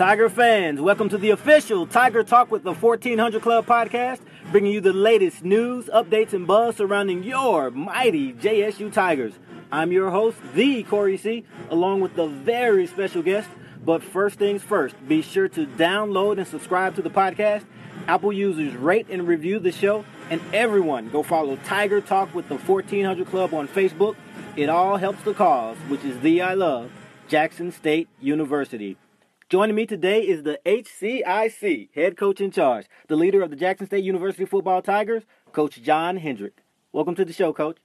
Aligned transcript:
Tiger 0.00 0.30
fans, 0.30 0.80
welcome 0.80 1.10
to 1.10 1.18
the 1.18 1.28
official 1.28 1.86
Tiger 1.86 2.24
Talk 2.24 2.50
with 2.50 2.62
the 2.62 2.72
1400 2.72 3.42
Club 3.42 3.66
podcast, 3.66 4.20
bringing 4.50 4.72
you 4.72 4.80
the 4.80 4.94
latest 4.94 5.44
news, 5.44 5.90
updates, 5.92 6.32
and 6.32 6.46
buzz 6.46 6.76
surrounding 6.76 7.22
your 7.22 7.70
mighty 7.70 8.32
JSU 8.32 8.90
Tigers. 8.90 9.34
I'm 9.70 9.92
your 9.92 10.08
host, 10.08 10.38
the 10.54 10.84
Corey 10.84 11.18
C., 11.18 11.44
along 11.68 12.00
with 12.00 12.16
the 12.16 12.28
very 12.28 12.86
special 12.86 13.20
guest. 13.22 13.50
But 13.84 14.02
first 14.02 14.38
things 14.38 14.62
first, 14.62 14.96
be 15.06 15.20
sure 15.20 15.48
to 15.48 15.66
download 15.66 16.38
and 16.38 16.46
subscribe 16.46 16.94
to 16.94 17.02
the 17.02 17.10
podcast. 17.10 17.66
Apple 18.08 18.32
users 18.32 18.74
rate 18.76 19.06
and 19.10 19.28
review 19.28 19.58
the 19.58 19.70
show, 19.70 20.06
and 20.30 20.40
everyone 20.54 21.10
go 21.10 21.22
follow 21.22 21.56
Tiger 21.56 22.00
Talk 22.00 22.34
with 22.34 22.48
the 22.48 22.56
1400 22.56 23.26
Club 23.26 23.52
on 23.52 23.68
Facebook. 23.68 24.16
It 24.56 24.70
all 24.70 24.96
helps 24.96 25.22
the 25.24 25.34
cause, 25.34 25.76
which 25.88 26.04
is 26.04 26.18
the 26.20 26.40
I 26.40 26.54
love, 26.54 26.90
Jackson 27.28 27.70
State 27.70 28.08
University. 28.18 28.96
Joining 29.50 29.74
me 29.74 29.84
today 29.84 30.20
is 30.20 30.44
the 30.44 30.60
HCIC 30.64 31.88
head 31.92 32.16
coach 32.16 32.40
in 32.40 32.52
charge, 32.52 32.86
the 33.08 33.16
leader 33.16 33.42
of 33.42 33.50
the 33.50 33.56
Jackson 33.56 33.84
State 33.88 34.04
University 34.04 34.44
football 34.44 34.80
Tigers, 34.80 35.24
Coach 35.50 35.82
John 35.82 36.18
Hendrick. 36.18 36.62
Welcome 36.92 37.16
to 37.16 37.24
the 37.24 37.32
show, 37.32 37.52
Coach. 37.52 37.78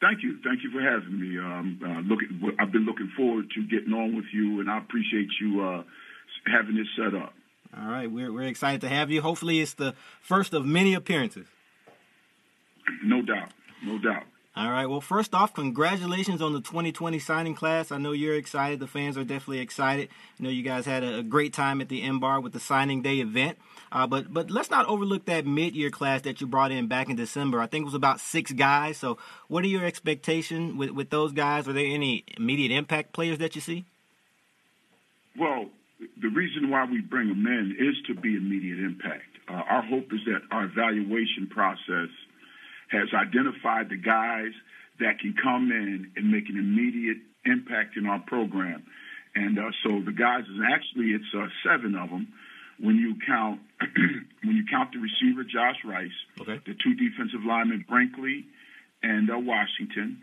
Thank 0.00 0.22
you. 0.22 0.38
Thank 0.42 0.62
you 0.64 0.70
for 0.70 0.80
having 0.80 1.20
me. 1.20 1.38
Um, 1.38 1.80
uh, 1.84 2.00
looking, 2.08 2.56
I've 2.58 2.72
been 2.72 2.86
looking 2.86 3.12
forward 3.14 3.50
to 3.54 3.62
getting 3.66 3.92
on 3.92 4.16
with 4.16 4.24
you, 4.32 4.60
and 4.60 4.70
I 4.70 4.78
appreciate 4.78 5.28
you 5.38 5.60
uh, 5.60 5.82
having 6.46 6.76
this 6.76 6.86
set 6.96 7.14
up. 7.14 7.34
All 7.76 7.86
right, 7.86 8.10
we're 8.10 8.32
we're 8.32 8.48
excited 8.48 8.80
to 8.80 8.88
have 8.88 9.10
you. 9.10 9.20
Hopefully, 9.20 9.60
it's 9.60 9.74
the 9.74 9.94
first 10.22 10.54
of 10.54 10.64
many 10.64 10.94
appearances. 10.94 11.46
No 13.02 13.20
doubt, 13.20 13.50
no 13.84 13.98
doubt. 13.98 14.24
All 14.56 14.70
right. 14.70 14.86
Well, 14.86 15.00
first 15.00 15.34
off, 15.34 15.52
congratulations 15.52 16.40
on 16.40 16.52
the 16.52 16.60
2020 16.60 17.18
signing 17.18 17.56
class. 17.56 17.90
I 17.90 17.98
know 17.98 18.12
you're 18.12 18.36
excited. 18.36 18.78
The 18.78 18.86
fans 18.86 19.18
are 19.18 19.24
definitely 19.24 19.58
excited. 19.58 20.08
I 20.38 20.42
know 20.44 20.48
you 20.48 20.62
guys 20.62 20.86
had 20.86 21.02
a, 21.02 21.24
great 21.24 21.52
time 21.52 21.80
at 21.80 21.88
the 21.88 22.02
M 22.02 22.20
Bar 22.20 22.40
with 22.40 22.52
the 22.52 22.60
signing 22.60 23.02
day 23.02 23.18
event. 23.18 23.58
Uh, 23.90 24.06
but 24.06 24.32
but 24.32 24.52
let's 24.52 24.70
not 24.70 24.86
overlook 24.86 25.24
that 25.24 25.44
mid-year 25.44 25.90
class 25.90 26.22
that 26.22 26.40
you 26.40 26.46
brought 26.46 26.70
in 26.70 26.86
back 26.86 27.08
in 27.08 27.16
December. 27.16 27.60
I 27.60 27.66
think 27.66 27.82
it 27.82 27.86
was 27.86 27.94
about 27.94 28.20
six 28.20 28.52
guys. 28.52 28.96
So, 28.96 29.18
what 29.48 29.64
are 29.64 29.68
your 29.68 29.84
expectations 29.84 30.76
with 30.76 30.90
with 30.90 31.10
those 31.10 31.32
guys? 31.32 31.66
Are 31.66 31.72
there 31.72 31.86
any 31.86 32.24
immediate 32.36 32.70
impact 32.70 33.12
players 33.12 33.38
that 33.38 33.56
you 33.56 33.60
see? 33.60 33.84
Well, 35.36 35.66
the 36.20 36.28
reason 36.28 36.70
why 36.70 36.84
we 36.84 37.00
bring 37.00 37.28
them 37.28 37.44
in 37.44 37.76
is 37.76 37.96
to 38.06 38.14
be 38.14 38.36
immediate 38.36 38.78
impact. 38.78 39.24
Uh, 39.48 39.52
our 39.54 39.82
hope 39.82 40.12
is 40.12 40.20
that 40.26 40.42
our 40.52 40.64
evaluation 40.64 41.48
process 41.50 42.08
has 42.90 43.08
identified 43.14 43.88
the 43.88 43.96
guys 43.96 44.52
that 45.00 45.18
can 45.18 45.34
come 45.42 45.70
in 45.70 46.12
and 46.16 46.30
make 46.30 46.48
an 46.48 46.56
immediate 46.56 47.18
impact 47.44 47.96
in 47.96 48.06
our 48.06 48.20
program. 48.20 48.84
And 49.34 49.58
uh, 49.58 49.70
so 49.82 50.00
the 50.04 50.12
guys 50.12 50.44
is 50.44 50.60
actually 50.62 51.10
it's 51.10 51.32
uh, 51.34 51.46
seven 51.66 51.96
of 51.96 52.10
them 52.10 52.28
when 52.78 52.96
you 52.96 53.14
count 53.26 53.60
when 54.44 54.56
you 54.56 54.64
count 54.70 54.92
the 54.92 54.98
receiver 54.98 55.44
Josh 55.44 55.78
Rice, 55.84 56.18
okay. 56.40 56.60
the 56.66 56.74
two 56.74 56.94
defensive 56.94 57.44
linemen 57.46 57.84
Brinkley 57.88 58.46
and 59.02 59.30
uh, 59.30 59.38
Washington, 59.38 60.22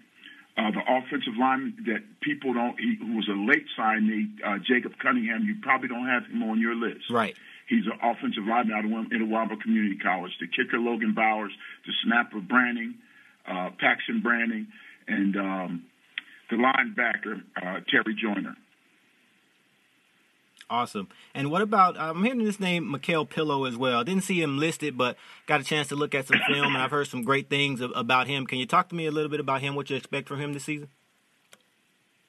uh, 0.58 0.72
the 0.72 0.82
offensive 0.84 1.34
lineman 1.40 1.76
that 1.88 2.04
people 2.22 2.54
don't 2.54 2.80
he, 2.80 2.98
who 3.00 3.16
was 3.16 3.28
a 3.30 3.38
late 3.38 3.66
signing 3.78 4.38
uh, 4.46 4.58
Jacob 4.68 4.94
Cunningham. 5.02 5.44
You 5.46 5.56
probably 5.62 5.88
don't 5.88 6.08
have 6.08 6.26
him 6.26 6.44
on 6.44 6.60
your 6.60 6.76
list, 6.76 7.10
right? 7.10 7.36
He's 7.72 7.86
an 7.86 7.98
offensive 8.04 8.44
lineman 8.44 8.76
out 8.76 8.84
of 8.84 8.92
Itawamba 8.92 9.62
Community 9.62 9.96
College. 9.96 10.34
The 10.42 10.48
kicker, 10.48 10.78
Logan 10.78 11.14
Bowers. 11.16 11.54
The 11.86 11.94
snapper, 12.04 12.42
Branning, 12.42 12.96
uh, 13.48 13.70
Paxton 13.80 14.22
Branning. 14.22 14.68
And 15.08 15.38
um, 15.38 15.84
the 16.50 16.58
linebacker, 16.58 17.42
uh, 17.56 17.80
Terry 17.90 18.14
Joyner. 18.22 18.58
Awesome. 20.72 21.10
And 21.36 21.52
what 21.52 21.62
about, 21.62 22.00
I'm 22.00 22.24
hearing 22.24 22.46
this 22.46 22.58
name, 22.58 22.90
Mikael 22.90 23.26
Pillow, 23.26 23.66
as 23.66 23.76
well. 23.76 24.00
I 24.00 24.04
didn't 24.04 24.24
see 24.24 24.42
him 24.42 24.58
listed, 24.58 24.98
but 24.98 25.18
got 25.46 25.60
a 25.60 25.66
chance 25.66 25.90
to 25.90 25.98
look 25.98 26.16
at 26.16 26.28
some 26.28 26.40
film, 26.48 26.74
and 26.74 26.78
I've 26.78 26.92
heard 26.92 27.08
some 27.08 27.24
great 27.24 27.50
things 27.50 27.82
about 27.82 28.28
him. 28.28 28.48
Can 28.48 28.58
you 28.58 28.66
talk 28.66 28.88
to 28.88 28.96
me 28.96 29.06
a 29.06 29.12
little 29.12 29.30
bit 29.30 29.42
about 29.42 29.60
him, 29.60 29.76
what 29.76 29.90
you 29.90 29.98
expect 29.98 30.30
from 30.30 30.40
him 30.40 30.54
this 30.54 30.64
season? 30.64 30.88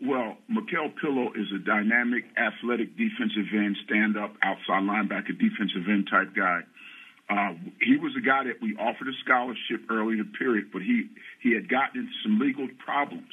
Well, 0.04 0.36
Mikael 0.48 0.90
Pillow 1.00 1.30
is 1.36 1.46
a 1.54 1.60
dynamic, 1.60 2.24
athletic 2.36 2.96
defensive 2.96 3.46
end, 3.54 3.76
stand 3.84 4.16
up, 4.16 4.34
outside 4.42 4.82
linebacker, 4.82 5.38
defensive 5.38 5.86
end 5.88 6.08
type 6.10 6.34
guy. 6.34 6.62
Uh, 7.30 7.54
he 7.80 7.96
was 7.96 8.12
a 8.18 8.20
guy 8.20 8.42
that 8.42 8.60
we 8.60 8.74
offered 8.74 9.06
a 9.06 9.14
scholarship 9.24 9.88
early 9.88 10.14
in 10.14 10.18
the 10.18 10.36
period, 10.36 10.72
but 10.72 10.82
he, 10.82 11.06
he 11.40 11.54
had 11.54 11.68
gotten 11.68 12.00
into 12.00 12.12
some 12.24 12.40
legal 12.40 12.66
problems. 12.84 13.30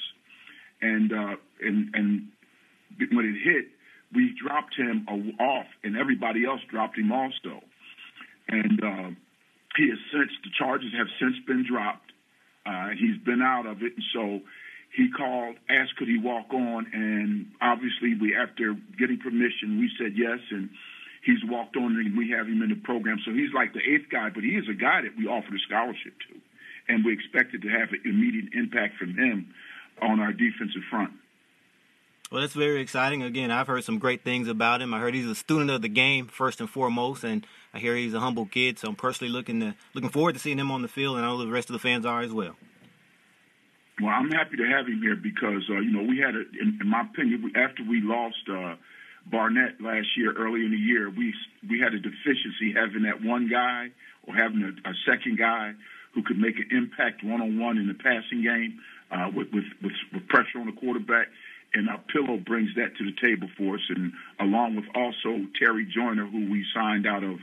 And, 0.83 1.11
uh, 1.11 1.35
and, 1.59 1.95
and 1.95 2.27
when 3.11 3.25
it 3.25 3.41
hit, 3.43 3.69
we 4.13 4.35
dropped 4.41 4.75
him 4.75 5.05
off, 5.39 5.67
and 5.83 5.97
everybody 5.97 6.45
else 6.45 6.61
dropped 6.69 6.97
him 6.97 7.11
also. 7.11 7.61
And 8.47 8.83
uh, 8.83 9.09
he 9.77 9.89
has 9.89 9.99
since, 10.11 10.31
the 10.43 10.49
charges 10.57 10.91
have 10.97 11.07
since 11.19 11.35
been 11.45 11.65
dropped. 11.69 12.11
Uh, 12.65 12.89
he's 12.89 13.17
been 13.23 13.41
out 13.41 13.65
of 13.65 13.81
it, 13.83 13.93
and 13.93 14.03
so 14.13 14.41
he 14.95 15.09
called, 15.11 15.55
asked 15.69 15.95
could 15.97 16.07
he 16.07 16.17
walk 16.17 16.53
on, 16.53 16.87
and 16.93 17.45
obviously 17.61 18.15
we, 18.19 18.35
after 18.35 18.75
getting 18.97 19.19
permission, 19.19 19.79
we 19.79 19.89
said 19.97 20.13
yes, 20.17 20.39
and 20.49 20.69
he's 21.23 21.43
walked 21.45 21.77
on, 21.77 21.95
and 21.97 22.17
we 22.17 22.31
have 22.31 22.47
him 22.47 22.61
in 22.61 22.69
the 22.69 22.75
program. 22.75 23.17
So 23.25 23.31
he's 23.31 23.53
like 23.53 23.73
the 23.73 23.85
eighth 23.85 24.09
guy, 24.11 24.29
but 24.33 24.43
he 24.43 24.57
is 24.57 24.65
a 24.69 24.73
guy 24.73 25.01
that 25.01 25.15
we 25.17 25.27
offered 25.27 25.53
a 25.53 25.61
scholarship 25.67 26.13
to, 26.29 26.93
and 26.93 27.05
we 27.05 27.13
expected 27.13 27.61
to 27.61 27.69
have 27.69 27.89
an 27.93 28.01
immediate 28.05 28.53
impact 28.53 28.97
from 28.97 29.13
him 29.15 29.53
on 30.01 30.19
our 30.19 30.33
defensive 30.33 30.83
front. 30.89 31.13
Well, 32.31 32.41
that's 32.41 32.53
very 32.53 32.79
exciting. 32.79 33.23
Again, 33.23 33.49
I've 33.49 33.65
heard 33.65 33.83
some 33.83 33.97
great 33.97 34.23
things 34.23 34.47
about 34.47 34.83
him. 34.83 34.93
I 34.93 34.99
heard 34.99 35.15
he's 35.15 35.25
a 35.25 35.33
student 35.33 35.71
of 35.71 35.81
the 35.81 35.89
game 35.89 36.27
first 36.27 36.59
and 36.59 36.69
foremost, 36.69 37.23
and 37.23 37.45
I 37.73 37.79
hear 37.79 37.95
he's 37.95 38.13
a 38.13 38.19
humble 38.19 38.45
kid. 38.45 38.77
So 38.77 38.87
I'm 38.87 38.95
personally 38.95 39.33
looking 39.33 39.59
to 39.61 39.75
looking 39.95 40.11
forward 40.11 40.33
to 40.33 40.39
seeing 40.39 40.59
him 40.59 40.69
on 40.69 40.83
the 40.83 40.87
field, 40.87 41.17
and 41.17 41.25
I 41.25 41.29
know 41.29 41.39
the 41.43 41.47
rest 41.47 41.69
of 41.69 41.73
the 41.73 41.79
fans 41.79 42.05
are 42.05 42.21
as 42.21 42.31
well. 42.31 42.55
Well, 43.99 44.11
I'm 44.11 44.29
happy 44.29 44.57
to 44.57 44.63
have 44.63 44.85
him 44.85 45.01
here 45.01 45.15
because 45.15 45.63
uh, 45.69 45.79
you 45.79 45.91
know 45.91 46.03
we 46.03 46.19
had, 46.19 46.35
a, 46.35 46.41
in, 46.61 46.77
in 46.79 46.87
my 46.87 47.01
opinion, 47.01 47.51
after 47.55 47.83
we 47.83 47.99
lost 47.99 48.37
uh, 48.47 48.75
Barnett 49.25 49.81
last 49.81 50.07
year, 50.15 50.31
early 50.37 50.63
in 50.63 50.71
the 50.71 50.77
year, 50.77 51.09
we 51.09 51.33
we 51.67 51.79
had 51.79 51.95
a 51.95 51.99
deficiency 51.99 52.73
having 52.75 53.03
that 53.03 53.23
one 53.23 53.49
guy 53.49 53.89
or 54.27 54.35
having 54.35 54.61
a, 54.61 54.89
a 54.89 54.93
second 55.09 55.39
guy 55.39 55.73
who 56.13 56.21
could 56.21 56.37
make 56.37 56.57
an 56.57 56.69
impact 56.71 57.23
one 57.23 57.41
on 57.41 57.59
one 57.59 57.79
in 57.79 57.87
the 57.87 57.93
passing 57.95 58.43
game 58.43 58.79
uh, 59.09 59.29
with, 59.33 59.47
with, 59.51 59.65
with 59.81 59.93
with 60.13 60.27
pressure 60.27 60.59
on 60.59 60.67
the 60.67 60.79
quarterback. 60.79 61.27
And 61.73 61.89
our 61.89 62.01
pillow 62.11 62.37
brings 62.37 62.69
that 62.75 62.97
to 62.97 63.05
the 63.05 63.15
table 63.21 63.47
for 63.57 63.75
us, 63.75 63.81
and 63.89 64.11
along 64.39 64.75
with 64.75 64.85
also 64.95 65.45
Terry 65.59 65.85
Joyner, 65.85 66.25
who 66.25 66.49
we 66.49 66.65
signed 66.73 67.05
out 67.05 67.23
of 67.23 67.37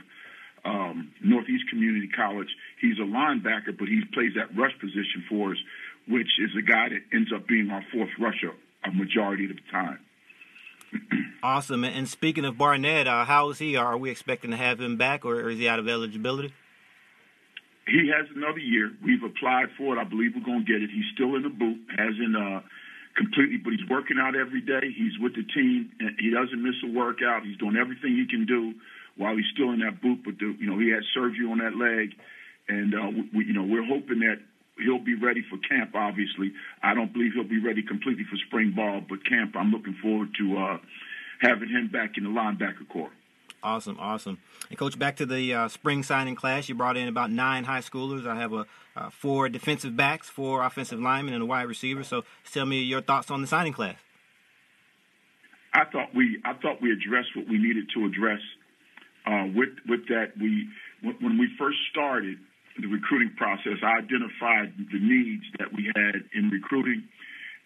um, 0.65 1.13
Northeast 1.23 1.63
Community 1.69 2.09
College. 2.09 2.49
He's 2.81 2.97
a 2.99 3.07
linebacker, 3.07 3.77
but 3.77 3.87
he 3.87 4.03
plays 4.13 4.33
that 4.35 4.57
rush 4.57 4.73
position 4.79 5.23
for 5.29 5.51
us 5.51 5.57
which 6.07 6.27
is 6.39 6.51
a 6.57 6.61
guy 6.61 6.89
that 6.89 7.01
ends 7.13 7.31
up 7.35 7.47
being 7.47 7.69
our 7.69 7.83
fourth 7.91 8.09
rusher 8.19 8.53
a 8.83 8.91
majority 8.91 9.45
of 9.45 9.51
the 9.51 9.71
time. 9.71 9.99
awesome. 11.43 11.83
And 11.83 12.07
speaking 12.07 12.45
of 12.45 12.57
Barnett, 12.57 13.07
uh, 13.07 13.25
how 13.25 13.49
is 13.49 13.59
he? 13.59 13.75
Are 13.75 13.97
we 13.97 14.09
expecting 14.09 14.51
to 14.51 14.57
have 14.57 14.79
him 14.79 14.95
back, 14.95 15.25
or 15.25 15.49
is 15.49 15.57
he 15.57 15.67
out 15.67 15.79
of 15.79 15.87
eligibility? 15.87 16.53
He 17.87 18.11
has 18.15 18.27
another 18.35 18.59
year. 18.59 18.91
We've 19.03 19.23
applied 19.23 19.67
for 19.77 19.97
it. 19.97 19.99
I 19.99 20.03
believe 20.03 20.31
we're 20.35 20.45
going 20.45 20.65
to 20.65 20.71
get 20.71 20.81
it. 20.81 20.89
He's 20.89 21.05
still 21.13 21.35
in 21.35 21.43
the 21.43 21.49
boot, 21.49 21.79
hasn't 21.97 22.35
uh, 22.35 22.61
completely, 23.17 23.57
but 23.57 23.73
he's 23.73 23.89
working 23.89 24.17
out 24.21 24.35
every 24.35 24.61
day. 24.61 24.93
He's 24.95 25.17
with 25.19 25.33
the 25.33 25.43
team. 25.43 25.91
He 26.19 26.29
doesn't 26.29 26.61
miss 26.61 26.77
a 26.85 26.91
workout. 26.93 27.43
He's 27.43 27.57
doing 27.57 27.75
everything 27.75 28.15
he 28.15 28.27
can 28.29 28.45
do 28.45 28.73
while 29.17 29.35
he's 29.35 29.49
still 29.53 29.73
in 29.73 29.79
that 29.81 29.99
boot. 30.01 30.21
But 30.23 30.37
the, 30.37 30.55
you 30.59 30.69
know, 30.69 30.77
he 30.77 30.93
had 30.93 31.01
surgery 31.13 31.49
on 31.49 31.57
that 31.57 31.75
leg, 31.75 32.13
and 32.69 32.93
uh, 32.93 33.09
we, 33.33 33.45
you 33.45 33.53
know, 33.53 33.65
we're 33.65 33.85
hoping 33.85 34.19
that 34.21 34.37
he'll 34.77 35.03
be 35.03 35.17
ready 35.17 35.41
for 35.49 35.57
camp. 35.67 35.95
Obviously, 35.95 36.53
I 36.83 36.93
don't 36.93 37.11
believe 37.11 37.33
he'll 37.33 37.49
be 37.49 37.59
ready 37.59 37.81
completely 37.81 38.23
for 38.29 38.37
spring 38.47 38.73
ball, 38.77 39.01
but 39.01 39.25
camp, 39.25 39.57
I'm 39.57 39.71
looking 39.71 39.97
forward 40.01 40.29
to 40.37 40.45
uh, 40.57 40.77
having 41.41 41.69
him 41.69 41.89
back 41.91 42.17
in 42.17 42.23
the 42.23 42.29
linebacker 42.29 42.87
corps. 42.87 43.11
Awesome, 43.67 43.97
awesome. 43.99 44.37
And 44.69 44.79
coach, 44.79 44.97
back 44.97 45.17
to 45.17 45.25
the 45.25 45.53
uh, 45.53 45.67
spring 45.67 46.01
signing 46.01 46.35
class, 46.35 46.69
you 46.69 46.75
brought 46.75 46.95
in 46.95 47.09
about 47.09 47.31
nine 47.31 47.65
high 47.65 47.81
schoolers. 47.81 48.25
I 48.25 48.37
have 48.39 48.53
a 48.53 48.65
uh, 48.95 49.09
four 49.09 49.49
defensive 49.49 49.93
backs, 49.93 50.29
four 50.29 50.63
offensive 50.63 51.01
linemen, 51.01 51.33
and 51.33 51.43
a 51.43 51.45
wide 51.45 51.67
receiver. 51.67 52.01
So, 52.05 52.23
tell 52.49 52.65
me 52.65 52.81
your 52.81 53.01
thoughts 53.01 53.29
on 53.29 53.41
the 53.41 53.47
signing 53.47 53.73
class. 53.73 53.97
I 55.73 55.83
thought 55.83 56.15
we 56.15 56.39
I 56.45 56.53
thought 56.53 56.81
we 56.81 56.93
addressed 56.93 57.35
what 57.35 57.49
we 57.49 57.57
needed 57.57 57.89
to 57.93 58.05
address. 58.05 58.39
Uh, 59.25 59.51
with 59.53 59.75
with 59.85 60.07
that, 60.07 60.31
we 60.39 60.69
when 61.01 61.37
we 61.37 61.49
first 61.59 61.77
started 61.91 62.37
the 62.79 62.87
recruiting 62.87 63.35
process, 63.35 63.83
I 63.83 63.97
identified 63.97 64.71
the 64.77 64.99
needs 64.99 65.43
that 65.59 65.73
we 65.73 65.91
had 65.93 66.23
in 66.33 66.49
recruiting. 66.51 67.03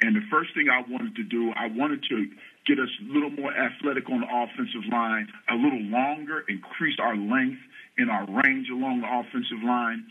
And 0.01 0.15
the 0.15 0.25
first 0.31 0.49
thing 0.55 0.65
I 0.67 0.81
wanted 0.89 1.15
to 1.17 1.23
do, 1.23 1.53
I 1.55 1.67
wanted 1.67 2.01
to 2.09 2.25
get 2.67 2.79
us 2.79 2.89
a 3.01 3.13
little 3.13 3.31
more 3.31 3.51
athletic 3.53 4.09
on 4.09 4.21
the 4.21 4.27
offensive 4.27 4.85
line, 4.91 5.27
a 5.49 5.55
little 5.55 5.81
longer, 5.81 6.43
increase 6.47 6.97
our 6.99 7.15
length 7.15 7.61
and 7.97 8.09
our 8.09 8.25
range 8.43 8.69
along 8.69 9.01
the 9.01 9.09
offensive 9.09 9.63
line, 9.63 10.05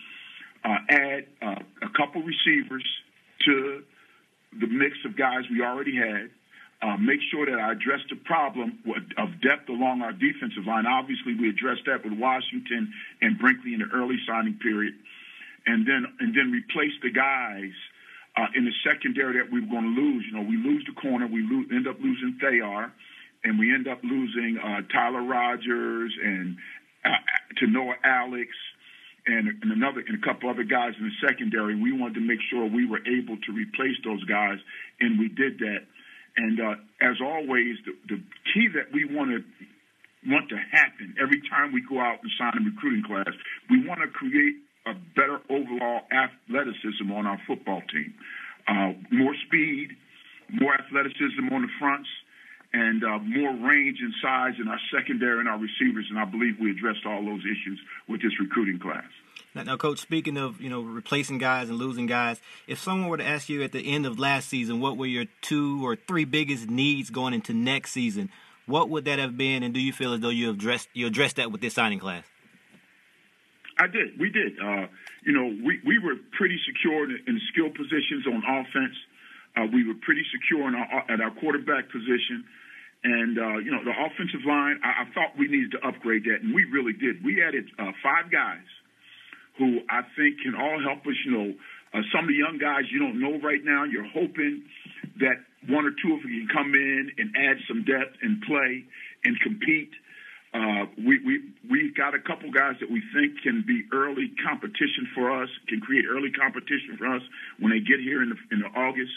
uh, 0.64 0.76
add 0.88 1.26
uh, 1.40 1.62
a 1.82 1.88
couple 1.96 2.22
receivers 2.22 2.84
to 3.46 3.82
the 4.58 4.66
mix 4.66 4.96
of 5.04 5.16
guys 5.16 5.44
we 5.50 5.62
already 5.62 5.96
had, 5.96 6.30
uh, 6.82 6.96
make 6.96 7.20
sure 7.30 7.46
that 7.46 7.58
I 7.58 7.72
address 7.72 8.00
the 8.08 8.16
problem 8.16 8.78
of 9.16 9.28
depth 9.40 9.68
along 9.68 10.02
our 10.02 10.12
defensive 10.12 10.66
line. 10.66 10.86
Obviously, 10.86 11.34
we 11.34 11.48
addressed 11.48 11.82
that 11.86 12.04
with 12.04 12.18
Washington 12.18 12.92
and 13.20 13.38
Brinkley 13.38 13.74
in 13.74 13.80
the 13.80 13.90
early 13.94 14.16
signing 14.26 14.54
period, 14.54 14.94
and 15.66 15.86
then 15.86 16.06
and 16.20 16.34
then 16.34 16.50
replace 16.50 16.92
the 17.02 17.10
guys 17.10 17.72
uh, 18.36 18.46
in 18.54 18.64
the 18.64 18.74
secondary 18.84 19.38
that 19.42 19.50
we 19.52 19.60
were 19.60 19.70
going 19.70 19.94
to 19.94 20.00
lose. 20.00 20.24
You 20.26 20.38
know, 20.38 20.46
we 20.46 20.56
lose 20.56 20.84
the 20.86 20.94
corner, 21.00 21.26
we 21.26 21.42
end 21.70 21.88
up 21.88 21.98
losing 22.00 22.38
Thayer, 22.40 22.92
and 23.44 23.58
we 23.58 23.72
end 23.72 23.88
up 23.88 24.00
losing 24.02 24.58
uh, 24.58 24.82
Tyler 24.92 25.22
Rogers 25.22 26.12
and 26.22 26.56
uh, 27.04 27.08
to 27.58 27.66
Noah 27.66 27.96
Alex. 28.04 28.50
And, 29.26 29.48
and 29.62 29.70
another 29.70 30.00
and 30.00 30.16
a 30.16 30.26
couple 30.26 30.48
other 30.48 30.64
guys 30.64 30.94
in 30.98 31.04
the 31.04 31.28
secondary. 31.28 31.76
We 31.76 31.92
wanted 31.92 32.14
to 32.14 32.24
make 32.24 32.40
sure 32.48 32.64
we 32.64 32.88
were 32.88 33.04
able 33.04 33.36
to 33.36 33.52
replace 33.52 34.00
those 34.02 34.24
guys, 34.24 34.56
and 34.98 35.20
we 35.20 35.28
did 35.28 35.58
that. 35.60 35.84
And 36.38 36.58
uh, 36.58 36.80
as 37.04 37.20
always, 37.20 37.76
the, 37.84 37.92
the 38.08 38.22
key 38.54 38.68
that 38.74 38.88
we 38.96 39.04
want 39.04 39.30
to 39.30 39.44
want 40.26 40.48
to 40.48 40.56
happen 40.56 41.14
every 41.20 41.40
time 41.48 41.72
we 41.72 41.84
go 41.84 42.00
out 42.00 42.20
and 42.22 42.30
sign 42.36 42.52
a 42.56 42.64
recruiting 42.64 43.04
class, 43.04 43.32
we 43.68 43.86
want 43.86 44.00
to 44.00 44.08
create 44.08 44.56
a 44.86 44.94
better 45.14 45.40
overall 45.48 46.02
athleticism 46.10 47.10
on 47.12 47.26
our 47.26 47.40
football 47.46 47.82
team. 47.92 48.14
Uh, 48.66 48.92
more 49.10 49.34
speed, 49.46 49.90
more 50.50 50.74
athleticism 50.74 51.52
on 51.52 51.62
the 51.62 51.68
fronts, 51.78 52.08
and 52.72 53.02
uh, 53.02 53.18
more 53.18 53.52
range 53.68 53.98
and 54.00 54.14
size 54.22 54.54
in 54.60 54.68
our 54.68 54.80
secondary 54.94 55.40
and 55.40 55.48
our 55.48 55.58
receivers. 55.58 56.06
And 56.08 56.18
I 56.18 56.24
believe 56.24 56.56
we 56.60 56.70
addressed 56.70 57.04
all 57.04 57.24
those 57.24 57.40
issues 57.40 57.80
with 58.08 58.22
this 58.22 58.32
recruiting 58.40 58.78
class. 58.78 59.04
Now, 59.54 59.76
coach, 59.76 59.98
speaking 59.98 60.36
of 60.36 60.60
you 60.60 60.70
know 60.70 60.80
replacing 60.80 61.38
guys 61.38 61.68
and 61.68 61.78
losing 61.78 62.06
guys, 62.06 62.40
if 62.68 62.78
someone 62.78 63.08
were 63.08 63.16
to 63.16 63.26
ask 63.26 63.48
you 63.48 63.62
at 63.62 63.72
the 63.72 63.80
end 63.80 64.06
of 64.06 64.18
last 64.18 64.48
season 64.48 64.80
what 64.80 64.96
were 64.96 65.06
your 65.06 65.24
two 65.40 65.84
or 65.84 65.96
three 65.96 66.24
biggest 66.24 66.68
needs 66.68 67.10
going 67.10 67.34
into 67.34 67.52
next 67.52 67.90
season, 67.90 68.30
what 68.66 68.88
would 68.88 69.06
that 69.06 69.18
have 69.18 69.36
been? 69.36 69.64
And 69.64 69.74
do 69.74 69.80
you 69.80 69.92
feel 69.92 70.12
as 70.14 70.20
though 70.20 70.28
you 70.28 70.50
addressed 70.50 70.88
you 70.94 71.08
addressed 71.08 71.36
that 71.36 71.50
with 71.50 71.60
this 71.60 71.74
signing 71.74 71.98
class? 71.98 72.24
I 73.80 73.88
did. 73.88 74.20
We 74.20 74.28
did. 74.28 74.60
Uh, 74.60 74.92
you 75.24 75.32
know, 75.32 75.48
we, 75.64 75.80
we 75.88 75.96
were 75.96 76.20
pretty 76.36 76.60
secure 76.68 77.08
in, 77.08 77.16
in 77.26 77.40
skill 77.48 77.72
positions 77.72 78.28
on 78.28 78.44
offense. 78.44 78.96
Uh, 79.56 79.66
we 79.72 79.88
were 79.88 79.96
pretty 80.04 80.22
secure 80.28 80.68
in 80.68 80.74
our, 80.76 81.04
at 81.08 81.20
our 81.20 81.32
quarterback 81.40 81.88
position. 81.88 82.44
And, 83.02 83.38
uh, 83.40 83.56
you 83.64 83.72
know, 83.72 83.80
the 83.80 83.96
offensive 83.96 84.44
line, 84.44 84.76
I, 84.84 85.08
I, 85.08 85.14
thought 85.16 85.32
we 85.40 85.48
needed 85.48 85.72
to 85.72 85.80
upgrade 85.80 86.24
that, 86.28 86.44
and 86.44 86.52
we 86.54 86.68
really 86.68 86.92
did. 86.92 87.24
We 87.24 87.42
added 87.42 87.64
uh, 87.80 87.96
five 88.04 88.28
guys 88.30 88.68
who 89.56 89.80
I 89.88 90.04
think 90.12 90.44
can 90.44 90.52
all 90.52 90.76
help 90.84 91.00
us. 91.08 91.16
You 91.24 91.32
know, 91.32 91.48
uh, 91.96 92.04
some 92.12 92.28
of 92.28 92.28
the 92.28 92.36
young 92.36 92.60
guys 92.60 92.84
you 92.92 93.00
don't 93.00 93.16
know 93.16 93.40
right 93.40 93.64
now, 93.64 93.84
you're 93.84 94.08
hoping 94.12 94.68
that 95.24 95.40
one 95.72 95.88
or 95.88 95.96
two 95.96 96.12
of 96.12 96.20
them 96.20 96.28
can 96.28 96.48
come 96.52 96.74
in 96.76 97.10
and 97.16 97.32
add 97.32 97.56
some 97.64 97.88
depth 97.88 98.20
and 98.20 98.44
play 98.44 98.84
and 99.24 99.40
compete. 99.40 99.96
We 100.98 101.18
we 101.24 101.40
we 101.70 101.92
got 101.96 102.14
a 102.14 102.20
couple 102.20 102.50
guys 102.50 102.76
that 102.80 102.90
we 102.90 103.02
think 103.14 103.42
can 103.42 103.64
be 103.66 103.84
early 103.92 104.32
competition 104.44 105.08
for 105.14 105.30
us, 105.30 105.48
can 105.68 105.80
create 105.80 106.04
early 106.08 106.30
competition 106.30 106.96
for 106.98 107.06
us 107.06 107.22
when 107.58 107.70
they 107.72 107.80
get 107.80 108.00
here 108.00 108.22
in 108.22 108.30
the 108.30 108.38
in 108.50 108.60
the 108.60 108.70
August. 108.78 109.12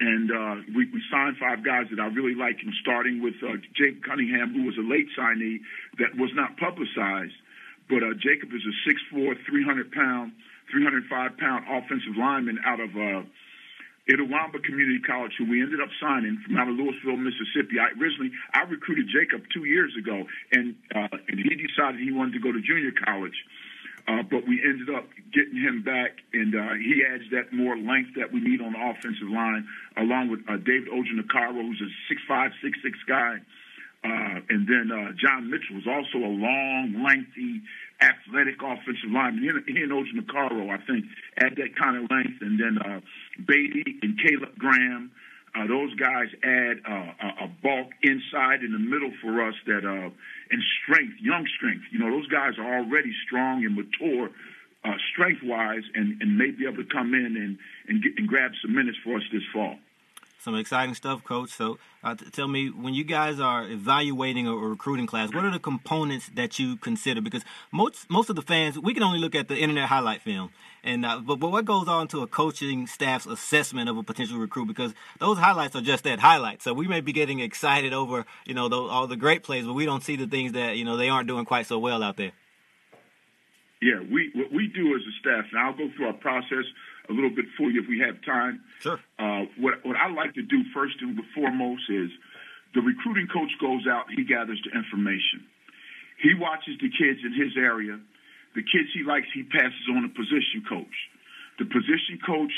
And 0.00 0.30
uh, 0.30 0.54
we, 0.76 0.86
we 0.94 1.02
signed 1.10 1.36
five 1.42 1.64
guys 1.64 1.90
that 1.90 1.98
I 1.98 2.06
really 2.06 2.34
like, 2.34 2.62
and 2.62 2.72
starting 2.80 3.20
with 3.20 3.34
uh, 3.42 3.58
Jake 3.74 4.04
Cunningham, 4.04 4.54
who 4.54 4.62
was 4.62 4.78
a 4.78 4.86
late 4.86 5.10
signee 5.18 5.58
that 5.98 6.14
was 6.14 6.30
not 6.34 6.56
publicized. 6.56 7.34
But 7.90 8.06
uh, 8.06 8.14
Jacob 8.14 8.54
is 8.54 8.62
a 8.62 8.74
6'4", 9.16 9.34
300 9.42 9.90
pound, 9.90 10.32
305 10.70 11.36
pound 11.38 11.64
offensive 11.66 12.14
lineman 12.16 12.60
out 12.64 12.78
of 12.78 12.90
uh, 12.94 13.26
Itawamba 14.08 14.64
Community 14.64 15.00
College, 15.04 15.32
who 15.36 15.44
we 15.44 15.60
ended 15.62 15.80
up 15.80 15.90
signing 16.00 16.40
from 16.44 16.56
out 16.56 16.68
of 16.68 16.74
Louisville, 16.74 17.16
Mississippi. 17.16 17.78
I 17.78 17.92
originally 18.00 18.32
I 18.54 18.62
recruited 18.62 19.06
Jacob 19.12 19.44
two 19.52 19.64
years 19.64 19.94
ago, 19.98 20.24
and 20.52 20.74
uh, 20.94 21.08
and 21.28 21.38
he 21.38 21.54
decided 21.54 22.00
he 22.00 22.12
wanted 22.12 22.32
to 22.32 22.40
go 22.40 22.50
to 22.52 22.60
junior 22.60 22.92
college. 23.04 23.36
Uh, 24.08 24.22
but 24.22 24.48
we 24.48 24.56
ended 24.64 24.88
up 24.88 25.04
getting 25.34 25.60
him 25.60 25.82
back, 25.82 26.16
and 26.32 26.54
uh, 26.54 26.72
he 26.80 27.04
adds 27.04 27.24
that 27.30 27.52
more 27.52 27.76
length 27.76 28.16
that 28.16 28.32
we 28.32 28.40
need 28.40 28.62
on 28.62 28.72
the 28.72 28.80
offensive 28.80 29.28
line, 29.28 29.68
along 29.98 30.30
with 30.30 30.40
uh, 30.48 30.56
David 30.56 30.88
Ojanakaro, 30.88 31.60
who's 31.60 31.82
a 31.84 31.92
six-five, 32.08 32.52
six-six 32.62 32.96
guy. 33.06 33.36
Uh, 34.02 34.40
and 34.48 34.66
then 34.66 34.88
uh, 34.90 35.12
John 35.12 35.50
Mitchell 35.50 35.76
was 35.76 35.86
also 35.86 36.24
a 36.24 36.32
long, 36.32 37.04
lengthy, 37.04 37.60
athletic 38.00 38.62
offensive 38.62 39.10
lineman. 39.10 39.42
He 39.42 39.48
and, 39.48 39.64
he 39.66 39.82
and 39.82 39.92
I 39.92 40.78
think, 40.86 41.04
add 41.38 41.56
that 41.56 41.76
kind 41.76 41.96
of 41.96 42.10
length. 42.10 42.40
And 42.40 42.58
then 42.58 42.78
uh, 42.78 43.00
Beatty 43.46 43.98
and 44.02 44.18
Caleb 44.18 44.56
Graham, 44.58 45.10
uh, 45.54 45.66
those 45.66 45.94
guys 45.94 46.28
add 46.44 46.78
uh, 46.86 47.44
a 47.44 47.48
bulk 47.62 47.90
inside 48.02 48.62
in 48.62 48.72
the 48.72 48.78
middle 48.78 49.12
for 49.20 49.42
us 49.42 49.54
that 49.66 49.84
uh, 49.84 50.10
and 50.50 50.62
strength, 50.82 51.14
young 51.20 51.46
strength. 51.56 51.84
You 51.90 51.98
know, 51.98 52.10
those 52.10 52.28
guys 52.28 52.54
are 52.58 52.78
already 52.78 53.12
strong 53.26 53.64
and 53.64 53.74
mature 53.74 54.30
uh, 54.84 54.94
strength 55.12 55.42
wise, 55.42 55.82
and, 55.94 56.22
and 56.22 56.38
may 56.38 56.50
be 56.50 56.64
able 56.64 56.82
to 56.84 56.88
come 56.88 57.14
in 57.14 57.36
and 57.36 57.58
and, 57.88 58.02
get, 58.02 58.12
and 58.16 58.28
grab 58.28 58.52
some 58.62 58.74
minutes 58.74 58.98
for 59.02 59.16
us 59.16 59.22
this 59.32 59.42
fall 59.52 59.76
some 60.38 60.54
exciting 60.56 60.94
stuff, 60.94 61.24
Coach. 61.24 61.50
So, 61.50 61.78
uh, 62.02 62.14
t- 62.14 62.30
tell 62.30 62.48
me, 62.48 62.68
when 62.68 62.94
you 62.94 63.04
guys 63.04 63.40
are 63.40 63.68
evaluating 63.68 64.46
a, 64.46 64.52
a, 64.52 64.68
recruiting 64.68 65.06
class, 65.06 65.34
what 65.34 65.44
are 65.44 65.50
the 65.50 65.58
components 65.58 66.30
that 66.34 66.58
you 66.58 66.76
consider? 66.76 67.20
Because 67.20 67.42
most 67.72 68.08
most 68.08 68.30
of 68.30 68.36
the 68.36 68.42
fans, 68.42 68.78
we 68.78 68.94
can 68.94 69.02
only 69.02 69.18
look 69.18 69.34
at 69.34 69.48
the 69.48 69.56
internet 69.56 69.88
highlight 69.88 70.22
film, 70.22 70.50
and 70.84 71.04
uh, 71.04 71.20
but 71.20 71.36
but 71.36 71.50
what 71.50 71.64
goes 71.64 71.88
on 71.88 72.06
to 72.08 72.22
a 72.22 72.26
coaching 72.26 72.86
staff's 72.86 73.26
assessment 73.26 73.88
of 73.88 73.96
a 73.96 74.02
potential 74.02 74.38
recruit? 74.38 74.66
Because 74.66 74.94
those 75.18 75.38
highlights 75.38 75.74
are 75.74 75.80
just 75.80 76.04
that 76.04 76.20
highlight. 76.20 76.62
So 76.62 76.72
we 76.72 76.86
may 76.86 77.00
be 77.00 77.12
getting 77.12 77.40
excited 77.40 77.92
over 77.92 78.24
you 78.46 78.54
know 78.54 78.68
the, 78.68 78.76
all 78.76 79.06
the 79.06 79.16
great 79.16 79.42
plays, 79.42 79.66
but 79.66 79.74
we 79.74 79.84
don't 79.84 80.02
see 80.02 80.16
the 80.16 80.26
things 80.26 80.52
that 80.52 80.76
you 80.76 80.84
know 80.84 80.96
they 80.96 81.08
aren't 81.08 81.28
doing 81.28 81.44
quite 81.44 81.66
so 81.66 81.78
well 81.78 82.02
out 82.02 82.16
there. 82.16 82.32
Yeah, 83.82 84.00
we 84.10 84.30
what 84.34 84.52
we 84.52 84.68
do 84.68 84.94
as 84.94 85.02
a 85.02 85.14
staff, 85.20 85.46
and 85.50 85.60
I'll 85.60 85.76
go 85.76 85.88
through 85.96 86.06
our 86.06 86.12
process 86.12 86.64
a 87.08 87.12
little 87.12 87.30
bit 87.30 87.46
for 87.56 87.70
you 87.70 87.82
if 87.82 87.88
we 87.88 88.00
have 88.00 88.20
time. 88.24 88.60
Sure. 88.80 89.00
Uh, 89.18 89.48
what 89.58 89.84
what 89.84 89.96
I 89.96 90.12
like 90.12 90.34
to 90.34 90.42
do 90.42 90.62
first 90.74 90.96
and 91.00 91.18
foremost 91.34 91.82
is 91.88 92.10
the 92.74 92.80
recruiting 92.80 93.28
coach 93.32 93.50
goes 93.60 93.86
out, 93.88 94.12
he 94.12 94.24
gathers 94.24 94.60
the 94.64 94.76
information. 94.76 95.48
He 96.20 96.34
watches 96.34 96.76
the 96.80 96.90
kids 96.90 97.20
in 97.24 97.32
his 97.32 97.56
area. 97.56 97.98
The 98.54 98.62
kids 98.62 98.90
he 98.92 99.04
likes, 99.04 99.28
he 99.32 99.44
passes 99.44 99.86
on 99.90 100.04
a 100.04 100.12
position 100.12 100.66
coach. 100.68 100.96
The 101.58 101.64
position 101.64 102.18
coach 102.26 102.52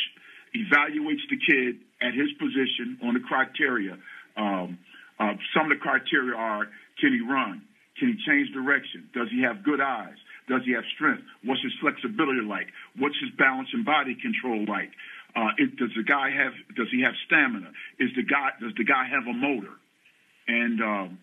evaluates 0.56 1.22
the 1.30 1.38
kid 1.38 1.78
at 2.02 2.14
his 2.14 2.32
position 2.40 2.98
on 3.04 3.14
the 3.14 3.20
criteria. 3.20 3.98
Um, 4.36 4.78
uh, 5.18 5.36
some 5.54 5.70
of 5.70 5.76
the 5.76 5.82
criteria 5.82 6.34
are: 6.34 6.66
can 6.98 7.12
he 7.12 7.20
run? 7.20 7.62
Can 7.98 8.16
he 8.16 8.16
change 8.26 8.50
direction? 8.52 9.10
Does 9.12 9.28
he 9.30 9.42
have 9.42 9.62
good 9.62 9.80
eyes? 9.80 10.16
Does 10.50 10.66
he 10.66 10.74
have 10.74 10.82
strength? 10.98 11.22
What's 11.46 11.62
his 11.62 11.72
flexibility 11.78 12.42
like? 12.42 12.66
What's 12.98 13.14
his 13.22 13.30
balance 13.38 13.70
and 13.72 13.86
body 13.86 14.18
control 14.18 14.66
like? 14.66 14.90
Uh, 15.38 15.54
it, 15.62 15.78
does 15.78 15.94
the 15.94 16.02
guy 16.02 16.34
have? 16.34 16.50
Does 16.74 16.90
he 16.90 17.06
have 17.06 17.14
stamina? 17.30 17.70
Is 18.02 18.10
the 18.18 18.26
guy? 18.26 18.50
Does 18.58 18.74
the 18.74 18.82
guy 18.82 19.06
have 19.06 19.30
a 19.30 19.36
motor? 19.36 19.78
And 20.50 20.82
um, 20.82 21.18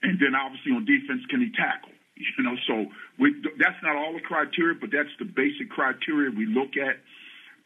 and 0.00 0.16
then 0.16 0.32
obviously 0.32 0.72
on 0.72 0.88
defense, 0.88 1.20
can 1.28 1.44
he 1.44 1.52
tackle? 1.52 1.92
You 2.38 2.46
know, 2.46 2.54
so 2.70 2.86
we, 3.18 3.34
that's 3.58 3.82
not 3.82 3.98
all 3.98 4.14
the 4.14 4.22
criteria, 4.22 4.78
but 4.78 4.94
that's 4.94 5.10
the 5.18 5.26
basic 5.26 5.66
criteria 5.68 6.30
we 6.30 6.46
look 6.46 6.78
at 6.78 7.02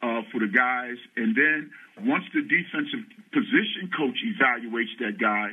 uh, 0.01 0.25
for 0.33 0.41
the 0.41 0.49
guys. 0.49 0.97
And 1.21 1.37
then 1.37 1.69
once 2.09 2.25
the 2.33 2.41
defensive 2.41 3.05
position 3.29 3.93
coach 3.93 4.17
evaluates 4.25 4.97
that 5.05 5.21
guy, 5.21 5.53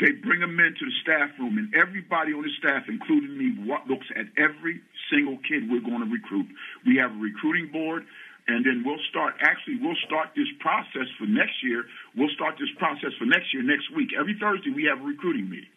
they 0.00 0.12
bring 0.12 0.40
them 0.40 0.58
into 0.58 0.88
the 0.88 0.96
staff 1.02 1.30
room, 1.38 1.58
and 1.58 1.74
everybody 1.76 2.32
on 2.32 2.42
the 2.42 2.54
staff, 2.58 2.88
including 2.88 3.36
me, 3.36 3.52
looks 3.86 4.06
at 4.16 4.26
every 4.40 4.80
single 5.12 5.36
kid 5.44 5.68
we're 5.68 5.84
going 5.84 6.00
to 6.00 6.10
recruit. 6.10 6.48
We 6.86 6.96
have 6.96 7.12
a 7.12 7.20
recruiting 7.20 7.68
board, 7.70 8.06
and 8.48 8.64
then 8.64 8.82
we'll 8.84 9.02
start. 9.10 9.34
Actually, 9.44 9.78
we'll 9.82 10.00
start 10.06 10.32
this 10.34 10.48
process 10.58 11.06
for 11.18 11.26
next 11.26 11.62
year. 11.62 11.84
We'll 12.16 12.32
start 12.34 12.56
this 12.58 12.72
process 12.78 13.12
for 13.18 13.26
next 13.26 13.52
year 13.52 13.62
next 13.62 13.92
week. 13.94 14.10
Every 14.18 14.34
Thursday 14.40 14.70
we 14.72 14.88
have 14.88 15.00
a 15.00 15.04
recruiting 15.04 15.48
meeting. 15.50 15.70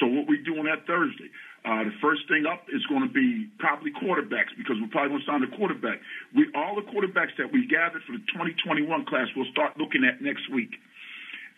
So 0.00 0.06
what 0.06 0.28
we 0.28 0.38
do 0.38 0.56
on 0.58 0.66
that 0.66 0.86
Thursday, 0.86 1.28
uh, 1.64 1.84
the 1.84 1.96
first 2.00 2.28
thing 2.28 2.46
up 2.46 2.64
is 2.72 2.84
going 2.86 3.02
to 3.02 3.12
be 3.12 3.48
probably 3.58 3.90
quarterbacks 3.90 4.54
because 4.56 4.76
we're 4.80 4.88
probably 4.88 5.16
going 5.16 5.24
to 5.24 5.28
sign 5.28 5.42
a 5.42 5.52
quarterback. 5.56 6.00
We 6.34 6.48
all 6.54 6.76
the 6.76 6.86
quarterbacks 6.86 7.36
that 7.36 7.52
we 7.52 7.66
gathered 7.66 8.02
for 8.06 8.12
the 8.12 8.24
2021 8.32 8.88
class, 9.06 9.26
we'll 9.36 9.50
start 9.50 9.76
looking 9.76 10.04
at 10.04 10.22
next 10.22 10.48
week, 10.48 10.78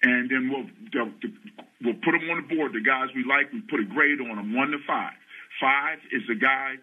and 0.02 0.30
then 0.30 0.49
we'll 0.49 0.66
we'll 1.83 2.00
put 2.00 2.12
them 2.12 2.28
on 2.30 2.42
the 2.42 2.54
board. 2.54 2.73
The 2.73 2.80
guys 2.80 3.09
we 3.14 3.25
like, 3.25 3.52
we 3.52 3.61
put 3.61 3.80
a 3.80 3.85
grade 3.85 4.21
on 4.21 4.37
them, 4.37 4.54
one 4.54 4.71
to 4.71 4.78
five. 4.87 5.12
Five 5.61 5.99
is 6.12 6.23
a 6.30 6.38
guy 6.38 6.76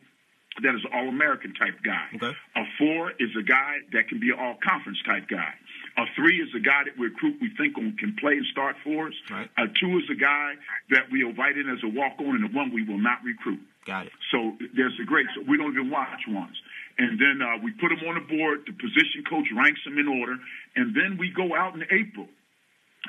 that 0.63 0.73
is 0.73 0.81
All 0.93 1.07
American 1.07 1.53
type 1.53 1.77
guy. 1.85 2.09
Okay. 2.15 2.33
A 2.55 2.63
four 2.77 3.11
is 3.19 3.29
a 3.37 3.43
guy 3.43 3.85
that 3.93 4.09
can 4.09 4.19
be 4.19 4.29
an 4.29 4.39
All 4.39 4.57
Conference 4.61 4.97
type 5.05 5.29
guy. 5.29 5.53
A 5.97 6.05
three 6.15 6.37
is 6.41 6.49
a 6.55 6.59
guy 6.59 6.85
that 6.85 6.97
we 6.97 7.07
recruit 7.07 7.37
we 7.41 7.49
think 7.57 7.77
on 7.77 7.95
can 7.97 8.15
play 8.19 8.33
and 8.33 8.45
start 8.51 8.75
for 8.83 9.07
us. 9.07 9.17
Right. 9.29 9.49
A 9.57 9.65
two 9.67 9.97
is 9.97 10.05
a 10.09 10.17
guy 10.17 10.53
that 10.91 11.09
we 11.11 11.25
invite 11.25 11.57
in 11.57 11.69
as 11.69 11.81
a 11.83 11.89
walk 11.89 12.19
on, 12.19 12.37
and 12.37 12.43
the 12.45 12.53
one 12.55 12.73
we 12.73 12.83
will 12.83 13.01
not 13.01 13.23
recruit. 13.23 13.61
Got 13.85 14.07
it. 14.07 14.13
So 14.31 14.53
there's 14.75 14.97
a 15.01 15.05
great. 15.05 15.25
So 15.33 15.41
we 15.47 15.57
don't 15.57 15.73
even 15.73 15.89
watch 15.89 16.21
ones. 16.27 16.57
And 16.97 17.17
then 17.21 17.41
uh, 17.41 17.61
we 17.63 17.71
put 17.77 17.89
them 17.89 18.01
on 18.09 18.15
the 18.17 18.25
board. 18.25 18.65
The 18.65 18.73
position 18.73 19.25
coach 19.29 19.45
ranks 19.53 19.81
them 19.85 19.97
in 19.97 20.07
order, 20.07 20.37
and 20.75 20.93
then 20.93 21.17
we 21.17 21.29
go 21.29 21.55
out 21.55 21.73
in 21.75 21.85
April 21.89 22.27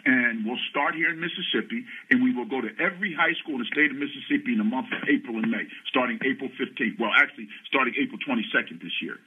and 0.05 0.45
we'll 0.47 0.61
start 0.71 0.95
here 0.95 1.11
in 1.11 1.19
Mississippi, 1.19 1.85
and 2.11 2.23
we 2.23 2.35
will 2.35 2.47
go 2.47 2.61
to 2.61 2.71
every 2.79 3.15
high 3.15 3.35
school 3.43 3.59
in 3.59 3.63
the 3.65 3.71
state 3.73 3.91
of 3.91 3.99
Mississippi 3.99 4.53
in 4.55 4.61
the 4.61 4.69
month 4.69 4.89
of 4.93 5.09
April 5.09 5.37
and 5.41 5.51
May, 5.51 5.67
starting 5.89 6.19
April 6.23 6.51
15th. 6.55 7.01
Well, 7.01 7.11
actually, 7.17 7.49
starting 7.67 7.95
April 7.99 8.19
22nd 8.23 8.81
this 8.81 8.95
year. 9.03 9.19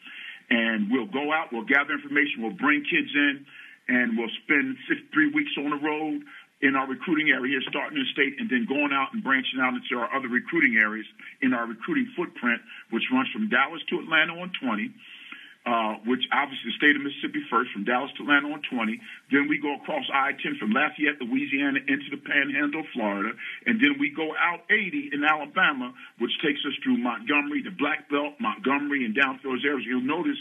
And 0.50 0.92
we'll 0.92 1.10
go 1.10 1.32
out, 1.32 1.52
we'll 1.52 1.68
gather 1.68 1.96
information, 1.96 2.44
we'll 2.44 2.60
bring 2.60 2.84
kids 2.84 3.12
in, 3.16 3.46
and 3.88 4.18
we'll 4.18 4.32
spend 4.44 4.78
three 5.14 5.32
weeks 5.32 5.52
on 5.58 5.72
the 5.72 5.82
road 5.82 6.24
in 6.62 6.76
our 6.76 6.86
recruiting 6.86 7.34
area, 7.34 7.58
starting 7.70 7.98
in 7.98 8.06
the 8.06 8.12
state, 8.14 8.38
and 8.38 8.46
then 8.50 8.70
going 8.70 8.94
out 8.94 9.10
and 9.14 9.24
branching 9.24 9.58
out 9.60 9.74
into 9.74 9.98
our 9.98 10.14
other 10.14 10.30
recruiting 10.30 10.78
areas 10.78 11.08
in 11.42 11.54
our 11.54 11.66
recruiting 11.66 12.06
footprint, 12.16 12.62
which 12.94 13.04
runs 13.12 13.28
from 13.34 13.50
Dallas 13.50 13.82
to 13.90 13.98
Atlanta 13.98 14.38
on 14.38 14.52
20 14.62 14.94
uh, 15.62 16.02
which 16.10 16.26
obviously 16.34 16.74
the 16.74 16.78
state 16.82 16.96
of 16.98 17.06
Mississippi 17.06 17.46
first, 17.46 17.70
from 17.70 17.86
Dallas 17.86 18.10
to 18.18 18.26
Atlanta 18.26 18.50
on 18.50 18.66
20. 18.66 18.98
Then 19.30 19.46
we 19.46 19.62
go 19.62 19.78
across 19.78 20.02
I-10 20.10 20.58
from 20.58 20.74
Lafayette, 20.74 21.22
Louisiana, 21.22 21.78
into 21.86 22.10
the 22.10 22.18
Panhandle, 22.18 22.82
Florida, 22.98 23.38
and 23.70 23.78
then 23.78 24.02
we 24.02 24.10
go 24.10 24.34
out 24.34 24.66
80 24.74 25.14
in 25.14 25.22
Alabama, 25.22 25.94
which 26.18 26.34
takes 26.42 26.66
us 26.66 26.74
through 26.82 26.98
Montgomery, 26.98 27.62
the 27.62 27.76
Black 27.78 28.10
Belt, 28.10 28.42
Montgomery, 28.42 29.06
and 29.06 29.14
down 29.14 29.38
through 29.38 29.62
those 29.62 29.66
areas. 29.66 29.86
You'll 29.86 30.02
notice 30.02 30.40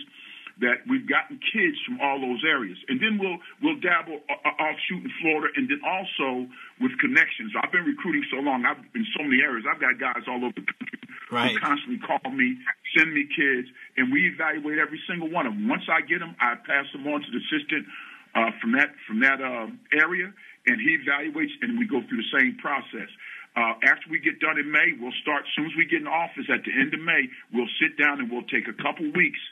that 0.65 0.85
we've 0.89 1.09
gotten 1.09 1.41
kids 1.53 1.77
from 1.85 2.00
all 2.00 2.21
those 2.21 2.41
areas, 2.45 2.77
and 2.89 3.00
then 3.00 3.17
we'll 3.17 3.41
we'll 3.65 3.81
dabble 3.81 4.21
uh, 4.29 4.41
uh 4.45 4.57
offshoot 4.61 5.05
in 5.05 5.12
Florida, 5.21 5.49
and 5.57 5.69
then 5.69 5.81
also 5.81 6.49
with 6.81 6.93
connections. 7.00 7.53
I've 7.57 7.73
been 7.73 7.89
recruiting 7.89 8.25
so 8.29 8.45
long. 8.45 8.69
I've 8.69 8.81
in 8.93 9.05
so 9.17 9.25
many 9.25 9.41
areas. 9.41 9.65
I've 9.65 9.81
got 9.81 9.97
guys 9.97 10.25
all 10.29 10.45
over 10.45 10.53
the 10.53 10.65
country 10.69 11.00
right. 11.31 11.53
who 11.53 11.59
constantly 11.59 11.99
call 11.99 12.21
me, 12.31 12.57
send 12.97 13.15
me 13.15 13.27
kids, 13.27 13.69
and 13.97 14.13
we 14.13 14.29
evaluate 14.29 14.79
every 14.79 15.01
single 15.09 15.31
one 15.31 15.47
of 15.47 15.53
them. 15.55 15.69
Once 15.69 15.85
I 15.89 16.01
get 16.03 16.21
them, 16.21 16.35
I 16.41 16.55
pass 16.67 16.87
them 16.93 17.07
on 17.07 17.21
to 17.23 17.31
the 17.31 17.41
assistant 17.41 17.87
uh, 18.35 18.51
from 18.61 18.73
that 18.73 18.91
from 19.07 19.21
that 19.21 19.41
uh, 19.43 19.67
area, 19.93 20.33
and 20.67 20.77
he 20.81 20.99
evaluates, 20.99 21.55
and 21.63 21.79
we 21.79 21.87
go 21.87 22.01
through 22.07 22.23
the 22.23 22.33
same 22.35 22.57
process. 22.59 23.11
Uh, 23.57 23.75
after 23.83 24.07
we 24.07 24.23
get 24.23 24.39
done 24.39 24.59
in 24.59 24.71
May, 24.71 24.95
we'll 25.01 25.17
start. 25.23 25.43
As 25.43 25.51
soon 25.59 25.67
as 25.67 25.75
we 25.75 25.87
get 25.87 26.03
in 26.03 26.07
office 26.07 26.47
at 26.47 26.63
the 26.63 26.71
end 26.71 26.95
of 26.95 27.03
May, 27.03 27.27
we'll 27.51 27.71
sit 27.83 27.99
down 27.99 28.23
and 28.23 28.31
we'll 28.31 28.47
take 28.47 28.71
a 28.71 28.77
couple 28.79 29.11
weeks 29.11 29.43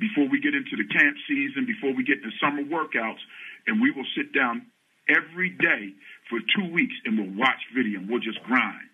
before 0.00 0.24
we 0.24 0.40
get 0.40 0.56
into 0.56 0.72
the 0.72 0.88
camp 0.88 1.16
season, 1.28 1.68
before 1.68 1.92
we 1.92 2.00
get 2.00 2.24
into 2.24 2.32
summer 2.40 2.64
workouts, 2.64 3.20
and 3.68 3.76
we 3.76 3.92
will 3.92 4.08
sit 4.16 4.32
down 4.32 4.64
every 5.04 5.50
day 5.50 5.92
for 6.30 6.40
two 6.56 6.72
weeks 6.72 6.94
and 7.04 7.18
we'll 7.18 7.36
watch 7.36 7.60
video 7.76 8.00
and 8.00 8.08
we'll 8.08 8.24
just 8.24 8.40
grind. 8.48 8.88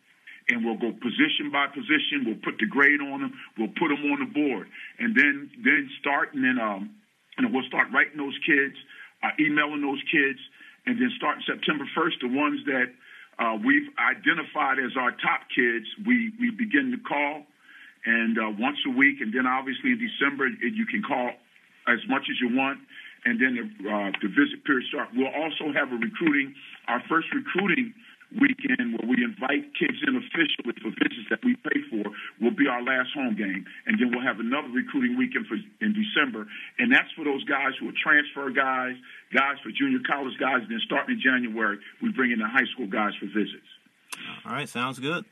And 0.48 0.64
we'll 0.64 0.80
go 0.80 0.92
position 0.92 1.52
by 1.52 1.66
position. 1.68 2.24
We'll 2.24 2.40
put 2.40 2.58
the 2.58 2.66
grade 2.66 3.00
on 3.00 3.20
them. 3.20 3.32
We'll 3.58 3.74
put 3.76 3.92
them 3.92 4.00
on 4.08 4.24
the 4.24 4.30
board, 4.32 4.66
and 4.98 5.14
then 5.14 5.50
then 5.62 5.90
start 6.00 6.32
and 6.32 6.42
then 6.42 6.58
um, 6.58 6.96
and 7.36 7.52
we'll 7.52 7.68
start 7.68 7.88
writing 7.92 8.16
those 8.16 8.36
kids, 8.46 8.74
uh, 9.22 9.30
emailing 9.38 9.82
those 9.82 10.02
kids, 10.10 10.40
and 10.86 10.96
then 10.96 11.12
starting 11.16 11.44
September 11.46 11.84
1st, 11.94 12.16
the 12.20 12.32
ones 12.32 12.58
that 12.66 12.88
uh, 13.38 13.54
we've 13.60 13.86
identified 14.00 14.80
as 14.82 14.96
our 14.98 15.12
top 15.22 15.46
kids, 15.54 15.86
we 16.06 16.32
we 16.40 16.50
begin 16.50 16.90
to 16.90 17.00
call 17.04 17.44
and 18.04 18.38
uh, 18.38 18.50
once 18.58 18.78
a 18.86 18.90
week. 18.90 19.20
And 19.20 19.32
then 19.32 19.46
obviously 19.46 19.92
in 19.92 20.00
December, 20.00 20.48
you 20.48 20.86
can 20.86 21.02
call 21.02 21.30
as 21.86 22.00
much 22.08 22.26
as 22.30 22.36
you 22.40 22.56
want. 22.56 22.78
And 23.24 23.40
then 23.40 23.52
the, 23.58 23.64
uh, 23.84 24.10
the 24.22 24.28
visit 24.28 24.64
period 24.64 24.86
start. 24.88 25.08
We'll 25.14 25.34
also 25.34 25.74
have 25.74 25.90
a 25.92 25.98
recruiting, 25.98 26.54
our 26.86 27.02
first 27.08 27.28
recruiting 27.34 27.92
weekend 28.36 28.92
where 28.92 29.08
we 29.08 29.24
invite 29.24 29.72
kids 29.72 29.96
in 30.04 30.16
officially 30.16 30.76
for 30.82 30.92
visits 31.00 31.28
that 31.30 31.40
we 31.44 31.56
pay 31.64 31.80
for 31.88 32.04
will 32.40 32.52
be 32.52 32.68
our 32.68 32.82
last 32.82 33.08
home 33.16 33.34
game. 33.34 33.64
And 33.86 33.96
then 33.96 34.12
we'll 34.12 34.24
have 34.24 34.40
another 34.40 34.68
recruiting 34.68 35.16
weekend 35.16 35.46
for 35.48 35.56
in 35.80 35.96
December. 35.96 36.46
And 36.78 36.92
that's 36.92 37.08
for 37.16 37.24
those 37.24 37.44
guys 37.44 37.72
who 37.80 37.88
are 37.88 37.96
transfer 37.96 38.50
guys, 38.50 38.96
guys 39.32 39.56
for 39.64 39.72
junior 39.72 40.00
college 40.04 40.36
guys. 40.36 40.60
And 40.60 40.70
then 40.70 40.82
starting 40.84 41.16
in 41.16 41.20
January, 41.24 41.78
we 42.02 42.12
bring 42.12 42.32
in 42.32 42.38
the 42.38 42.48
high 42.48 42.68
school 42.74 42.86
guys 42.86 43.16
for 43.16 43.26
visits. 43.26 43.68
All 44.44 44.52
right, 44.52 44.68
sounds 44.68 44.98
good. 44.98 45.24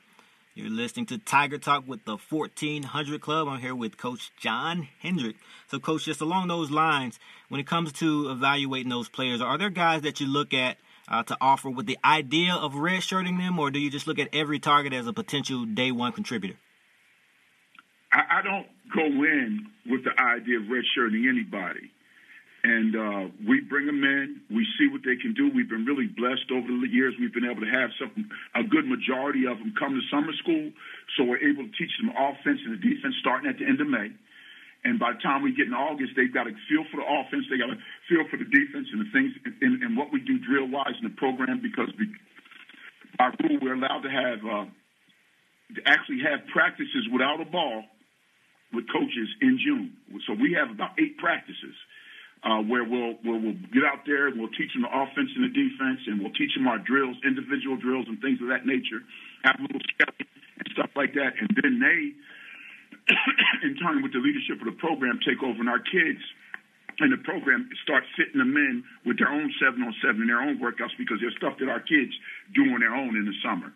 You're 0.57 0.71
listening 0.71 1.05
to 1.07 1.19
Tiger 1.19 1.59
Talk 1.59 1.87
with 1.87 2.07
the 2.07 2.17
1400 2.17 3.21
Club. 3.21 3.47
I'm 3.47 3.61
here 3.61 3.75
with 3.75 3.99
Coach 3.99 4.33
John 4.41 4.88
Hendrick. 5.00 5.37
So, 5.69 5.79
Coach, 5.79 6.07
just 6.07 6.23
along 6.23 6.49
those 6.49 6.71
lines, 6.71 7.19
when 7.50 7.61
it 7.61 7.67
comes 7.67 7.93
to 7.95 8.31
evaluating 8.31 8.88
those 8.88 9.11
players, 9.11 9.43
are 9.43 9.59
there 9.59 9.69
guys 9.69 10.00
that 10.00 10.19
you 10.19 10.26
look 10.26 10.55
at 10.55 10.79
uh, 11.09 11.23
to 11.25 11.37
offer 11.41 11.71
with 11.71 11.87
the 11.87 11.99
idea 12.05 12.55
of 12.55 12.73
redshirting 12.75 13.39
them, 13.39 13.59
or 13.59 13.71
do 13.71 13.79
you 13.79 13.91
just 13.91 14.07
look 14.07 14.19
at 14.19 14.29
every 14.33 14.59
target 14.59 14.93
as 14.93 15.07
a 15.07 15.13
potential 15.13 15.65
day 15.65 15.93
one 15.93 16.13
contributor? 16.13 16.57
I, 18.13 18.39
I 18.39 18.43
don't 18.43 18.67
go 18.95 19.05
in 19.05 19.67
with 19.87 20.05
the 20.05 20.21
idea 20.21 20.59
of 20.59 20.65
redshirting 20.65 21.29
anybody 21.29 21.91
and 22.67 22.97
uh, 22.97 23.23
we 23.47 23.61
bring 23.61 23.87
them 23.87 24.03
in. 24.03 24.41
We 24.51 24.67
see 24.79 24.89
what 24.91 25.03
they 25.07 25.15
can 25.15 25.35
do. 25.35 25.51
We've 25.55 25.69
been 25.69 25.85
really 25.85 26.11
blessed 26.11 26.51
over 26.51 26.67
the 26.67 26.91
years. 26.91 27.15
We've 27.21 27.33
been 27.33 27.47
able 27.47 27.63
to 27.63 27.71
have 27.71 27.91
some 27.95 28.11
a 28.55 28.67
good 28.67 28.87
majority 28.87 29.47
of 29.47 29.59
them 29.59 29.73
come 29.79 29.95
to 29.95 30.03
summer 30.11 30.35
school, 30.43 30.73
so 31.15 31.25
we're 31.25 31.47
able 31.47 31.63
to 31.63 31.73
teach 31.79 31.95
them 32.03 32.11
offense 32.11 32.59
and 32.67 32.75
the 32.75 32.83
defense 32.83 33.15
starting 33.21 33.49
at 33.49 33.59
the 33.59 33.67
end 33.67 33.81
of 33.81 33.87
May. 33.87 34.11
And 34.87 35.02
by 35.02 35.19
the 35.19 35.19
time 35.19 35.43
we 35.43 35.50
get 35.50 35.66
in 35.66 35.75
August, 35.75 36.14
they've 36.14 36.33
got 36.33 36.47
a 36.47 36.55
feel 36.71 36.87
for 36.95 37.02
the 37.02 37.09
offense. 37.11 37.43
They 37.50 37.59
got 37.59 37.75
a 37.75 37.78
feel 38.07 38.23
for 38.31 38.38
the 38.38 38.47
defense 38.47 38.87
and 38.95 39.02
the 39.02 39.11
things 39.11 39.35
and, 39.59 39.83
and 39.83 39.99
what 39.99 40.14
we 40.14 40.23
do 40.23 40.38
drill 40.38 40.71
wise 40.71 40.95
in 41.02 41.11
the 41.11 41.16
program 41.19 41.59
because 41.59 41.90
we, 41.99 42.07
by 43.19 43.35
rule 43.43 43.59
we're 43.59 43.75
allowed 43.75 44.07
to 44.07 44.12
have 44.14 44.38
uh, 44.47 44.66
to 45.75 45.81
actually 45.90 46.23
have 46.23 46.47
practices 46.55 47.11
without 47.11 47.43
a 47.43 47.49
ball 47.50 47.83
with 48.71 48.87
coaches 48.87 49.28
in 49.43 49.59
June. 49.59 49.99
So 50.26 50.38
we 50.38 50.55
have 50.55 50.71
about 50.71 50.95
eight 51.02 51.19
practices 51.19 51.75
uh, 52.47 52.62
where 52.62 52.85
we'll, 52.87 53.19
where 53.26 53.38
we'll 53.43 53.59
get 53.75 53.83
out 53.83 54.07
there 54.07 54.28
and 54.31 54.38
we'll 54.38 54.52
teach 54.55 54.71
them 54.71 54.87
the 54.87 54.93
offense 54.93 55.31
and 55.35 55.43
the 55.50 55.55
defense, 55.55 56.00
and 56.07 56.23
we'll 56.23 56.35
teach 56.38 56.55
them 56.55 56.71
our 56.71 56.78
drills, 56.78 57.16
individual 57.26 57.75
drills, 57.75 58.07
and 58.07 58.21
things 58.23 58.38
of 58.38 58.49
that 58.55 58.62
nature. 58.66 59.02
Have 59.43 59.59
a 59.59 59.62
little 59.66 59.83
sketch 59.95 60.23
and 60.23 60.69
stuff 60.71 60.90
like 60.95 61.14
that, 61.19 61.35
and 61.40 61.50
then 61.59 61.83
they, 61.83 62.14
in 63.67 63.77
turn, 63.77 64.03
with 64.03 64.13
the 64.13 64.23
leadership 64.23 64.59
of 64.61 64.67
the 64.67 64.79
program, 64.79 65.19
take 65.23 65.43
over, 65.43 65.59
and 65.59 65.69
our 65.69 65.83
kids 65.83 66.23
and 66.99 67.13
the 67.13 67.21
program 67.29 67.69
start 67.85 68.05
fitting 68.17 68.41
them 68.41 68.57
in 68.57 68.85
with 69.05 69.19
their 69.19 69.29
own 69.29 69.53
seven 69.61 69.85
on 69.85 69.93
seven 70.01 70.25
and 70.25 70.31
their 70.31 70.41
own 70.41 70.57
workouts 70.59 70.97
because 70.97 71.21
there's 71.21 71.37
stuff 71.37 71.59
that 71.61 71.69
our 71.69 71.81
kids 71.81 72.13
do 72.57 72.73
on 72.73 72.81
their 72.81 72.95
own 72.95 73.17
in 73.17 73.29
the 73.29 73.37
summer. 73.45 73.73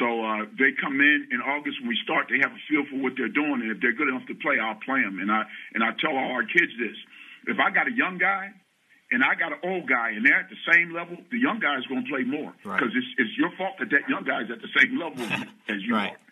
So 0.00 0.24
uh, 0.24 0.44
they 0.58 0.76
come 0.76 1.00
in 1.00 1.28
in 1.32 1.40
August 1.40 1.80
when 1.80 1.88
we 1.88 1.98
start. 2.04 2.28
They 2.28 2.40
have 2.40 2.52
a 2.52 2.62
feel 2.68 2.84
for 2.88 3.00
what 3.00 3.16
they're 3.16 3.32
doing, 3.32 3.64
and 3.64 3.70
if 3.72 3.80
they're 3.80 3.96
good 3.96 4.08
enough 4.08 4.26
to 4.28 4.36
play, 4.36 4.60
I'll 4.60 4.80
play 4.84 5.00
them. 5.00 5.20
And 5.20 5.32
I 5.32 5.44
and 5.72 5.80
I 5.80 5.96
tell 5.96 6.12
all 6.12 6.32
our 6.36 6.44
kids 6.44 6.72
this: 6.76 6.96
if 7.48 7.56
I 7.56 7.70
got 7.70 7.88
a 7.88 7.94
young 7.94 8.18
guy 8.18 8.52
and 9.12 9.24
I 9.24 9.38
got 9.38 9.52
an 9.56 9.62
old 9.64 9.88
guy 9.88 10.10
and 10.12 10.26
they're 10.26 10.40
at 10.40 10.50
the 10.50 10.60
same 10.68 10.92
level, 10.92 11.16
the 11.30 11.38
young 11.38 11.60
guy 11.60 11.78
is 11.78 11.86
going 11.86 12.04
to 12.04 12.10
play 12.10 12.24
more 12.24 12.52
because 12.60 12.92
right. 12.92 12.98
it's, 12.98 13.10
it's 13.16 13.34
your 13.38 13.54
fault 13.56 13.78
that 13.78 13.88
that 13.94 14.04
young 14.08 14.24
guy 14.24 14.42
is 14.42 14.50
at 14.50 14.60
the 14.60 14.72
same 14.76 14.98
level 14.98 15.24
as 15.68 15.80
you 15.80 15.94
right. 15.94 16.12
are. 16.12 16.25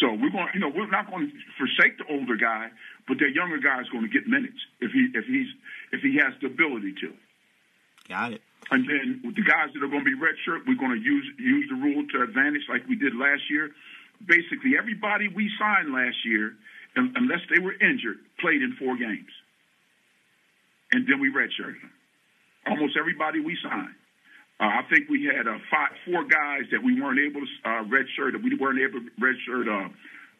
So 0.00 0.12
we're 0.12 0.30
going, 0.30 0.48
you 0.54 0.60
know, 0.60 0.70
we're 0.74 0.90
not 0.90 1.10
going 1.10 1.30
to 1.30 1.36
forsake 1.56 1.98
the 1.98 2.04
older 2.10 2.36
guy, 2.36 2.70
but 3.06 3.18
that 3.18 3.30
younger 3.34 3.58
guy 3.58 3.80
is 3.80 3.88
going 3.90 4.02
to 4.02 4.10
get 4.10 4.26
minutes 4.26 4.58
if 4.80 4.90
he 4.90 5.08
if 5.14 5.24
he's 5.26 5.48
if 5.92 6.00
he 6.02 6.18
has 6.18 6.34
the 6.40 6.48
ability 6.48 6.94
to. 7.00 7.12
Got 8.08 8.32
it. 8.32 8.42
And 8.70 8.88
then 8.88 9.20
with 9.24 9.36
the 9.36 9.44
guys 9.44 9.70
that 9.74 9.82
are 9.82 9.88
going 9.88 10.04
to 10.04 10.10
be 10.10 10.16
redshirt, 10.16 10.66
we're 10.66 10.80
going 10.80 10.98
to 10.98 11.04
use 11.04 11.26
use 11.38 11.66
the 11.68 11.76
rule 11.76 12.04
to 12.12 12.22
advantage 12.22 12.62
like 12.68 12.86
we 12.88 12.96
did 12.96 13.14
last 13.14 13.42
year. 13.48 13.70
Basically, 14.26 14.76
everybody 14.78 15.28
we 15.28 15.50
signed 15.58 15.92
last 15.92 16.16
year, 16.24 16.54
unless 16.96 17.40
they 17.50 17.60
were 17.60 17.74
injured, 17.74 18.18
played 18.40 18.62
in 18.62 18.74
four 18.78 18.96
games 18.96 19.30
and 20.94 21.06
then 21.08 21.20
we 21.20 21.28
redshirted 21.28 21.80
them. 21.82 21.92
Almost 22.66 22.96
everybody 22.96 23.40
we 23.40 23.58
signed. 23.62 23.94
Uh, 24.60 24.64
I 24.64 24.82
think 24.88 25.08
we 25.10 25.24
had 25.26 25.48
uh, 25.48 25.58
five, 25.70 25.90
four 26.06 26.24
guys 26.24 26.70
that 26.70 26.82
we 26.82 27.00
weren't 27.00 27.18
able 27.18 27.42
to 27.42 27.50
uh, 27.64 27.82
redshirt. 27.90 28.32
That 28.32 28.42
we 28.42 28.54
weren't 28.54 28.78
able 28.78 29.00
to 29.02 29.10
redshirt. 29.18 29.66
Uh, 29.66 29.88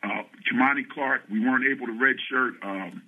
uh, 0.04 0.23
Kamani 0.47 0.87
Clark. 0.88 1.23
We 1.30 1.40
weren't 1.40 1.64
able 1.66 1.87
to 1.87 1.97
redshirt. 1.99 2.62
Um, 2.62 3.02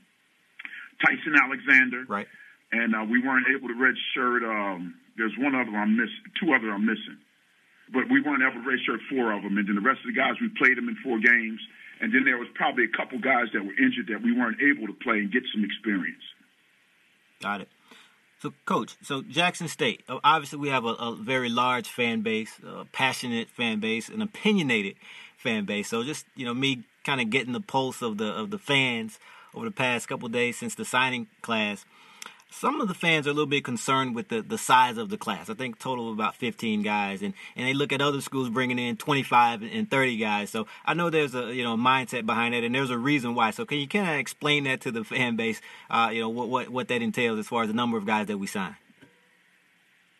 Tyson 1.04 1.34
Alexander. 1.36 2.04
Right. 2.08 2.26
And 2.72 2.94
uh, 2.94 3.04
we 3.08 3.22
weren't 3.22 3.46
able 3.54 3.68
to 3.68 3.74
redshirt. 3.74 4.42
Um, 4.42 4.94
there's 5.16 5.34
one 5.38 5.54
other 5.54 5.70
I'm 5.76 5.96
missing, 5.96 6.26
two 6.40 6.52
other 6.52 6.72
I'm 6.72 6.84
missing, 6.84 7.16
but 7.92 8.10
we 8.10 8.20
weren't 8.20 8.42
able 8.42 8.62
to 8.62 8.68
redshirt 8.68 9.00
four 9.08 9.32
of 9.32 9.42
them. 9.42 9.56
And 9.56 9.68
then 9.68 9.76
the 9.76 9.86
rest 9.86 10.00
of 10.04 10.12
the 10.12 10.18
guys, 10.18 10.34
we 10.40 10.50
played 10.58 10.76
them 10.76 10.88
in 10.88 10.96
four 11.02 11.18
games. 11.20 11.60
And 12.00 12.12
then 12.12 12.24
there 12.24 12.36
was 12.36 12.48
probably 12.54 12.84
a 12.84 12.92
couple 12.92 13.18
guys 13.18 13.48
that 13.54 13.64
were 13.64 13.72
injured 13.78 14.08
that 14.12 14.20
we 14.20 14.32
weren't 14.32 14.60
able 14.60 14.86
to 14.86 14.92
play 15.00 15.16
and 15.22 15.32
get 15.32 15.44
some 15.54 15.64
experience. 15.64 16.22
Got 17.40 17.62
it. 17.62 17.68
So, 18.46 18.52
coach, 18.64 18.96
so 19.02 19.22
Jackson 19.22 19.66
State, 19.66 20.04
obviously 20.22 20.60
we 20.60 20.68
have 20.68 20.84
a, 20.84 20.90
a 20.90 21.16
very 21.16 21.48
large 21.48 21.88
fan 21.88 22.20
base, 22.20 22.60
a 22.64 22.84
passionate 22.84 23.48
fan 23.48 23.80
base, 23.80 24.08
an 24.08 24.22
opinionated 24.22 24.94
fan 25.36 25.64
base. 25.64 25.88
So, 25.88 26.04
just 26.04 26.26
you 26.36 26.44
know, 26.44 26.54
me 26.54 26.84
kind 27.02 27.20
of 27.20 27.28
getting 27.28 27.52
the 27.52 27.60
pulse 27.60 28.02
of 28.02 28.18
the 28.18 28.28
of 28.28 28.50
the 28.50 28.58
fans 28.58 29.18
over 29.52 29.64
the 29.64 29.72
past 29.72 30.06
couple 30.06 30.28
days 30.28 30.56
since 30.56 30.76
the 30.76 30.84
signing 30.84 31.26
class 31.42 31.84
some 32.50 32.80
of 32.80 32.88
the 32.88 32.94
fans 32.94 33.26
are 33.26 33.30
a 33.30 33.32
little 33.32 33.46
bit 33.46 33.64
concerned 33.64 34.14
with 34.14 34.28
the, 34.28 34.40
the 34.40 34.58
size 34.58 34.98
of 34.98 35.10
the 35.10 35.18
class. 35.18 35.50
I 35.50 35.54
think 35.54 35.78
total 35.78 36.08
of 36.08 36.14
about 36.14 36.36
15 36.36 36.82
guys, 36.82 37.22
and, 37.22 37.34
and 37.56 37.66
they 37.66 37.74
look 37.74 37.92
at 37.92 38.00
other 38.00 38.20
schools 38.20 38.48
bringing 38.48 38.78
in 38.78 38.96
25 38.96 39.62
and 39.62 39.90
30 39.90 40.16
guys. 40.16 40.50
So 40.50 40.66
I 40.84 40.94
know 40.94 41.10
there's 41.10 41.34
a 41.34 41.54
you 41.54 41.64
know 41.64 41.76
mindset 41.76 42.24
behind 42.24 42.54
that, 42.54 42.64
and 42.64 42.74
there's 42.74 42.90
a 42.90 42.98
reason 42.98 43.34
why. 43.34 43.50
So 43.50 43.64
can 43.64 43.78
you 43.78 43.88
kind 43.88 44.08
of 44.08 44.16
explain 44.16 44.64
that 44.64 44.80
to 44.82 44.90
the 44.90 45.04
fan 45.04 45.36
base? 45.36 45.60
Uh, 45.90 46.10
you 46.12 46.20
know 46.20 46.28
what, 46.28 46.48
what 46.48 46.68
what 46.68 46.88
that 46.88 47.02
entails 47.02 47.38
as 47.38 47.48
far 47.48 47.62
as 47.62 47.68
the 47.68 47.74
number 47.74 47.96
of 47.98 48.06
guys 48.06 48.26
that 48.28 48.38
we 48.38 48.46
sign. 48.46 48.76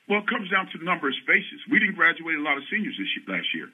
Well, 0.09 0.21
it 0.21 0.28
comes 0.28 0.50
down 0.50 0.68
to 0.71 0.78
the 0.78 0.85
number 0.85 1.09
of 1.09 1.14
spaces. 1.23 1.61
We 1.71 1.80
didn't 1.80 1.97
graduate 1.97 2.37
a 2.37 2.42
lot 2.42 2.56
of 2.56 2.62
seniors 2.71 2.95
this 2.99 3.09
year, 3.16 3.37
last 3.37 3.49
year. 3.54 3.68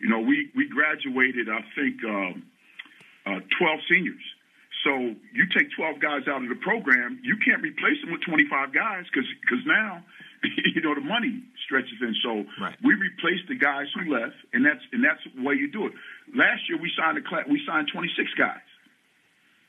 You 0.00 0.08
know, 0.08 0.20
we 0.20 0.50
we 0.54 0.68
graduated 0.68 1.48
I 1.48 1.62
think 1.74 2.04
um, 2.04 2.42
uh, 3.26 3.40
12 3.58 3.80
seniors. 3.88 4.22
So 4.84 4.92
you 5.32 5.44
take 5.56 5.72
12 5.76 6.00
guys 6.00 6.28
out 6.28 6.42
of 6.42 6.48
the 6.48 6.60
program, 6.60 7.20
you 7.22 7.36
can't 7.40 7.62
replace 7.62 8.00
them 8.02 8.12
with 8.12 8.22
25 8.22 8.74
guys 8.74 9.04
because 9.08 9.28
because 9.40 9.64
now, 9.64 10.04
you 10.74 10.82
know, 10.82 10.94
the 10.94 11.04
money 11.04 11.42
stretches 11.64 11.98
in. 12.00 12.14
So 12.22 12.44
right. 12.60 12.76
we 12.84 12.94
replaced 12.94 13.48
the 13.48 13.56
guys 13.56 13.88
who 13.96 14.12
left, 14.12 14.36
and 14.52 14.64
that's 14.64 14.82
and 14.92 15.02
that's 15.02 15.22
the 15.24 15.42
way 15.42 15.54
you 15.54 15.70
do 15.70 15.86
it. 15.86 15.92
Last 16.34 16.68
year 16.68 16.78
we 16.78 16.92
signed 16.92 17.16
a 17.18 17.24
class, 17.24 17.48
we 17.48 17.60
signed 17.66 17.88
26 17.88 18.14
guys, 18.36 18.62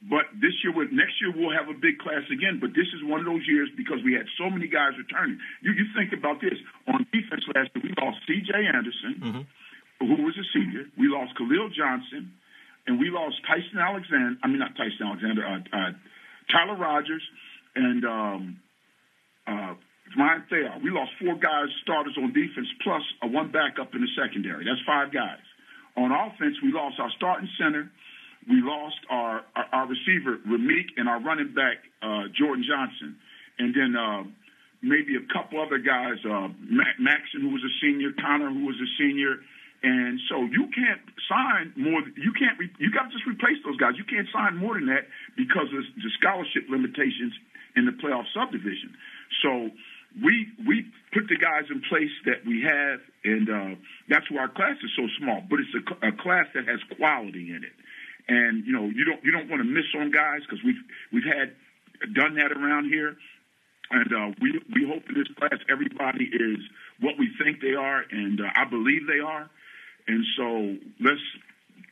but 0.06 0.30
this 0.38 0.54
year, 0.62 0.76
next 0.94 1.18
year 1.18 1.34
we'll 1.34 1.56
have 1.56 1.72
a 1.72 1.78
big 1.78 1.98
class 1.98 2.22
again. 2.30 2.62
But 2.62 2.78
this 2.78 2.86
is 2.94 3.02
one 3.02 3.24
of 3.24 3.26
those 3.26 3.48
years 3.48 3.70
because 3.74 3.98
we 4.06 4.14
had 4.14 4.30
so 4.38 4.50
many 4.50 4.68
guys 4.68 4.94
returning. 5.00 5.40
You 5.66 5.74
you 5.74 5.90
think 5.98 6.14
about 6.14 6.44
this 6.44 6.60
on 6.86 7.08
defense 7.10 7.48
last 7.56 7.74
year, 7.74 7.82
we 7.82 7.92
lost 7.98 8.22
C.J. 8.28 8.54
Anderson, 8.54 9.14
mm-hmm. 9.18 9.44
who 10.04 10.22
was 10.22 10.38
a 10.38 10.46
senior. 10.54 10.86
We 11.00 11.10
lost 11.10 11.34
Khalil 11.40 11.74
Johnson 11.74 12.38
and 12.88 13.00
we 13.00 13.12
lost 13.12 13.36
Tyson 13.46 13.77
Alexander. 13.79 14.39
I 14.41 14.48
mean, 14.48 14.60
not 14.60 14.75
Tyson 14.75 15.06
Alexander. 15.06 15.46
Uh, 15.46 15.60
uh, 15.75 15.91
Tyler 16.51 16.79
Rogers 16.79 17.24
and 17.75 18.06
um, 18.06 18.60
uh, 19.46 19.75
Ryan 20.17 20.44
Thayer. 20.50 20.74
We 20.82 20.89
lost 20.89 21.12
four 21.20 21.36
guys, 21.36 21.67
starters 21.84 22.15
on 22.17 22.32
defense, 22.32 22.67
plus 22.82 23.03
a 23.22 23.27
one 23.27 23.51
backup 23.51 23.94
in 23.94 24.01
the 24.01 24.12
secondary. 24.15 24.63
That's 24.63 24.82
five 24.88 25.12
guys. 25.12 25.44
On 25.98 26.12
offense, 26.12 26.56
we 26.63 26.72
lost 26.72 27.00
our 27.00 27.12
starting 27.17 27.50
center. 27.60 27.91
We 28.48 28.62
lost 28.63 28.98
our 29.10 29.44
our, 29.56 29.67
our 29.74 29.88
receiver 29.88 30.39
Ramik 30.48 30.96
and 30.96 31.10
our 31.10 31.20
running 31.20 31.53
back 31.53 31.84
uh, 32.01 32.32
Jordan 32.39 32.63
Johnson, 32.63 33.17
and 33.60 33.75
then 33.75 33.96
uh, 34.00 34.24
maybe 34.82 35.20
a 35.20 35.25
couple 35.34 35.60
other 35.60 35.79
guys. 35.79 36.24
Uh, 36.24 36.48
Maxon, 37.00 37.41
who 37.41 37.50
was 37.50 37.63
a 37.65 37.74
senior, 37.84 38.15
Connor, 38.15 38.53
who 38.53 38.65
was 38.65 38.79
a 38.79 38.89
senior, 38.96 39.44
and 39.84 40.19
so 40.29 40.41
you 40.41 40.69
can't 40.74 41.01
sign 41.29 41.74
more. 41.77 42.01
You 42.17 42.34
can't. 42.34 42.57
Re, 42.57 42.69
you 42.79 42.91
got 42.91 43.10
to 43.10 43.12
just 43.12 43.27
replace 43.27 43.62
those 43.63 43.77
guys. 43.77 43.93
You 43.98 44.05
can't 44.05 44.27
sign 44.34 44.57
more 44.57 44.74
than 44.74 44.88
that 44.88 45.05
because 45.38 45.69
of 45.69 45.84
the 45.96 46.12
scholarship 46.17 46.65
limitations 46.69 47.34
in 47.75 47.86
the 47.86 47.93
playoff 47.93 48.25
subdivision. 48.34 48.98
So 49.43 49.69
we 50.24 50.50
we 50.65 50.86
put 51.13 51.29
the 51.29 51.38
guys 51.38 51.69
in 51.69 51.81
place 51.89 52.13
that 52.25 52.46
we 52.46 52.63
have, 52.65 53.00
and 53.24 53.46
uh, 53.50 53.75
that's 54.10 54.25
why 54.31 54.50
our 54.50 54.50
class 54.50 54.77
is 54.81 54.91
so 54.98 55.05
small. 55.19 55.43
But 55.46 55.60
it's 55.62 55.75
a, 55.77 56.10
a 56.10 56.12
class 56.12 56.48
that 56.55 56.65
has 56.67 56.79
quality 56.98 57.53
in 57.53 57.62
it, 57.63 57.75
and 58.27 58.65
you 58.65 58.74
know 58.74 58.86
you 58.89 59.05
don't 59.05 59.24
you 59.24 59.31
don't 59.31 59.50
want 59.50 59.61
to 59.61 59.70
miss 59.70 59.85
on 59.94 60.11
guys 60.11 60.42
because 60.42 60.63
we've 60.66 60.81
we've 61.13 61.27
had 61.27 61.53
done 62.13 62.35
that 62.35 62.51
around 62.51 62.90
here, 62.90 63.16
and 63.92 64.09
uh, 64.09 64.33
we 64.42 64.59
we 64.74 64.87
hope 64.90 65.03
in 65.09 65.16
this 65.16 65.29
class 65.37 65.59
everybody 65.70 66.25
is 66.25 66.59
what 67.00 67.13
we 67.20 67.29
think 67.37 67.61
they 67.61 67.75
are, 67.77 68.03
and 68.09 68.42
uh, 68.42 68.50
I 68.55 68.66
believe 68.66 69.05
they 69.05 69.20
are. 69.20 69.50
And 70.07 70.25
so 70.37 70.77
let's 71.00 71.22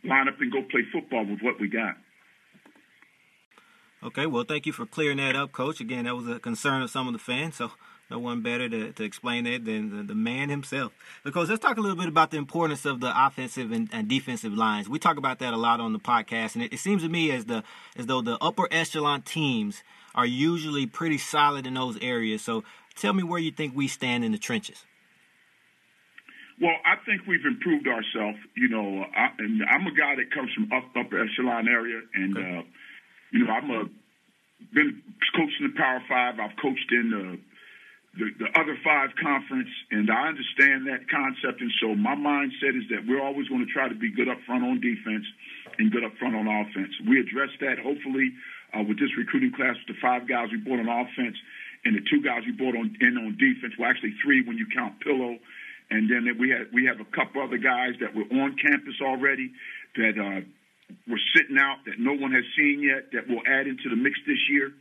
line 0.04 0.28
up 0.28 0.40
and 0.40 0.52
go 0.52 0.62
play 0.64 0.82
football 0.92 1.26
with 1.26 1.40
what 1.42 1.60
we 1.60 1.68
got. 1.68 1.96
Okay, 4.04 4.28
well, 4.28 4.44
thank 4.44 4.66
you 4.66 4.72
for 4.72 4.86
clearing 4.86 5.18
that 5.18 5.36
up, 5.36 5.52
Coach. 5.52 5.82
Again, 5.82 6.06
that 6.06 6.16
was 6.16 6.28
a 6.28 6.40
concern 6.40 6.84
of 6.84 6.92
some 6.92 7.08
of 7.08 7.14
the 7.14 7.20
fans, 7.20 7.56
so 7.56 7.72
no 8.12 8.20
one 8.20 8.42
better 8.42 8.70
to, 8.70 8.92
to 8.92 9.04
explain 9.04 9.46
that 9.46 9.66
than 9.66 9.98
the, 9.98 10.04
the 10.04 10.16
man 10.16 10.50
himself. 10.50 10.94
Because 11.24 11.50
let's 11.50 11.62
talk 11.62 11.78
a 11.78 11.82
little 11.82 11.98
bit 11.98 12.08
about 12.08 12.30
the 12.30 12.38
importance 12.38 12.86
of 12.86 13.00
the 13.00 13.12
offensive 13.16 13.72
and, 13.72 13.90
and, 13.92 14.08
defensive 14.08 14.54
lines. 14.54 14.88
We 14.88 15.00
talk 15.00 15.18
about 15.18 15.40
that 15.40 15.56
a 15.56 15.58
lot 15.58 15.80
on 15.80 15.92
the 15.92 16.00
podcast, 16.00 16.54
and 16.54 16.64
it, 16.64 16.74
it 16.74 16.80
seems 16.80 17.02
to 17.02 17.10
me 17.10 17.32
as 17.32 17.46
the 17.46 17.64
as 17.98 18.06
though 18.06 18.22
the 18.22 18.38
upper 18.42 18.68
echelon 18.70 19.24
teams 19.24 19.84
are 20.14 20.26
usually 20.26 20.86
pretty 20.86 21.18
solid 21.18 21.66
in 21.66 21.74
those 21.74 21.98
areas. 22.00 22.44
So, 22.44 22.64
tell 22.96 23.14
me 23.14 23.24
where 23.24 23.40
you 23.40 23.52
think 23.52 23.76
we 23.76 23.88
stand 23.88 24.24
in 24.24 24.32
the 24.32 24.38
trenches. 24.38 24.86
Well, 26.62 26.78
I 26.86 26.96
think 27.04 27.28
we've 27.28 27.46
improved 27.46 27.88
ourselves. 27.88 28.40
You 28.56 28.70
know, 28.70 29.04
I, 29.04 29.28
and 29.40 29.62
I'm 29.68 29.88
a 29.88 29.96
guy 29.96 30.16
that 30.16 30.32
comes 30.32 30.52
from 30.56 30.72
up 30.72 30.88
upper 30.96 31.20
echelon 31.20 31.68
area, 31.68 32.00
and 32.14 32.38
okay. 32.38 32.58
uh, 32.60 32.62
you 33.32 33.44
know, 33.44 33.52
I'm 33.52 33.70
a 33.72 33.84
been 34.74 35.04
coaching 35.36 35.68
the 35.68 35.76
Power 35.76 36.00
Five. 36.08 36.40
I've 36.40 36.56
coached 36.56 36.90
in 36.92 37.12
the, 37.12 37.26
the 38.16 38.26
the 38.40 38.50
other 38.56 38.80
five 38.84 39.12
conference, 39.20 39.70
and 39.92 40.08
I 40.10 40.32
understand 40.32 40.88
that 40.88 41.12
concept. 41.12 41.60
And 41.60 41.72
so 41.84 41.94
my 41.94 42.16
mindset 42.16 42.80
is 42.80 42.88
that 42.96 43.04
we're 43.04 43.22
always 43.22 43.48
going 43.52 43.66
to 43.66 43.72
try 43.72 43.90
to 43.90 43.96
be 43.96 44.12
good 44.16 44.32
up 44.32 44.40
front 44.48 44.64
on 44.64 44.80
defense 44.80 45.28
and 45.78 45.92
good 45.92 46.08
up 46.08 46.16
front 46.16 46.36
on 46.40 46.48
offense. 46.48 46.96
We 47.04 47.20
address 47.20 47.52
that 47.60 47.84
hopefully 47.84 48.32
uh, 48.72 48.84
with 48.88 48.96
this 48.96 49.12
recruiting 49.20 49.52
class 49.52 49.76
with 49.84 49.96
the 49.96 50.00
five 50.00 50.24
guys 50.28 50.48
we 50.52 50.58
brought 50.64 50.80
on 50.80 50.88
offense 50.88 51.36
and 51.84 51.96
the 51.96 52.04
two 52.08 52.24
guys 52.24 52.48
we 52.48 52.56
brought 52.56 52.80
on 52.80 52.96
in 53.00 53.20
on 53.20 53.36
defense. 53.36 53.76
Well, 53.78 53.90
actually 53.90 54.16
three 54.24 54.42
when 54.42 54.58
you 54.58 54.66
count 54.72 55.00
Pillow 55.04 55.38
and 55.90 56.10
then 56.10 56.26
we 56.40 56.50
have 56.50 56.68
we 56.74 56.86
have 56.86 57.00
a 57.00 57.10
couple 57.16 57.42
other 57.42 57.58
guys 57.58 57.94
that 58.02 58.16
were 58.16 58.26
on 58.42 58.56
campus 58.58 58.96
already 59.02 59.52
that 59.96 60.16
uh, 60.18 60.42
were 61.08 61.22
sitting 61.36 61.58
out 61.58 61.86
that 61.86 62.00
no 62.00 62.14
one 62.14 62.32
has 62.32 62.46
seen 62.58 62.82
yet 62.82 63.12
that 63.14 63.28
will 63.28 63.42
add 63.46 63.68
into 63.68 63.90
the 63.90 63.96
mix 63.96 64.18
this 64.26 64.42
year 64.50 64.74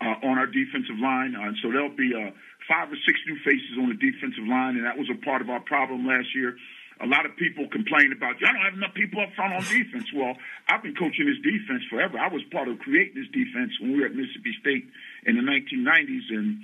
uh, 0.00 0.26
on 0.26 0.38
our 0.38 0.46
defensive 0.46 0.98
line. 0.98 1.34
Uh, 1.34 1.52
so 1.62 1.70
there'll 1.70 1.94
be 1.94 2.14
uh, 2.14 2.30
five 2.66 2.90
or 2.90 2.98
six 3.06 3.18
new 3.26 3.38
faces 3.42 3.74
on 3.78 3.90
the 3.90 3.98
defensive 3.98 4.46
line, 4.46 4.76
and 4.78 4.86
that 4.86 4.98
was 4.98 5.10
a 5.10 5.18
part 5.24 5.42
of 5.42 5.50
our 5.50 5.60
problem 5.60 6.06
last 6.06 6.34
year. 6.34 6.56
A 6.98 7.06
lot 7.06 7.22
of 7.26 7.36
people 7.38 7.62
complain 7.70 8.10
about, 8.10 8.42
y'all 8.42 8.50
don't 8.50 8.66
have 8.66 8.74
enough 8.74 8.94
people 8.94 9.22
up 9.22 9.30
front 9.38 9.54
on 9.54 9.62
defense. 9.62 10.10
Well, 10.10 10.34
I've 10.66 10.82
been 10.82 10.98
coaching 10.98 11.30
this 11.30 11.38
defense 11.46 11.86
forever. 11.86 12.18
I 12.18 12.26
was 12.26 12.42
part 12.50 12.66
of 12.66 12.78
creating 12.82 13.14
this 13.14 13.30
defense 13.30 13.70
when 13.78 13.94
we 13.94 14.02
were 14.02 14.10
at 14.10 14.18
Mississippi 14.18 14.50
State 14.58 14.82
in 15.22 15.38
the 15.38 15.46
1990s, 15.46 16.26
and 16.34 16.58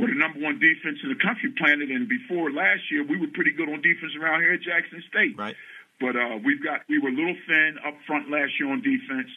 we're 0.00 0.08
the 0.08 0.18
number 0.18 0.40
one 0.40 0.58
defense 0.58 0.98
in 1.04 1.10
the 1.12 1.20
country 1.20 1.52
planted, 1.56 1.90
and 1.90 2.08
before 2.08 2.50
last 2.50 2.90
year, 2.90 3.04
we 3.04 3.20
were 3.20 3.28
pretty 3.28 3.52
good 3.52 3.68
on 3.68 3.82
defense 3.82 4.16
around 4.16 4.40
here 4.40 4.54
at 4.54 4.62
Jackson 4.62 5.04
State. 5.08 5.36
Right. 5.36 5.56
But 6.00 6.16
uh, 6.16 6.40
we've 6.42 6.64
got 6.64 6.88
we 6.88 6.98
were 6.98 7.10
a 7.10 7.16
little 7.16 7.36
thin 7.46 7.76
up 7.86 7.94
front 8.06 8.30
last 8.30 8.56
year 8.58 8.72
on 8.72 8.80
defense, 8.80 9.28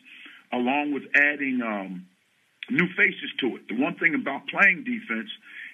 along 0.52 0.94
with 0.94 1.04
adding 1.14 1.60
um, 1.62 2.08
new 2.72 2.88
faces 2.96 3.32
to 3.44 3.60
it. 3.60 3.68
The 3.68 3.76
one 3.76 3.96
thing 4.00 4.16
about 4.16 4.48
playing 4.48 4.88
defense 4.88 5.30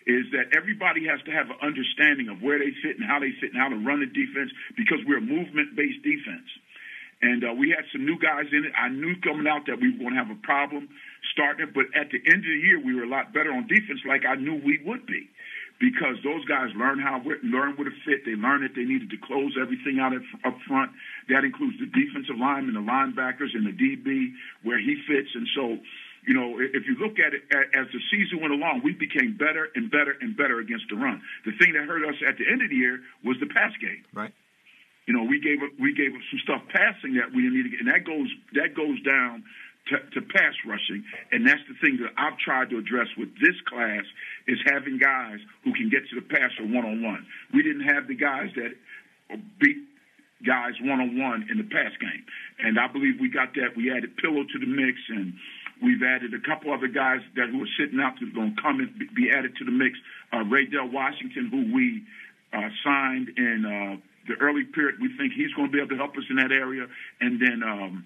is 0.09 0.25
that 0.33 0.57
everybody 0.57 1.05
has 1.05 1.21
to 1.29 1.31
have 1.31 1.53
an 1.53 1.61
understanding 1.61 2.29
of 2.29 2.41
where 2.41 2.57
they 2.57 2.73
fit 2.81 2.97
and 2.97 3.05
how 3.05 3.19
they 3.19 3.29
fit 3.37 3.53
and 3.53 3.61
how 3.61 3.69
to 3.69 3.77
run 3.77 4.01
the 4.01 4.09
defense 4.09 4.49
because 4.73 4.97
we're 5.05 5.21
a 5.21 5.21
movement-based 5.21 6.01
defense. 6.01 6.49
And 7.21 7.43
uh, 7.43 7.51
we 7.51 7.75
had 7.75 7.83
some 7.91 8.05
new 8.05 8.15
guys 8.15 8.47
in 8.51 8.63
it. 8.63 8.71
I 8.79 8.87
knew 8.87 9.15
coming 9.19 9.47
out 9.47 9.67
that 9.67 9.79
we 9.79 9.91
were 9.91 9.99
going 9.99 10.15
to 10.15 10.21
have 10.23 10.31
a 10.31 10.39
problem 10.39 10.87
starting 11.35 11.67
it, 11.67 11.73
but 11.75 11.91
at 11.91 12.07
the 12.11 12.19
end 12.23 12.47
of 12.47 12.51
the 12.51 12.61
year, 12.63 12.79
we 12.79 12.95
were 12.95 13.03
a 13.03 13.11
lot 13.11 13.33
better 13.33 13.51
on 13.51 13.67
defense, 13.67 13.99
like 14.07 14.23
I 14.23 14.35
knew 14.35 14.55
we 14.63 14.79
would 14.87 15.05
be, 15.05 15.27
because 15.83 16.15
those 16.23 16.43
guys 16.47 16.71
learn 16.79 16.99
how 16.99 17.19
learn 17.43 17.75
where 17.75 17.91
to 17.91 17.95
fit. 18.07 18.23
They 18.23 18.39
learned 18.39 18.63
that 18.63 18.75
they 18.75 18.87
needed 18.87 19.11
to 19.11 19.19
close 19.19 19.59
everything 19.59 19.99
out 19.99 20.15
up 20.15 20.55
front. 20.63 20.91
That 21.27 21.43
includes 21.43 21.75
the 21.83 21.91
defensive 21.91 22.39
linemen, 22.39 22.79
the 22.79 22.87
linebackers, 22.87 23.51
and 23.51 23.67
the 23.67 23.75
DB 23.75 24.31
where 24.63 24.79
he 24.79 24.95
fits. 25.03 25.27
And 25.35 25.47
so, 25.55 25.75
you 26.23 26.33
know, 26.33 26.55
if 26.59 26.87
you 26.87 26.95
look 27.03 27.19
at 27.19 27.35
it 27.35 27.43
as 27.51 27.87
the 27.91 27.99
season 28.11 28.39
went 28.39 28.55
along, 28.55 28.81
we 28.83 28.95
became 28.95 29.35
better 29.35 29.67
and 29.75 29.91
better 29.91 30.15
and 30.23 30.35
better 30.39 30.59
against 30.59 30.87
the 30.87 30.95
run. 30.95 31.19
The 31.43 31.51
thing 31.59 31.75
that 31.75 31.83
hurt 31.83 32.07
us 32.07 32.15
at 32.23 32.39
the 32.39 32.47
end 32.47 32.63
of 32.63 32.71
the 32.71 32.79
year 32.79 32.99
was 33.27 33.35
the 33.43 33.47
pass 33.47 33.75
game. 33.79 34.07
Right 34.15 34.31
you 35.09 35.17
know, 35.17 35.25
we 35.25 35.41
gave 35.41 35.57
we 35.81 35.89
gave 35.97 36.13
some 36.13 36.39
stuff 36.45 36.61
passing 36.69 37.17
that 37.17 37.33
we 37.33 37.41
didn't 37.41 37.57
need 37.57 37.65
to 37.65 37.73
get, 37.73 37.81
and 37.81 37.89
that 37.89 38.05
goes 38.05 38.29
that 38.53 38.77
goes 38.77 39.01
down 39.01 39.41
to, 39.89 39.97
to 40.13 40.21
pass 40.21 40.53
rushing, 40.69 41.01
and 41.33 41.41
that's 41.49 41.65
the 41.65 41.73
thing 41.81 41.97
that 42.05 42.13
I've 42.13 42.37
tried 42.37 42.69
to 42.69 42.77
address 42.77 43.09
with 43.17 43.33
this 43.41 43.57
class 43.65 44.05
is 44.45 44.61
having 44.69 45.01
guys 45.01 45.41
who 45.65 45.73
can 45.73 45.89
get 45.89 46.05
to 46.13 46.13
the 46.13 46.21
passer 46.21 46.61
one 46.61 46.85
on 46.85 47.01
one. 47.01 47.25
We 47.51 47.65
didn't 47.65 47.89
have 47.89 48.05
the 48.05 48.13
guys 48.13 48.53
that 48.53 48.77
beat 49.57 49.81
guys 50.45 50.77
one 50.79 51.01
on 51.01 51.17
one 51.17 51.49
in 51.49 51.57
the 51.57 51.65
pass 51.65 51.89
game, 51.97 52.21
and 52.61 52.77
I 52.77 52.85
believe 52.85 53.17
we 53.17 53.33
got 53.33 53.57
that. 53.57 53.73
We 53.75 53.89
added 53.89 54.13
Pillow 54.21 54.45
to 54.45 54.57
the 54.61 54.69
mix, 54.69 55.01
and 55.09 55.33
We've 55.81 56.03
added 56.03 56.33
a 56.33 56.43
couple 56.43 56.73
other 56.73 56.89
guys 56.89 57.21
that 57.37 57.47
who 57.49 57.63
are 57.63 57.73
sitting 57.79 58.01
out 58.01 58.19
that's 58.19 58.33
going 58.33 58.53
to 58.53 58.61
come 58.61 58.81
and 58.81 58.91
be 59.15 59.31
added 59.31 59.55
to 59.57 59.63
the 59.63 59.71
mix. 59.71 59.97
Uh, 60.27 60.43
Raydell 60.43 60.91
Washington, 60.91 61.47
who 61.47 61.73
we 61.73 62.03
uh, 62.51 62.67
signed 62.83 63.31
in 63.37 63.63
uh, 63.63 63.95
the 64.27 64.35
early 64.41 64.63
period, 64.63 64.99
we 65.01 65.09
think 65.17 65.33
he's 65.33 65.53
going 65.53 65.69
to 65.69 65.73
be 65.73 65.79
able 65.79 65.89
to 65.89 66.01
help 66.01 66.15
us 66.17 66.23
in 66.29 66.35
that 66.37 66.51
area. 66.51 66.87
And 67.21 67.39
then 67.41 67.63
um, 67.63 68.05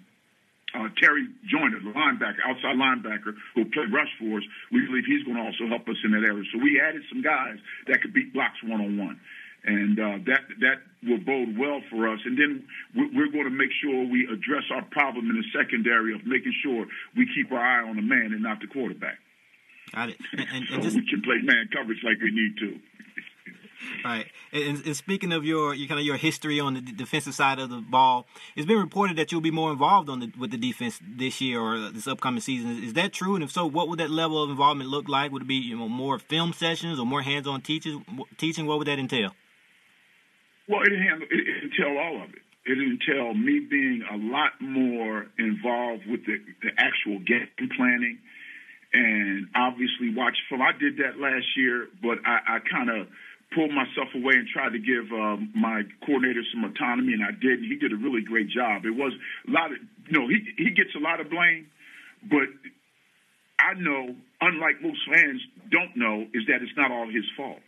uh, 0.76 0.90
Terry 1.02 1.28
Joyner, 1.46 1.80
the 1.80 1.94
linebacker, 1.94 2.42
outside 2.46 2.76
linebacker, 2.76 3.36
who 3.56 3.66
played 3.66 3.94
rush 3.94 4.12
for 4.20 4.38
us, 4.38 4.46
we 4.72 4.86
believe 4.86 5.06
he's 5.06 5.24
going 5.24 5.38
to 5.38 5.44
also 5.44 5.68
help 5.68 5.88
us 5.90 5.98
in 6.04 6.12
that 6.12 6.26
area. 6.26 6.44
So 6.54 6.60
we 6.60 6.82
added 6.82 7.04
some 7.10 7.22
guys 7.22 7.58
that 7.88 8.02
could 8.02 8.14
beat 8.14 8.34
blocks 8.34 8.58
one 8.64 8.82
on 8.82 8.98
one 8.98 9.20
and 9.66 10.00
uh, 10.00 10.18
that 10.28 10.44
that 10.60 10.78
will 11.08 11.24
bode 11.24 11.58
well 11.58 11.82
for 11.90 12.08
us. 12.12 12.20
And 12.26 12.38
then 12.38 12.68
we're 12.96 13.32
going 13.32 13.46
to 13.46 13.56
make 13.56 13.72
sure 13.82 14.04
we 14.04 14.28
address 14.28 14.68
our 14.72 14.84
problem 14.92 15.30
in 15.30 15.38
the 15.40 15.48
secondary 15.56 16.14
of 16.14 16.26
making 16.26 16.54
sure 16.64 16.86
we 17.16 17.28
keep 17.34 17.52
our 17.52 17.60
eye 17.60 17.88
on 17.88 17.96
the 17.96 18.02
man 18.02 18.36
and 18.36 18.44
not 18.44 18.60
the 18.60 18.68
quarterback. 18.68 19.20
Got 19.96 20.10
it. 20.10 20.18
And, 20.34 20.48
and, 20.52 20.64
so 20.68 20.74
and 20.76 20.84
just, 20.84 20.96
we 20.96 21.08
can 21.08 21.22
play 21.22 21.40
man 21.44 21.70
coverage 21.72 22.04
like 22.04 22.20
we 22.20 22.32
need 22.32 22.58
to. 22.60 22.80
Right. 24.04 24.28
And, 24.52 24.86
and, 24.86 24.96
speaking 24.96 25.32
of 25.32 25.46
your, 25.46 25.74
your 25.74 25.88
kind 25.88 26.00
of 26.00 26.06
your 26.06 26.18
history 26.18 26.60
on 26.60 26.74
the 26.74 26.82
defensive 26.82 27.34
side 27.34 27.60
of 27.60 27.70
the 27.70 27.78
ball, 27.78 28.26
it's 28.56 28.66
been 28.66 28.78
reported 28.78 29.18
that 29.18 29.32
you'll 29.32 29.42
be 29.42 29.52
more 29.52 29.72
involved 29.72 30.10
on 30.10 30.20
the, 30.20 30.32
with 30.38 30.52
the 30.52 30.58
defense 30.58 31.00
this 31.02 31.40
year 31.42 31.60
or 31.60 31.90
this 31.90 32.08
upcoming 32.08 32.42
season. 32.42 32.84
Is 32.84 32.94
that 32.94 33.14
true? 33.14 33.36
And 33.36 33.44
if 33.44 33.52
so, 33.52 33.66
what 33.66 33.88
would 33.88 34.00
that 34.00 34.10
level 34.10 34.44
of 34.44 34.50
involvement 34.50 34.90
look 34.90 35.08
like? 35.08 35.32
Would 35.32 35.44
it 35.44 35.48
be 35.48 35.56
you 35.56 35.78
know 35.78 35.88
more 35.88 36.20
film 36.20 36.54
sessions 36.54 37.00
or 37.00 37.06
more 37.06 37.22
hands-on 37.22 37.62
teaching? 37.62 38.06
Teaching? 38.38 38.66
What 38.66 38.78
would 38.80 38.88
that 38.88 39.00
entail? 39.00 39.32
Well, 40.68 40.82
it 40.82 40.92
it, 40.92 41.00
it 41.32 41.64
entail 41.64 41.98
all 41.98 42.24
of 42.24 42.30
it. 42.30 42.42
It 42.66 42.78
entail 42.78 43.34
me 43.34 43.60
being 43.60 44.04
a 44.10 44.18
lot 44.18 44.54
more 44.62 45.28
involved 45.38 46.06
with 46.08 46.26
the, 46.26 46.38
the 46.62 46.70
actual 46.78 47.20
game 47.20 47.50
planning, 47.76 48.20
and 48.94 49.48
obviously 49.56 50.14
watch 50.16 50.38
film. 50.48 50.62
I 50.62 50.72
did 50.72 50.98
that 50.98 51.20
last 51.20 51.46
year, 51.58 51.88
but 52.02 52.20
I, 52.26 52.56
I 52.56 52.60
kind 52.60 52.90
of 52.90 53.08
pulled 53.56 53.72
myself 53.72 54.10
away 54.14 54.34
and 54.36 54.48
tried 54.48 54.74
to 54.74 54.82
give 54.82 55.10
um, 55.14 55.52
my 55.56 55.84
coordinator 56.06 56.44
some 56.54 56.66
autonomy, 56.66 57.14
and 57.14 57.24
I 57.24 57.32
did. 57.32 57.60
He 57.60 57.78
did 57.78 57.94
a 57.94 58.00
really 58.00 58.22
great 58.22 58.50
job. 58.50 58.86
It 58.86 58.96
was 58.96 59.14
a 59.48 59.52
lot 59.52 59.72
of, 59.72 59.78
you 60.10 60.20
know, 60.20 60.28
he 60.28 60.42
he 60.58 60.70
gets 60.72 60.94
a 60.96 61.02
lot 61.02 61.20
of 61.20 61.30
blame, 61.30 61.68
but 62.30 62.50
I 63.60 63.80
know, 63.80 64.16
unlike 64.42 64.82
most 64.82 65.00
fans 65.08 65.40
don't 65.72 65.96
know, 65.96 66.28
is 66.34 66.44
that 66.48 66.62
it's 66.62 66.76
not 66.76 66.92
all 66.92 67.08
his 67.08 67.26
fault. 67.38 67.62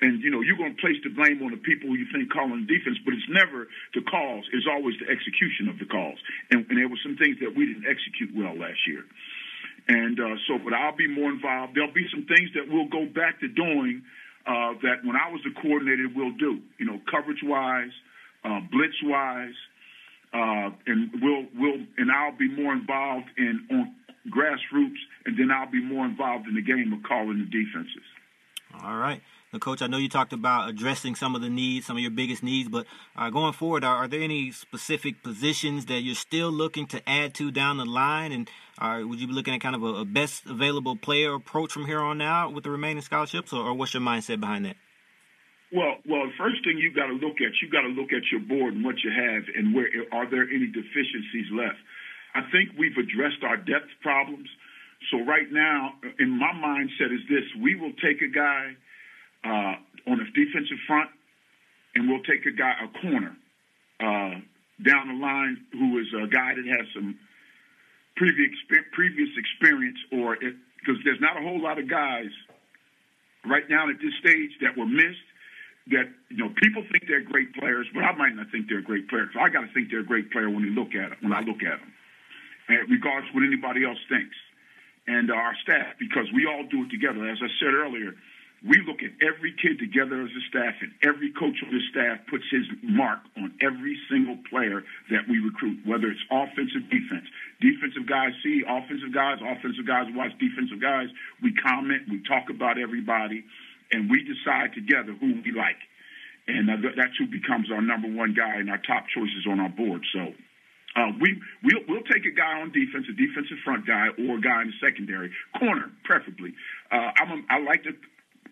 And 0.00 0.22
you 0.24 0.30
know, 0.30 0.40
you're 0.40 0.56
going 0.56 0.74
to 0.74 0.80
place 0.80 0.96
the 1.04 1.12
blame 1.12 1.44
on 1.44 1.52
the 1.52 1.60
people 1.60 1.92
you 1.92 2.08
think 2.08 2.32
calling 2.32 2.64
defense, 2.64 2.96
but 3.04 3.12
it's 3.12 3.28
never 3.28 3.68
the 3.92 4.00
calls. 4.00 4.48
It's 4.52 4.64
always 4.64 4.96
the 4.96 5.12
execution 5.12 5.68
of 5.68 5.76
the 5.76 5.84
calls. 5.84 6.16
And, 6.50 6.64
and 6.72 6.78
there 6.80 6.88
were 6.88 7.00
some 7.04 7.20
things 7.20 7.36
that 7.44 7.52
we 7.52 7.68
didn't 7.68 7.84
execute 7.84 8.32
well 8.32 8.56
last 8.56 8.80
year. 8.88 9.04
And 9.88 10.16
uh, 10.16 10.40
so, 10.48 10.56
but 10.56 10.72
I'll 10.72 10.96
be 10.96 11.08
more 11.08 11.28
involved. 11.28 11.76
There'll 11.76 11.92
be 11.92 12.08
some 12.08 12.24
things 12.24 12.48
that 12.56 12.64
we'll 12.64 12.88
go 12.88 13.04
back 13.12 13.40
to 13.40 13.48
doing 13.48 14.02
uh, 14.46 14.74
that 14.82 15.04
when 15.04 15.16
I 15.16 15.30
was 15.30 15.40
the 15.44 15.52
coordinator, 15.60 16.08
we'll 16.14 16.36
do. 16.36 16.60
You 16.78 16.86
know, 16.86 17.00
coverage 17.10 17.42
wise, 17.42 17.92
uh, 18.44 18.60
blitz 18.70 18.96
wise, 19.02 19.54
uh, 20.32 20.70
and 20.86 21.10
we'll 21.20 21.46
we'll 21.56 21.80
and 21.98 22.10
I'll 22.10 22.36
be 22.36 22.48
more 22.48 22.72
involved 22.72 23.28
in 23.36 23.66
on 23.70 23.94
grassroots, 24.28 25.00
and 25.26 25.38
then 25.38 25.50
I'll 25.50 25.70
be 25.70 25.82
more 25.82 26.04
involved 26.04 26.46
in 26.46 26.54
the 26.54 26.62
game 26.62 26.92
of 26.92 27.02
calling 27.02 27.38
the 27.38 27.44
defenses. 27.44 28.04
All 28.82 28.96
right. 28.96 29.20
Coach, 29.58 29.82
I 29.82 29.88
know 29.88 29.96
you 29.96 30.08
talked 30.08 30.32
about 30.32 30.68
addressing 30.68 31.16
some 31.16 31.34
of 31.34 31.42
the 31.42 31.50
needs, 31.50 31.84
some 31.86 31.96
of 31.96 32.02
your 32.02 32.12
biggest 32.12 32.44
needs, 32.44 32.68
but 32.68 32.86
uh, 33.16 33.30
going 33.30 33.52
forward, 33.52 33.82
are, 33.82 33.96
are, 33.96 34.06
there 34.06 34.22
any 34.22 34.52
specific 34.52 35.24
positions 35.24 35.86
that 35.86 36.02
you're 36.02 36.14
still 36.14 36.52
looking 36.52 36.86
to 36.86 37.02
add 37.08 37.34
to 37.34 37.50
down 37.50 37.76
the 37.76 37.84
line? 37.84 38.30
And 38.30 38.48
uh, 38.78 39.02
would 39.04 39.18
you 39.18 39.26
be 39.26 39.32
looking 39.32 39.52
at 39.52 39.60
kind 39.60 39.74
of 39.74 39.82
a, 39.82 39.86
a, 39.86 40.04
best 40.04 40.46
available 40.46 40.94
player 40.94 41.34
approach 41.34 41.72
from 41.72 41.86
here 41.86 41.98
on 41.98 42.22
out 42.22 42.54
with 42.54 42.62
the 42.62 42.70
remaining 42.70 43.02
scholarships, 43.02 43.52
or, 43.52 43.66
or 43.66 43.74
what's 43.74 43.92
your 43.92 44.02
mindset 44.02 44.38
behind 44.38 44.66
that? 44.66 44.76
Well, 45.72 45.98
well, 46.06 46.26
the 46.26 46.38
first 46.38 46.62
thing 46.62 46.78
you've 46.78 46.94
got 46.94 47.06
to 47.06 47.14
look 47.14 47.42
at, 47.42 47.50
you've 47.60 47.72
got 47.72 47.82
to 47.82 47.94
look 47.94 48.12
at 48.12 48.22
your 48.30 48.40
board 48.40 48.74
and 48.74 48.84
what 48.84 49.02
you 49.02 49.10
have, 49.10 49.42
and 49.56 49.74
where 49.74 49.90
are 50.12 50.30
there 50.30 50.46
any 50.46 50.66
deficiencies 50.66 51.50
left? 51.50 51.78
I 52.34 52.42
think 52.54 52.78
we've 52.78 52.96
addressed 52.96 53.42
our 53.42 53.56
depth 53.56 53.90
problems. 54.00 54.46
So 55.10 55.24
right 55.24 55.50
now, 55.50 55.94
in 56.20 56.30
my 56.38 56.54
mindset, 56.54 57.10
is 57.10 57.26
this: 57.28 57.42
we 57.60 57.74
will 57.74 57.92
take 57.98 58.22
a 58.22 58.30
guy 58.30 58.76
uh, 59.44 59.74
on 60.06 60.18
the 60.18 60.26
defensive 60.34 60.78
front, 60.86 61.10
and 61.94 62.08
we'll 62.08 62.22
take 62.22 62.46
a 62.46 62.52
guy, 62.52 62.74
a 62.84 62.88
corner, 63.00 63.36
uh, 64.00 64.40
down 64.84 65.08
the 65.08 65.18
line 65.20 65.56
who 65.72 65.98
is 65.98 66.06
a 66.14 66.26
guy 66.26 66.54
that 66.54 66.64
has 66.64 66.86
some 66.94 67.18
previous 68.16 68.50
previous 68.92 69.28
experience, 69.36 69.98
or 70.12 70.36
because 70.36 70.98
there's 71.04 71.20
not 71.20 71.36
a 71.36 71.42
whole 71.42 71.60
lot 71.60 71.78
of 71.78 71.88
guys 71.88 72.30
right 73.46 73.68
now 73.68 73.88
at 73.88 73.96
this 74.00 74.14
stage 74.20 74.50
that 74.62 74.76
were 74.76 74.86
missed. 74.86 75.28
That 75.88 76.06
you 76.28 76.44
know, 76.44 76.52
people 76.62 76.84
think 76.92 77.08
they're 77.08 77.24
great 77.24 77.52
players, 77.54 77.86
but 77.92 78.04
I 78.04 78.12
might 78.14 78.36
not 78.36 78.52
think 78.52 78.68
they're 78.68 78.84
great 78.84 79.08
players. 79.08 79.30
I 79.34 79.48
got 79.48 79.62
to 79.62 79.72
think 79.72 79.90
they're 79.90 80.04
a 80.04 80.06
great 80.06 80.30
player 80.30 80.48
when 80.48 80.62
they 80.62 80.70
look 80.70 80.94
at 80.94 81.10
them. 81.10 81.18
When 81.22 81.32
I 81.32 81.40
look 81.40 81.64
at 81.64 81.80
them, 81.80 81.92
and 82.68 82.90
regardless 82.90 83.28
of 83.30 83.34
what 83.34 83.44
anybody 83.44 83.84
else 83.84 83.98
thinks, 84.08 84.36
and 85.06 85.30
our 85.32 85.56
staff, 85.62 85.96
because 85.98 86.30
we 86.32 86.46
all 86.46 86.64
do 86.70 86.84
it 86.84 86.90
together. 86.90 87.26
As 87.26 87.38
I 87.42 87.48
said 87.58 87.74
earlier, 87.74 88.14
we 88.60 88.76
look 88.84 89.00
at 89.00 89.16
every 89.24 89.56
kid 89.56 89.80
together 89.80 90.20
as 90.20 90.28
a 90.36 90.44
staff, 90.52 90.76
and 90.84 90.92
every 91.00 91.32
coach 91.32 91.56
on 91.64 91.72
the 91.72 91.80
staff 91.88 92.20
puts 92.28 92.44
his 92.52 92.68
mark 92.84 93.20
on 93.36 93.56
every 93.64 93.96
single 94.12 94.36
player 94.52 94.84
that 95.08 95.24
we 95.28 95.40
recruit, 95.40 95.80
whether 95.88 96.12
it's 96.12 96.20
offensive, 96.28 96.84
defense. 96.92 97.24
Defensive 97.64 98.04
guys 98.04 98.36
see 98.44 98.60
offensive 98.68 99.16
guys, 99.16 99.40
offensive 99.40 99.88
guys 99.88 100.12
watch 100.12 100.36
defensive 100.36 100.76
guys. 100.76 101.08
We 101.40 101.56
comment, 101.56 102.04
we 102.12 102.20
talk 102.28 102.52
about 102.52 102.76
everybody, 102.76 103.44
and 103.92 104.12
we 104.12 104.28
decide 104.28 104.76
together 104.76 105.16
who 105.16 105.40
we 105.40 105.52
like. 105.56 105.80
And 106.44 106.68
uh, 106.68 106.92
that's 106.96 107.16
who 107.16 107.32
becomes 107.32 107.72
our 107.72 107.80
number 107.80 108.12
one 108.12 108.36
guy 108.36 108.60
and 108.60 108.68
our 108.68 108.80
top 108.84 109.08
choices 109.08 109.48
on 109.48 109.60
our 109.60 109.72
board. 109.72 110.04
So 110.12 110.36
uh, 111.00 111.16
we 111.16 111.40
we'll, 111.64 111.84
we'll 111.88 112.08
take 112.12 112.28
a 112.28 112.34
guy 112.34 112.60
on 112.60 112.72
defense, 112.76 113.06
a 113.08 113.16
defensive 113.16 113.56
front 113.64 113.86
guy, 113.86 114.12
or 114.20 114.36
a 114.36 114.40
guy 114.40 114.60
in 114.62 114.68
the 114.68 114.78
secondary 114.84 115.32
corner, 115.56 115.88
preferably. 116.04 116.52
Uh, 116.92 117.08
I'm 117.16 117.30
a, 117.30 117.38
I 117.48 117.58
like 117.64 117.84
to 117.84 117.96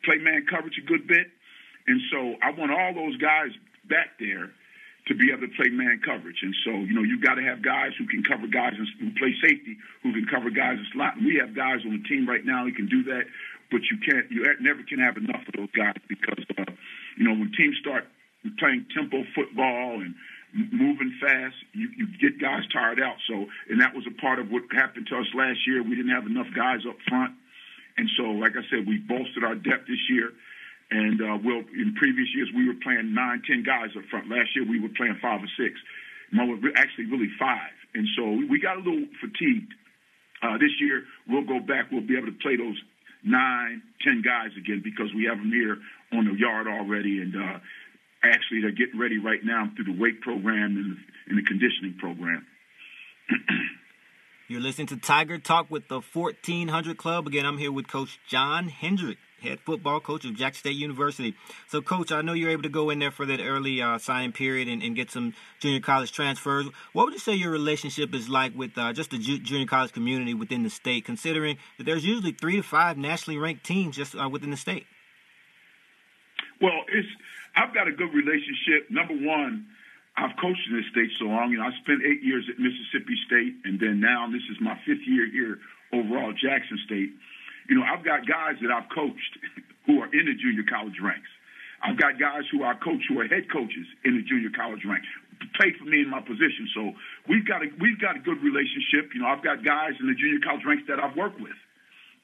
play 0.05 0.19
man 0.19 0.47
coverage 0.49 0.79
a 0.79 0.87
good 0.87 1.07
bit. 1.07 1.27
And 1.87 2.01
so 2.13 2.37
I 2.43 2.51
want 2.53 2.71
all 2.71 2.93
those 2.93 3.17
guys 3.17 3.51
back 3.89 4.21
there 4.21 4.53
to 5.09 5.17
be 5.17 5.33
able 5.33 5.49
to 5.49 5.53
play 5.57 5.73
man 5.73 6.01
coverage. 6.05 6.37
And 6.45 6.55
so, 6.65 6.71
you 6.85 6.93
know, 6.93 7.01
you've 7.01 7.25
got 7.25 7.41
to 7.41 7.43
have 7.43 7.65
guys 7.65 7.97
who 7.97 8.05
can 8.07 8.23
cover 8.23 8.47
guys 8.47 8.77
who 8.77 9.09
play 9.17 9.33
safety, 9.41 9.81
who 10.05 10.13
can 10.13 10.29
cover 10.29 10.53
guys 10.53 10.77
in 10.77 10.87
slot. 10.93 11.17
And 11.17 11.25
we 11.25 11.41
have 11.41 11.57
guys 11.57 11.81
on 11.89 11.97
the 11.97 12.05
team 12.05 12.29
right 12.29 12.45
now 12.45 12.69
who 12.69 12.73
can 12.77 12.87
do 12.93 13.03
that, 13.09 13.25
but 13.73 13.81
you 13.89 13.97
can't, 14.05 14.29
you 14.31 14.45
never 14.61 14.85
can 14.85 15.01
have 15.01 15.17
enough 15.17 15.41
of 15.49 15.57
those 15.57 15.73
guys 15.73 15.97
because, 16.13 16.45
uh, 16.61 16.69
you 17.17 17.25
know, 17.25 17.33
when 17.33 17.51
teams 17.57 17.81
start 17.81 18.05
playing 18.61 18.85
tempo 18.93 19.25
football 19.33 20.05
and 20.05 20.13
moving 20.53 21.17
fast, 21.25 21.57
you, 21.73 21.89
you 21.97 22.07
get 22.21 22.37
guys 22.37 22.69
tired 22.69 23.01
out. 23.01 23.17
So, 23.29 23.49
and 23.73 23.81
that 23.81 23.97
was 23.97 24.05
a 24.05 24.15
part 24.21 24.39
of 24.39 24.53
what 24.53 24.69
happened 24.77 25.09
to 25.09 25.17
us 25.17 25.29
last 25.33 25.65
year. 25.67 25.83
We 25.83 25.97
didn't 25.97 26.13
have 26.13 26.29
enough 26.29 26.53
guys 26.53 26.85
up 26.85 27.01
front 27.09 27.33
and 27.99 28.09
so, 28.17 28.31
like 28.39 28.55
I 28.55 28.63
said, 28.71 28.87
we 28.87 28.99
bolstered 28.99 29.43
our 29.43 29.57
depth 29.57 29.91
this 29.91 30.07
year. 30.09 30.31
And 30.91 31.21
uh, 31.21 31.37
we'll, 31.45 31.67
in 31.75 31.95
previous 31.99 32.29
years, 32.35 32.49
we 32.55 32.67
were 32.67 32.79
playing 32.81 33.13
nine, 33.13 33.43
ten 33.45 33.63
guys 33.63 33.91
up 33.99 34.05
front. 34.09 34.31
Last 34.31 34.55
year, 34.57 34.65
we 34.65 34.81
were 34.81 34.95
playing 34.97 35.19
five 35.21 35.43
or 35.43 35.51
six. 35.59 35.77
No, 36.33 36.57
actually, 36.77 37.07
really 37.07 37.29
five. 37.39 37.75
And 37.95 38.07
so 38.17 38.25
we 38.49 38.61
got 38.61 38.77
a 38.77 38.81
little 38.81 39.05
fatigued. 39.21 39.75
Uh, 40.41 40.57
this 40.57 40.71
year, 40.81 41.03
we'll 41.29 41.45
go 41.45 41.59
back. 41.59 41.91
We'll 41.91 42.07
be 42.07 42.17
able 42.17 42.31
to 42.31 42.39
play 42.41 42.57
those 42.57 42.79
nine, 43.25 43.83
ten 44.01 44.23
guys 44.23 44.55
again 44.57 44.81
because 44.83 45.13
we 45.13 45.25
have 45.25 45.37
them 45.37 45.51
here 45.51 45.77
on 46.13 46.25
the 46.25 46.39
yard 46.39 46.69
already. 46.69 47.21
And 47.21 47.35
uh, 47.35 47.59
actually, 48.23 48.63
they're 48.63 48.79
getting 48.79 48.99
ready 48.99 49.19
right 49.19 49.43
now 49.43 49.69
through 49.75 49.93
the 49.93 49.99
weight 49.99 50.23
program 50.23 50.79
and, 50.79 50.97
and 51.29 51.37
the 51.37 51.45
conditioning 51.45 51.99
program. 51.99 52.47
You're 54.51 54.63
listening 54.63 54.87
to 54.87 54.97
Tiger 54.97 55.37
Talk 55.37 55.71
with 55.71 55.89
the 55.89 56.01
1400 56.01 56.97
Club. 56.97 57.27
Again, 57.27 57.45
I'm 57.45 57.59
here 57.59 57.71
with 57.71 57.87
Coach 57.87 58.19
John 58.27 58.71
Hendrick, 58.71 59.19
head 59.43 59.59
football 59.61 60.01
coach 60.01 60.25
of 60.25 60.37
Jackson 60.37 60.61
State 60.61 60.77
University. 60.77 61.35
So, 61.67 61.83
Coach, 61.83 62.11
I 62.13 62.23
know 62.23 62.33
you're 62.33 62.49
able 62.49 62.63
to 62.63 62.71
go 62.71 62.89
in 62.89 62.99
there 62.99 63.11
for 63.11 63.27
that 63.27 63.41
early 63.41 63.83
uh, 63.83 63.99
signing 63.99 64.33
period 64.33 64.67
and, 64.67 64.83
and, 64.83 64.97
get 64.97 65.11
some 65.11 65.35
junior 65.61 65.81
college 65.81 66.13
transfers. 66.13 66.65
What 66.95 67.05
would 67.05 67.13
you 67.13 67.19
say 67.19 67.35
your 67.35 67.51
relationship 67.51 68.15
is 68.15 68.31
like 68.31 68.57
with 68.57 68.71
uh, 68.79 68.95
just 68.95 69.11
the 69.11 69.19
ju- 69.19 69.39
junior 69.39 69.67
college 69.67 69.93
community 69.93 70.33
within 70.33 70.63
the 70.63 70.71
state, 70.71 71.05
considering 71.05 71.59
that 71.77 71.85
there's 71.85 72.07
usually 72.07 72.33
three 72.33 72.57
to 72.57 72.63
five 72.63 72.97
nationally 72.97 73.37
ranked 73.37 73.67
teams 73.67 73.97
just 73.97 74.17
uh, 74.17 74.31
within 74.31 74.51
the 74.51 74.57
state? 74.57 74.87
Well, 76.59 76.87
it's 76.91 77.09
I've 77.55 77.75
got 77.75 77.87
a 77.87 77.93
good 77.93 78.15
relationship. 78.15 78.89
Number 78.89 79.13
one 79.13 79.67
I've 80.19 80.35
coached 80.43 80.67
in 80.67 80.75
this 80.75 80.91
state 80.91 81.15
so 81.23 81.31
long. 81.31 81.55
You 81.55 81.63
know, 81.63 81.71
I 81.71 81.75
spent 81.79 82.03
eight 82.03 82.27
years 82.27 82.43
at 82.51 82.59
Mississippi 82.59 83.15
State, 83.27 83.55
and 83.63 83.79
then 83.79 84.03
now 84.03 84.27
this 84.27 84.43
is 84.51 84.59
my 84.59 84.75
fifth 84.83 85.07
year 85.07 85.31
here 85.31 85.63
overall 85.95 86.35
at 86.35 86.39
Jackson 86.43 86.79
State. 86.85 87.15
You 87.71 87.79
know, 87.79 87.87
I've 87.87 88.03
got 88.03 88.27
guys 88.27 88.59
that 88.59 88.75
I've 88.75 88.91
coached 88.91 89.33
who 89.87 90.03
are 90.03 90.11
in 90.11 90.27
the 90.27 90.35
junior 90.35 90.67
college 90.67 90.99
ranks. 90.99 91.31
I've 91.79 91.97
got 91.97 92.19
guys 92.19 92.43
who 92.51 92.67
I 92.67 92.75
coach 92.75 93.07
who 93.07 93.23
are 93.23 93.31
head 93.31 93.47
coaches 93.47 93.87
in 94.03 94.19
the 94.19 94.25
junior 94.27 94.51
college 94.51 94.83
ranks, 94.83 95.07
pay 95.63 95.71
for 95.79 95.87
me 95.87 96.03
in 96.03 96.11
my 96.11 96.19
position. 96.19 96.67
So 96.75 96.91
we've 97.31 97.47
got 97.47 97.63
a 97.63 97.71
we've 97.79 98.01
got 98.03 98.19
a 98.19 98.23
good 98.23 98.43
relationship. 98.43 99.15
You 99.15 99.23
know, 99.23 99.31
I've 99.31 99.47
got 99.47 99.63
guys 99.63 99.95
in 100.03 100.11
the 100.11 100.19
junior 100.19 100.43
college 100.43 100.67
ranks 100.67 100.91
that 100.91 100.99
I've 100.99 101.15
worked 101.15 101.39
with 101.39 101.55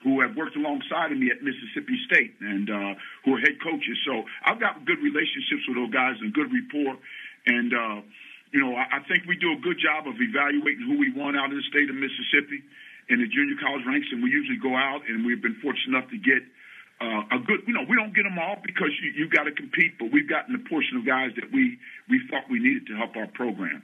who 0.05 0.21
have 0.21 0.37
worked 0.37 0.55
alongside 0.55 1.11
of 1.11 1.19
me 1.19 1.33
at 1.33 1.41
Mississippi 1.41 1.97
State 2.05 2.37
and 2.41 2.69
uh, 2.69 2.93
who 3.25 3.35
are 3.35 3.41
head 3.41 3.57
coaches. 3.65 3.97
So 4.05 4.23
I've 4.45 4.61
got 4.61 4.85
good 4.85 5.01
relationships 5.01 5.65
with 5.67 5.81
those 5.81 5.91
guys 5.91 6.21
and 6.21 6.29
good 6.33 6.53
rapport. 6.53 7.01
And 7.47 7.73
uh, 7.73 7.97
you 8.53 8.61
know, 8.61 8.75
I, 8.75 8.99
I 8.99 9.01
think 9.09 9.27
we 9.27 9.37
do 9.37 9.53
a 9.53 9.61
good 9.61 9.77
job 9.83 10.07
of 10.07 10.15
evaluating 10.17 10.87
who 10.87 10.99
we 10.99 11.13
want 11.13 11.37
out 11.37 11.51
of 11.51 11.57
the 11.57 11.67
state 11.69 11.91
of 11.91 11.97
Mississippi 11.97 12.63
in 13.09 13.21
the 13.21 13.29
junior 13.29 13.57
college 13.61 13.85
ranks, 13.85 14.09
and 14.13 14.23
we 14.23 14.31
usually 14.31 14.57
go 14.57 14.77
out 14.77 15.03
and 15.09 15.27
we've 15.27 15.43
been 15.43 15.57
fortunate 15.61 15.93
enough 15.93 16.09
to 16.09 16.17
get 16.17 16.41
uh, 17.01 17.37
a 17.37 17.39
good, 17.45 17.67
you 17.67 17.75
know, 17.75 17.85
we 17.89 17.97
don't 17.97 18.15
get 18.15 18.23
them 18.23 18.39
all 18.39 18.57
because 18.65 18.91
you, 19.03 19.11
you 19.13 19.29
got 19.29 19.45
to 19.45 19.53
compete, 19.53 19.99
but 19.99 20.13
we've 20.13 20.29
gotten 20.29 20.55
a 20.55 20.63
portion 20.69 20.97
of 20.97 21.05
guys 21.05 21.31
that 21.37 21.53
we 21.53 21.77
we 22.09 22.21
thought 22.31 22.45
we 22.49 22.61
needed 22.61 22.87
to 22.87 22.97
help 22.97 23.17
our 23.17 23.27
program. 23.27 23.83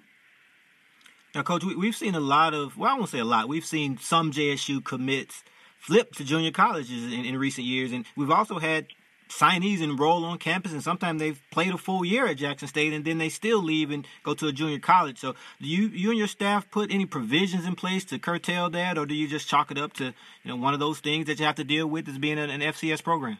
Now, 1.34 1.42
Coach, 1.42 1.64
we, 1.64 1.86
have 1.86 1.94
seen 1.94 2.14
a 2.16 2.20
lot 2.20 2.54
of, 2.54 2.76
well, 2.76 2.90
I 2.90 2.98
won't 2.98 3.08
say 3.08 3.20
a 3.20 3.24
lot. 3.24 3.48
We've 3.48 3.64
seen 3.64 3.98
some 3.98 4.32
JSU 4.32 4.84
commits 4.84 5.44
flip 5.78 6.12
to 6.16 6.24
junior 6.24 6.50
colleges 6.50 7.12
in, 7.12 7.24
in 7.24 7.36
recent 7.38 7.66
years, 7.66 7.92
and 7.92 8.04
we've 8.16 8.30
also 8.30 8.58
had 8.58 8.86
signees 9.30 9.80
enroll 9.80 10.24
on 10.24 10.38
campus, 10.38 10.72
and 10.72 10.82
sometimes 10.82 11.20
they've 11.20 11.40
played 11.50 11.72
a 11.72 11.78
full 11.78 12.04
year 12.04 12.26
at 12.26 12.36
Jackson 12.36 12.68
State, 12.68 12.92
and 12.92 13.04
then 13.04 13.18
they 13.18 13.28
still 13.28 13.62
leave 13.62 13.90
and 13.90 14.06
go 14.24 14.34
to 14.34 14.48
a 14.48 14.52
junior 14.52 14.78
college. 14.78 15.18
So, 15.18 15.34
do 15.60 15.68
you 15.68 15.88
you 15.88 16.10
and 16.10 16.18
your 16.18 16.26
staff 16.26 16.70
put 16.70 16.92
any 16.92 17.06
provisions 17.06 17.64
in 17.64 17.74
place 17.74 18.04
to 18.06 18.18
curtail 18.18 18.68
that, 18.70 18.98
or 18.98 19.06
do 19.06 19.14
you 19.14 19.28
just 19.28 19.48
chalk 19.48 19.70
it 19.70 19.78
up 19.78 19.92
to 19.94 20.06
you 20.06 20.48
know 20.50 20.56
one 20.56 20.74
of 20.74 20.80
those 20.80 21.00
things 21.00 21.26
that 21.26 21.38
you 21.38 21.46
have 21.46 21.54
to 21.56 21.64
deal 21.64 21.86
with 21.86 22.08
as 22.08 22.18
being 22.18 22.38
an, 22.38 22.50
an 22.50 22.60
FCS 22.60 23.02
program? 23.02 23.38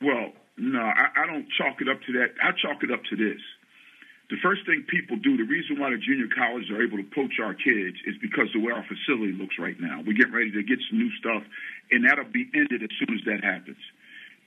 Well, 0.00 0.32
no, 0.56 0.80
I, 0.80 1.22
I 1.22 1.26
don't 1.26 1.46
chalk 1.58 1.80
it 1.80 1.88
up 1.88 2.00
to 2.06 2.12
that. 2.14 2.34
I 2.42 2.50
chalk 2.62 2.82
it 2.82 2.90
up 2.90 3.02
to 3.10 3.16
this. 3.16 3.40
The 4.30 4.36
first 4.42 4.60
thing 4.66 4.84
people 4.86 5.16
do, 5.16 5.38
the 5.38 5.48
reason 5.48 5.80
why 5.80 5.88
the 5.88 5.96
junior 5.96 6.28
colleges 6.28 6.68
are 6.70 6.84
able 6.84 6.98
to 6.98 7.08
poach 7.16 7.40
our 7.40 7.54
kids 7.54 7.96
is 8.04 8.14
because 8.20 8.52
of 8.54 8.60
way 8.60 8.76
our 8.76 8.84
facility 8.84 9.32
looks 9.32 9.56
right 9.58 9.76
now. 9.80 10.04
We're 10.04 10.20
getting 10.20 10.36
ready 10.36 10.52
to 10.52 10.62
get 10.62 10.76
some 10.90 11.00
new 11.00 11.08
stuff, 11.16 11.42
and 11.90 12.04
that'll 12.04 12.28
be 12.28 12.44
ended 12.54 12.84
as 12.84 12.92
soon 13.00 13.16
as 13.16 13.24
that 13.24 13.40
happens 13.42 13.80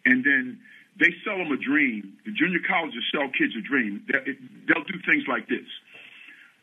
and 0.05 0.23
then 0.23 0.59
they 0.99 1.13
sell 1.23 1.37
them 1.37 1.51
a 1.51 1.57
dream. 1.57 2.17
The 2.25 2.31
junior 2.31 2.59
colleges 2.67 3.03
sell 3.11 3.29
kids 3.31 3.53
a 3.57 3.63
dream. 3.63 4.05
They'll 4.07 4.83
do 4.85 4.99
things 5.07 5.23
like 5.27 5.47
this. 5.47 5.67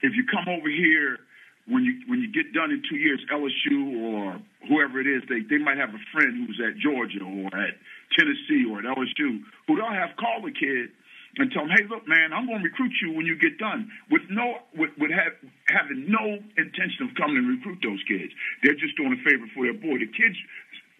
If 0.02 0.14
you 0.14 0.24
come 0.30 0.46
over 0.46 0.68
here 0.68 1.18
when 1.66 1.84
you 1.84 2.00
when 2.08 2.20
you 2.20 2.32
get 2.32 2.52
done 2.52 2.70
in 2.70 2.82
two 2.88 2.96
years, 2.96 3.20
LSU 3.28 4.00
or 4.00 4.40
whoever 4.68 5.00
it 5.00 5.06
is, 5.06 5.22
they 5.28 5.40
they 5.44 5.58
might 5.58 5.76
have 5.76 5.90
a 5.90 6.02
friend 6.12 6.46
who's 6.46 6.60
at 6.64 6.78
Georgia 6.78 7.24
or 7.24 7.48
at 7.52 7.76
Tennessee 8.16 8.64
or 8.68 8.80
at 8.80 8.86
LSU 8.86 9.44
who 9.66 9.76
they'll 9.76 9.92
have 9.92 10.16
call 10.16 10.40
the 10.42 10.52
kid 10.52 10.90
and 11.36 11.52
tell 11.52 11.62
him, 11.62 11.70
hey, 11.76 11.84
look, 11.88 12.08
man, 12.08 12.32
I'm 12.32 12.46
going 12.46 12.58
to 12.58 12.64
recruit 12.64 12.92
you 13.04 13.12
when 13.12 13.26
you 13.26 13.36
get 13.36 13.58
done, 13.58 13.90
with 14.10 14.22
no 14.30 14.64
with, 14.74 14.90
with 14.98 15.12
have, 15.12 15.36
having 15.68 16.08
no 16.08 16.40
intention 16.56 17.04
of 17.04 17.14
coming 17.14 17.36
and 17.36 17.48
recruit 17.60 17.78
those 17.84 18.00
kids. 18.08 18.32
They're 18.64 18.78
just 18.80 18.96
doing 18.96 19.12
a 19.12 19.20
favor 19.22 19.44
for 19.52 19.68
their 19.68 19.76
boy. 19.76 20.00
The 20.00 20.08
kids 20.08 20.36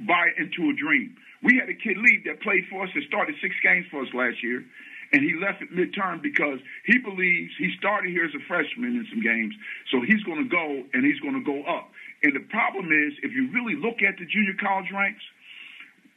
buy 0.05 0.31
into 0.37 0.68
a 0.68 0.74
dream. 0.77 1.16
We 1.42 1.57
had 1.59 1.68
a 1.70 1.74
kid 1.74 1.96
leave 1.98 2.24
that 2.27 2.42
played 2.42 2.66
for 2.70 2.83
us 2.83 2.90
that 2.94 3.05
started 3.07 3.37
six 3.40 3.55
games 3.62 3.87
for 3.90 4.03
us 4.03 4.11
last 4.12 4.42
year, 4.42 4.64
and 5.12 5.22
he 5.22 5.38
left 5.38 5.62
at 5.62 5.70
midterm 5.70 6.20
because 6.20 6.59
he 6.85 6.98
believes 6.98 7.55
he 7.59 7.70
started 7.79 8.11
here 8.11 8.27
as 8.27 8.35
a 8.35 8.42
freshman 8.46 8.98
in 8.98 9.07
some 9.11 9.22
games, 9.22 9.55
so 9.90 10.03
he's 10.03 10.22
going 10.27 10.42
to 10.42 10.51
go 10.51 10.83
and 10.92 11.07
he's 11.07 11.20
going 11.20 11.38
to 11.38 11.46
go 11.46 11.62
up. 11.64 11.90
And 12.22 12.35
the 12.35 12.44
problem 12.51 12.90
is, 12.90 13.14
if 13.22 13.31
you 13.33 13.51
really 13.55 13.79
look 13.79 14.03
at 14.03 14.18
the 14.18 14.27
junior 14.27 14.59
college 14.59 14.90
ranks, 14.90 15.22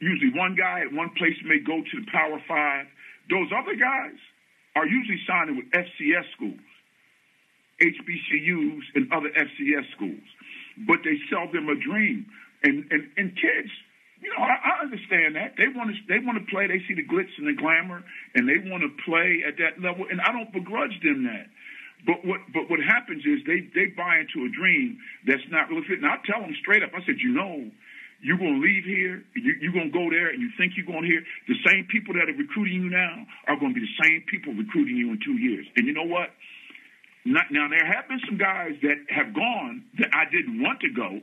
usually 0.00 0.34
one 0.34 0.58
guy 0.58 0.82
at 0.82 0.92
one 0.92 1.10
place 1.14 1.38
may 1.46 1.62
go 1.62 1.78
to 1.78 1.94
the 2.02 2.10
Power 2.10 2.42
Five. 2.48 2.90
Those 3.30 3.48
other 3.54 3.78
guys 3.78 4.18
are 4.74 4.86
usually 4.86 5.22
signing 5.26 5.56
with 5.56 5.70
FCS 5.70 6.26
schools, 6.34 6.66
HBCUs, 7.78 8.82
and 8.98 9.12
other 9.14 9.30
FCS 9.30 9.86
schools, 9.94 10.26
but 10.90 10.98
they 11.06 11.14
sell 11.30 11.46
them 11.46 11.70
a 11.70 11.78
dream. 11.78 12.26
And 12.64 12.90
and 12.90 13.06
and 13.16 13.30
kids 13.38 13.70
you 14.22 14.30
know, 14.30 14.38
I, 14.38 14.54
I 14.54 14.74
understand 14.86 15.34
that 15.34 15.58
they 15.58 15.66
want 15.74 15.90
to 15.90 15.98
they 16.06 16.22
want 16.22 16.38
to 16.38 16.46
play. 16.46 16.70
They 16.70 16.78
see 16.86 16.94
the 16.94 17.02
glitz 17.02 17.34
and 17.42 17.50
the 17.50 17.58
glamour, 17.58 18.06
and 18.38 18.46
they 18.46 18.62
want 18.70 18.86
to 18.86 18.90
play 19.02 19.42
at 19.42 19.58
that 19.58 19.82
level. 19.82 20.06
And 20.06 20.22
I 20.22 20.30
don't 20.30 20.54
begrudge 20.54 20.94
them 21.02 21.26
that. 21.26 21.50
But 22.06 22.22
what 22.22 22.40
but 22.54 22.70
what 22.70 22.78
happens 22.78 23.26
is 23.26 23.42
they 23.42 23.66
they 23.74 23.90
buy 23.98 24.22
into 24.22 24.46
a 24.46 24.50
dream 24.54 25.02
that's 25.26 25.42
not 25.50 25.66
really 25.68 25.82
fit. 25.90 25.98
And 25.98 26.06
I 26.06 26.22
tell 26.22 26.38
them 26.38 26.54
straight 26.62 26.86
up. 26.86 26.94
I 26.94 27.02
said, 27.02 27.18
you 27.18 27.34
know, 27.34 27.66
you're 28.22 28.38
going 28.38 28.58
to 28.58 28.62
leave 28.62 28.86
here, 28.86 29.26
you, 29.34 29.58
you're 29.58 29.74
going 29.74 29.90
to 29.90 29.96
go 29.98 30.06
there, 30.06 30.30
and 30.30 30.38
you 30.38 30.54
think 30.54 30.78
you're 30.78 30.86
going 30.86 31.02
here. 31.02 31.26
The 31.50 31.58
same 31.66 31.90
people 31.90 32.14
that 32.14 32.30
are 32.30 32.38
recruiting 32.38 32.86
you 32.86 32.90
now 32.90 33.26
are 33.50 33.58
going 33.58 33.74
to 33.74 33.78
be 33.78 33.82
the 33.82 33.98
same 34.06 34.22
people 34.30 34.54
recruiting 34.54 34.94
you 34.94 35.10
in 35.10 35.18
two 35.18 35.34
years. 35.42 35.66
And 35.74 35.86
you 35.86 35.92
know 35.92 36.06
what? 36.06 36.30
Not, 37.26 37.50
now 37.50 37.66
there 37.66 37.82
have 37.82 38.06
been 38.06 38.22
some 38.26 38.38
guys 38.38 38.78
that 38.82 38.98
have 39.10 39.34
gone 39.34 39.82
that 39.98 40.10
I 40.14 40.30
didn't 40.30 40.62
want 40.62 40.80
to 40.86 40.90
go 40.90 41.22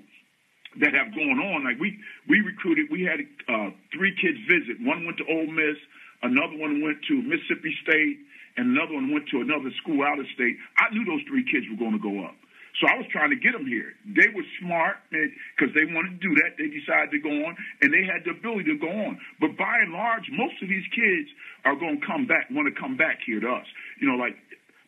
that 0.78 0.94
have 0.94 1.10
gone 1.16 1.40
on. 1.42 1.66
Like 1.66 1.80
we 1.80 1.98
we 2.30 2.42
recruited, 2.42 2.88
we 2.92 3.02
had 3.02 3.20
uh, 3.50 3.74
three 3.94 4.14
kids 4.22 4.38
visit. 4.46 4.78
One 4.86 5.06
went 5.06 5.18
to 5.18 5.26
Ole 5.26 5.50
Miss, 5.50 5.78
another 6.22 6.58
one 6.58 6.82
went 6.86 7.02
to 7.10 7.16
Mississippi 7.22 7.74
State, 7.82 8.18
and 8.58 8.78
another 8.78 8.94
one 8.94 9.12
went 9.12 9.26
to 9.34 9.42
another 9.42 9.74
school 9.82 10.04
out 10.06 10.20
of 10.20 10.26
state. 10.36 10.58
I 10.78 10.94
knew 10.94 11.06
those 11.06 11.26
three 11.28 11.46
kids 11.48 11.66
were 11.70 11.80
going 11.80 11.98
to 11.98 12.04
go 12.04 12.24
up. 12.24 12.36
So 12.78 12.88
I 12.88 12.96
was 12.96 13.08
trying 13.12 13.30
to 13.32 13.36
get 13.36 13.52
them 13.52 13.66
here. 13.68 13.92
They 14.08 14.30
were 14.32 14.46
smart 14.62 15.04
because 15.12 15.74
they 15.76 15.84
wanted 15.90 16.16
to 16.16 16.22
do 16.24 16.32
that. 16.40 16.56
They 16.56 16.72
decided 16.72 17.12
to 17.12 17.20
go 17.20 17.34
on, 17.50 17.58
and 17.82 17.92
they 17.92 18.08
had 18.08 18.24
the 18.24 18.32
ability 18.32 18.72
to 18.72 18.80
go 18.80 18.88
on. 18.88 19.20
But 19.42 19.58
by 19.58 19.84
and 19.84 19.92
large, 19.92 20.24
most 20.32 20.56
of 20.64 20.70
these 20.70 20.86
kids 20.96 21.28
are 21.66 21.76
going 21.76 22.00
to 22.00 22.06
come 22.06 22.24
back, 22.24 22.48
want 22.52 22.72
to 22.72 22.76
come 22.80 22.96
back 22.96 23.20
here 23.26 23.42
to 23.42 23.50
us. 23.52 23.68
You 24.00 24.08
know, 24.08 24.16
like 24.16 24.38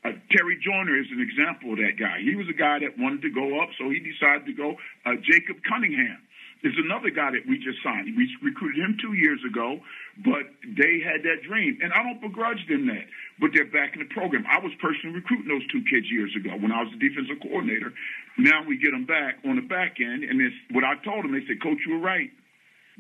uh, 0.04 0.18
Terry 0.34 0.58
Joyner 0.58 0.98
is 0.98 1.08
an 1.14 1.22
example 1.22 1.74
of 1.74 1.80
that 1.80 2.00
guy. 2.00 2.22
He 2.26 2.36
was 2.36 2.50
a 2.50 2.58
guy 2.58 2.80
that 2.80 2.98
wanted 2.98 3.22
to 3.22 3.30
go 3.30 3.62
up, 3.62 3.70
so 3.78 3.90
he 3.90 4.02
decided 4.02 4.50
to 4.50 4.54
go. 4.54 4.74
Uh, 5.06 5.14
Jacob 5.22 5.62
Cunningham 5.70 6.18
is 6.64 6.74
another 6.78 7.10
guy 7.10 7.30
that 7.34 7.46
we 7.46 7.58
just 7.58 7.82
signed. 7.86 8.10
We 8.18 8.30
recruited 8.42 8.82
him 8.82 8.98
two 9.02 9.14
years 9.14 9.42
ago, 9.46 9.82
but 10.26 10.50
they 10.66 11.02
had 11.02 11.22
that 11.26 11.46
dream, 11.46 11.78
and 11.82 11.94
I 11.94 12.02
don't 12.02 12.22
begrudge 12.22 12.62
them 12.70 12.86
that. 12.90 13.06
But 13.38 13.54
they're 13.54 13.70
back 13.70 13.94
in 13.94 14.02
the 14.02 14.10
program. 14.14 14.46
I 14.50 14.58
was 14.62 14.74
personally 14.82 15.18
recruiting 15.18 15.50
those 15.50 15.66
two 15.74 15.82
kids 15.90 16.10
years 16.10 16.34
ago 16.38 16.54
when 16.58 16.72
I 16.72 16.82
was 16.82 16.94
the 16.94 17.02
defensive 17.02 17.42
coordinator. 17.42 17.94
Now 18.38 18.62
we 18.66 18.78
get 18.78 18.94
them 18.94 19.06
back 19.06 19.42
on 19.46 19.58
the 19.58 19.66
back 19.66 19.98
end, 20.02 20.26
and 20.26 20.42
it's 20.42 20.58
what 20.74 20.86
I 20.86 20.98
told 21.02 21.26
them. 21.26 21.34
They 21.34 21.46
said, 21.46 21.62
"Coach, 21.62 21.82
you 21.86 21.98
were 21.98 22.06
right. 22.06 22.30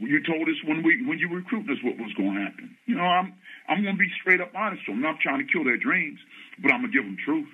You 0.02 0.22
told 0.26 0.50
us 0.50 0.58
when 0.66 0.84
we 0.84 1.06
when 1.06 1.20
you 1.20 1.30
were 1.30 1.38
recruiting 1.38 1.70
us 1.72 1.82
what 1.84 1.98
was 1.98 2.14
going 2.18 2.34
to 2.34 2.42
happen." 2.42 2.76
You 2.86 2.96
know, 2.96 3.06
I'm 3.06 3.34
I'm 3.70 3.84
going 3.84 3.96
to 3.96 4.00
be 4.00 4.10
straight 4.20 4.42
up 4.42 4.52
honest 4.56 4.82
with 4.88 4.98
them. 4.98 5.06
I'm 5.06 5.14
not 5.14 5.22
trying 5.22 5.46
to 5.46 5.48
kill 5.52 5.64
their 5.64 5.78
dreams 5.78 6.20
but 6.62 6.72
I'm 6.72 6.82
gonna 6.82 6.94
give 6.94 7.04
them 7.04 7.18
truth. 7.24 7.50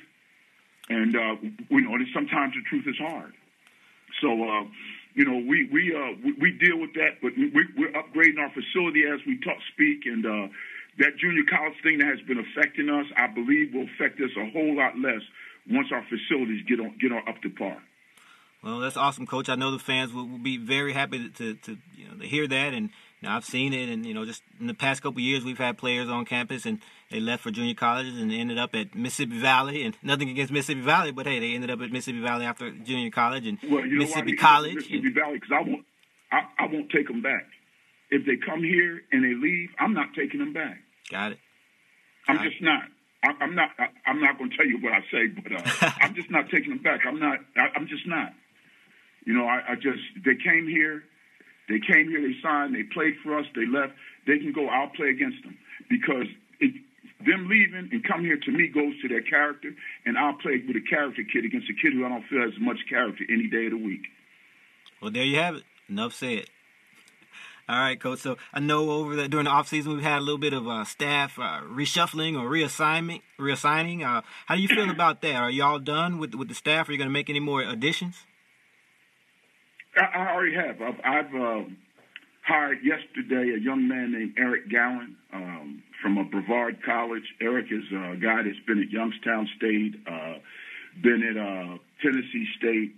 And 0.89 1.15
uh, 1.15 1.35
we 1.69 1.81
know 1.81 1.97
that 1.97 2.07
sometimes 2.13 2.53
the 2.53 2.63
truth 2.69 2.87
is 2.87 2.95
hard. 2.97 3.33
So 4.21 4.29
uh, 4.31 4.63
you 5.15 5.25
know 5.25 5.37
we 5.47 5.67
we 5.71 5.95
uh, 5.95 6.15
we, 6.23 6.33
we 6.39 6.51
deal 6.51 6.79
with 6.79 6.93
that, 6.95 7.19
but 7.21 7.35
we, 7.35 7.51
we're 7.75 7.91
upgrading 7.91 8.39
our 8.39 8.51
facility 8.51 9.03
as 9.03 9.19
we 9.27 9.39
talk 9.39 9.57
speak, 9.73 10.05
and 10.05 10.25
uh, 10.25 10.47
that 10.99 11.17
junior 11.19 11.43
college 11.43 11.75
thing 11.83 11.99
that 11.99 12.07
has 12.07 12.21
been 12.27 12.39
affecting 12.39 12.89
us, 12.89 13.05
I 13.15 13.27
believe, 13.27 13.73
will 13.73 13.87
affect 13.95 14.19
us 14.21 14.31
a 14.37 14.49
whole 14.51 14.75
lot 14.75 14.97
less 14.97 15.21
once 15.69 15.87
our 15.91 16.05
facilities 16.07 16.63
get 16.67 16.79
on 16.79 16.95
get 16.99 17.11
on 17.11 17.27
up 17.27 17.41
to 17.43 17.49
par. 17.49 17.77
Well, 18.63 18.79
that's 18.79 18.97
awesome, 18.97 19.27
Coach. 19.27 19.49
I 19.49 19.55
know 19.55 19.71
the 19.71 19.79
fans 19.79 20.13
will, 20.13 20.27
will 20.27 20.39
be 20.39 20.57
very 20.57 20.93
happy 20.93 21.29
to, 21.29 21.53
to, 21.53 21.77
you 21.95 22.09
know 22.09 22.17
to 22.19 22.27
hear 22.27 22.47
that, 22.47 22.73
and 22.73 22.89
now 23.21 23.35
I've 23.35 23.45
seen 23.45 23.73
it, 23.73 23.89
and 23.89 24.05
you 24.05 24.13
know, 24.13 24.25
just 24.25 24.43
in 24.59 24.67
the 24.67 24.73
past 24.73 25.01
couple 25.01 25.21
years, 25.21 25.43
we've 25.43 25.57
had 25.57 25.77
players 25.77 26.09
on 26.09 26.25
campus, 26.25 26.65
and 26.65 26.79
they 27.09 27.19
left 27.19 27.43
for 27.43 27.51
junior 27.51 27.73
colleges 27.73 28.19
and 28.19 28.31
ended 28.31 28.57
up 28.57 28.75
at 28.75 28.93
Mississippi 28.95 29.39
Valley. 29.39 29.83
And 29.83 29.95
nothing 30.03 30.29
against 30.29 30.51
Mississippi 30.51 30.81
Valley, 30.81 31.11
but 31.11 31.25
hey, 31.25 31.39
they 31.39 31.53
ended 31.53 31.71
up 31.71 31.81
at 31.81 31.91
Mississippi 31.91 32.21
Valley 32.21 32.45
after 32.45 32.71
junior 32.71 33.09
college 33.09 33.47
and 33.47 33.57
well, 33.69 33.85
you 33.85 33.99
Mississippi 33.99 34.33
know 34.33 34.41
College. 34.41 34.75
Mississippi 34.75 35.07
and, 35.07 35.15
Valley, 35.15 35.33
because 35.35 35.51
I 35.51 35.61
won't, 35.61 35.85
I, 36.31 36.37
I 36.59 36.67
won't 36.71 36.89
take 36.91 37.07
them 37.07 37.21
back. 37.21 37.45
If 38.09 38.25
they 38.25 38.37
come 38.37 38.63
here 38.63 39.01
and 39.11 39.23
they 39.23 39.33
leave, 39.33 39.69
I'm 39.79 39.93
not 39.93 40.13
taking 40.15 40.39
them 40.39 40.53
back. 40.53 40.77
Got 41.09 41.33
it. 41.33 41.39
Got 42.27 42.37
I'm 42.37 42.43
just 42.43 42.61
not. 42.61 42.83
I, 43.23 43.43
I'm 43.43 43.55
not. 43.55 43.69
I, 43.79 43.87
I'm 44.05 44.21
not 44.21 44.37
going 44.37 44.51
to 44.51 44.57
tell 44.57 44.65
you 44.65 44.77
what 44.79 44.93
I 44.93 45.01
say, 45.11 45.27
but 45.27 45.51
uh, 45.51 45.91
I'm 46.01 46.13
just 46.13 46.29
not 46.29 46.49
taking 46.49 46.69
them 46.69 46.83
back. 46.83 47.01
I'm 47.07 47.19
not. 47.19 47.39
I, 47.55 47.69
I'm 47.75 47.87
just 47.87 48.07
not. 48.07 48.33
You 49.27 49.35
know, 49.35 49.43
I, 49.43 49.73
I 49.73 49.75
just 49.75 49.99
they 50.23 50.39
came 50.39 50.65
here 50.67 51.03
they 51.67 51.79
came 51.79 52.07
here, 52.07 52.21
they 52.21 52.35
signed, 52.41 52.73
they 52.73 52.83
played 52.83 53.15
for 53.23 53.37
us, 53.37 53.45
they 53.55 53.65
left. 53.65 53.93
They 54.25 54.39
can 54.39 54.53
go, 54.53 54.67
I'll 54.67 54.89
play 54.89 55.09
against 55.09 55.43
them 55.43 55.57
because 55.89 56.27
it, 56.59 56.73
them 57.25 57.47
leaving 57.49 57.89
and 57.91 58.03
coming 58.03 58.25
here 58.25 58.39
to 58.39 58.51
me 58.51 58.69
goes 58.69 58.93
to 59.01 59.07
their 59.07 59.21
character, 59.21 59.71
and 60.05 60.17
I'll 60.17 60.35
play 60.35 60.63
with 60.65 60.75
a 60.75 60.89
character 60.89 61.23
kid 61.31 61.45
against 61.45 61.69
a 61.69 61.73
kid 61.73 61.93
who 61.93 62.05
I 62.05 62.09
don't 62.09 62.23
feel 62.27 62.41
has 62.41 62.53
much 62.59 62.79
character 62.89 63.23
any 63.29 63.47
day 63.47 63.65
of 63.65 63.71
the 63.71 63.83
week. 63.83 64.07
Well, 65.01 65.11
there 65.11 65.23
you 65.23 65.37
have 65.37 65.55
it. 65.55 65.63
Enough 65.89 66.13
said. 66.13 66.45
All 67.69 67.79
right, 67.79 67.99
coach. 67.99 68.19
So 68.19 68.37
I 68.53 68.61
know 68.61 68.89
over 68.91 69.15
the 69.15 69.27
during 69.27 69.45
the 69.45 69.51
off 69.51 69.67
season 69.67 69.93
we've 69.93 70.03
had 70.03 70.19
a 70.19 70.21
little 70.21 70.37
bit 70.37 70.53
of 70.53 70.67
uh, 70.67 70.85
staff 70.85 71.37
uh, 71.37 71.61
reshuffling 71.63 72.39
or 72.39 72.49
reassignment, 72.49 73.21
reassigning. 73.37 74.05
Uh, 74.05 74.21
how 74.45 74.55
do 74.55 74.61
you 74.61 74.69
feel 74.69 74.89
about 74.99 75.21
that? 75.21 75.35
Are 75.35 75.51
y'all 75.51 75.79
done 75.79 76.17
with 76.17 76.33
with 76.33 76.47
the 76.47 76.55
staff? 76.55 76.87
Are 76.87 76.93
you 76.93 76.97
going 76.97 77.09
to 77.09 77.13
make 77.13 77.29
any 77.29 77.41
more 77.41 77.61
additions? 77.61 78.25
I, 79.99 80.31
already 80.31 80.55
have. 80.55 80.81
I've, 80.81 80.99
I've 81.03 81.35
uh, 81.35 81.63
hired 82.45 82.79
yesterday 82.83 83.53
a 83.55 83.59
young 83.59 83.87
man 83.87 84.11
named 84.11 84.35
Eric 84.37 84.71
Gowan 84.71 85.15
um, 85.33 85.83
from 86.01 86.17
a 86.17 86.23
Brevard 86.23 86.79
College. 86.85 87.23
Eric 87.41 87.67
is 87.71 87.83
a 87.91 88.15
guy 88.15 88.43
that's 88.43 88.59
been 88.65 88.81
at 88.81 88.89
Youngstown 88.89 89.47
State, 89.57 89.95
uh, 90.07 90.35
been 91.01 91.23
at 91.23 91.37
uh, 91.37 91.77
Tennessee 92.01 92.45
State, 92.57 92.95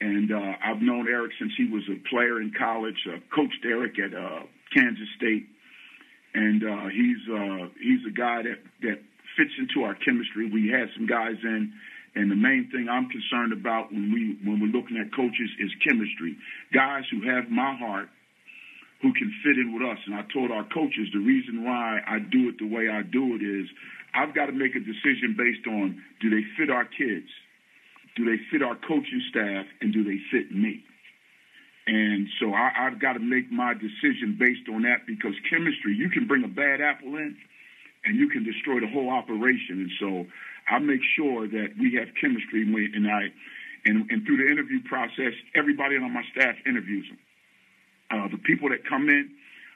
and 0.00 0.32
uh, 0.32 0.52
I've 0.64 0.82
known 0.82 1.06
Eric 1.08 1.32
since 1.38 1.52
he 1.56 1.66
was 1.66 1.82
a 1.88 1.96
player 2.08 2.40
in 2.40 2.52
college. 2.58 3.06
Uh, 3.06 3.18
coached 3.34 3.64
Eric 3.64 3.98
at 3.98 4.14
uh, 4.14 4.42
Kansas 4.74 5.08
State, 5.16 5.46
and 6.34 6.64
uh, 6.64 6.88
he's 6.88 7.22
uh, 7.30 7.68
he's 7.80 8.04
a 8.08 8.14
guy 8.14 8.42
that 8.42 8.58
that 8.82 8.98
fits 9.36 9.52
into 9.58 9.84
our 9.86 9.94
chemistry. 9.94 10.50
We 10.50 10.68
had 10.68 10.88
some 10.96 11.06
guys 11.06 11.36
in. 11.42 11.72
And 12.14 12.30
the 12.30 12.36
main 12.36 12.68
thing 12.70 12.88
I'm 12.88 13.08
concerned 13.08 13.52
about 13.52 13.90
when 13.90 14.12
we 14.12 14.36
when 14.44 14.60
we're 14.60 14.74
looking 14.74 15.00
at 15.00 15.14
coaches 15.16 15.50
is 15.58 15.70
chemistry. 15.80 16.36
Guys 16.72 17.04
who 17.10 17.24
have 17.24 17.48
my 17.48 17.74
heart, 17.76 18.08
who 19.00 19.12
can 19.14 19.32
fit 19.42 19.56
in 19.56 19.72
with 19.72 19.82
us. 19.82 19.98
And 20.06 20.14
I 20.14 20.22
told 20.32 20.50
our 20.50 20.64
coaches 20.68 21.08
the 21.12 21.24
reason 21.24 21.64
why 21.64 22.00
I 22.06 22.20
do 22.20 22.48
it 22.48 22.58
the 22.58 22.68
way 22.68 22.88
I 22.88 23.02
do 23.02 23.34
it 23.34 23.42
is 23.42 23.66
I've 24.14 24.34
got 24.34 24.46
to 24.46 24.52
make 24.52 24.76
a 24.76 24.80
decision 24.80 25.34
based 25.36 25.66
on 25.66 26.00
do 26.20 26.28
they 26.28 26.44
fit 26.56 26.70
our 26.70 26.84
kids, 26.84 27.28
do 28.14 28.24
they 28.24 28.36
fit 28.52 28.62
our 28.62 28.76
coaching 28.76 29.22
staff, 29.30 29.66
and 29.80 29.92
do 29.92 30.04
they 30.04 30.20
fit 30.30 30.52
me. 30.54 30.84
And 31.86 32.28
so 32.38 32.54
I, 32.54 32.86
I've 32.86 33.00
got 33.00 33.14
to 33.14 33.18
make 33.18 33.50
my 33.50 33.74
decision 33.74 34.38
based 34.38 34.68
on 34.68 34.82
that 34.82 35.02
because 35.06 35.34
chemistry, 35.50 35.96
you 35.96 36.10
can 36.10 36.28
bring 36.28 36.44
a 36.44 36.48
bad 36.48 36.80
apple 36.80 37.16
in 37.16 37.36
and 38.04 38.16
you 38.16 38.28
can 38.28 38.44
destroy 38.44 38.78
the 38.78 38.86
whole 38.86 39.10
operation. 39.10 39.82
And 39.82 39.90
so 39.98 40.26
I 40.68 40.78
make 40.78 41.00
sure 41.16 41.48
that 41.48 41.74
we 41.78 41.94
have 41.98 42.08
chemistry 42.20 42.62
and 42.62 43.10
I, 43.10 43.32
and, 43.84 44.10
and 44.10 44.24
through 44.26 44.38
the 44.38 44.50
interview 44.50 44.82
process, 44.84 45.34
everybody 45.54 45.96
on 45.96 46.12
my 46.12 46.22
staff 46.32 46.54
interviews 46.66 47.06
them. 47.08 47.18
Uh, 48.12 48.28
the 48.28 48.38
people 48.38 48.68
that 48.68 48.86
come 48.86 49.08
in, 49.08 49.30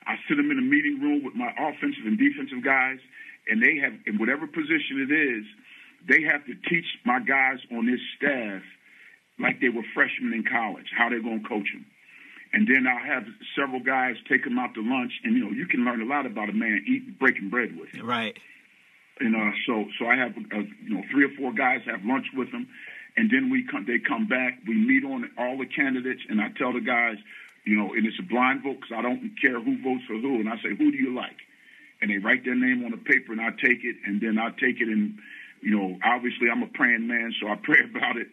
I 0.07 0.17
sit 0.29 0.37
them 0.37 0.51
in 0.51 0.59
a 0.59 0.63
meeting 0.63 1.01
room 1.01 1.25
with 1.25 1.35
my 1.35 1.51
offensive 1.59 2.07
and 2.07 2.19
defensive 2.19 2.63
guys, 2.63 2.99
and 3.49 3.63
they 3.63 3.79
have, 3.83 3.95
in 4.07 4.19
whatever 4.19 4.47
position 4.47 5.03
it 5.03 5.11
is, 5.11 5.45
they 6.09 6.23
have 6.23 6.45
to 6.47 6.55
teach 6.69 6.87
my 7.05 7.19
guys 7.19 7.59
on 7.73 7.87
this 7.87 8.01
staff 8.17 8.63
like 9.39 9.61
they 9.61 9.69
were 9.69 9.85
freshmen 9.95 10.33
in 10.33 10.45
college, 10.45 10.87
how 10.97 11.09
they're 11.09 11.23
going 11.23 11.43
to 11.43 11.49
coach 11.49 11.67
them. 11.73 11.85
And 12.53 12.67
then 12.67 12.87
I'll 12.87 13.05
have 13.05 13.25
several 13.59 13.81
guys 13.81 14.17
take 14.29 14.45
them 14.45 14.59
out 14.59 14.75
to 14.75 14.83
lunch, 14.83 15.13
and 15.25 15.35
you 15.35 15.45
know 15.45 15.51
you 15.51 15.67
can 15.67 15.85
learn 15.85 16.01
a 16.01 16.07
lot 16.07 16.27
about 16.27 16.49
a 16.49 16.53
man 16.53 16.85
eating 16.87 17.17
breaking 17.19 17.51
bread 17.51 17.77
with. 17.77 17.91
Him. 17.91 18.07
Right. 18.07 18.39
And 19.19 19.35
uh, 19.35 19.53
so 19.67 19.85
so 19.99 20.07
I 20.07 20.17
have 20.17 20.37
uh, 20.37 20.67
you 20.85 20.95
know 20.95 21.03
three 21.11 21.25
or 21.25 21.33
four 21.39 21.53
guys 21.53 21.81
have 21.87 22.05
lunch 22.05 22.27
with 22.35 22.53
them, 22.53 22.69
and 23.17 23.31
then 23.31 23.51
we 23.51 23.65
come 23.65 23.85
they 23.87 23.99
come 23.99 24.29
back. 24.29 24.61
We 24.67 24.75
meet 24.75 25.05
on 25.05 25.31
all 25.39 25.57
the 25.57 25.67
candidates, 25.67 26.21
and 26.29 26.41
I 26.41 26.49
tell 26.59 26.73
the 26.73 26.85
guys, 26.85 27.17
you 27.65 27.77
know, 27.77 27.95
and 27.95 28.05
it's 28.07 28.19
a 28.21 28.29
blind 28.29 28.63
vote 28.63 28.81
because 28.81 28.93
I 28.93 29.03
don't 29.03 29.33
care 29.41 29.61
who 29.61 29.81
votes 29.83 30.05
for 30.07 30.21
who, 30.21 30.41
and 30.41 30.49
I 30.49 30.57
say 30.57 30.77
who 30.77 30.93
do 30.93 30.99
you 30.99 31.15
like, 31.15 31.41
and 32.03 32.11
they 32.11 32.19
write 32.19 32.45
their 32.45 32.55
name 32.55 32.85
on 32.85 32.91
the 32.91 33.01
paper, 33.01 33.33
and 33.33 33.41
I 33.41 33.51
take 33.57 33.85
it, 33.85 33.97
and 34.05 34.21
then 34.21 34.37
I 34.39 34.51
take 34.61 34.85
it 34.85 34.89
and 34.89 35.17
you 35.63 35.73
know 35.73 35.97
obviously 36.05 36.51
I'm 36.53 36.63
a 36.63 36.69
praying 36.69 37.07
man, 37.07 37.33
so 37.41 37.49
I 37.49 37.57
pray 37.63 37.81
about 37.89 38.17
it 38.17 38.29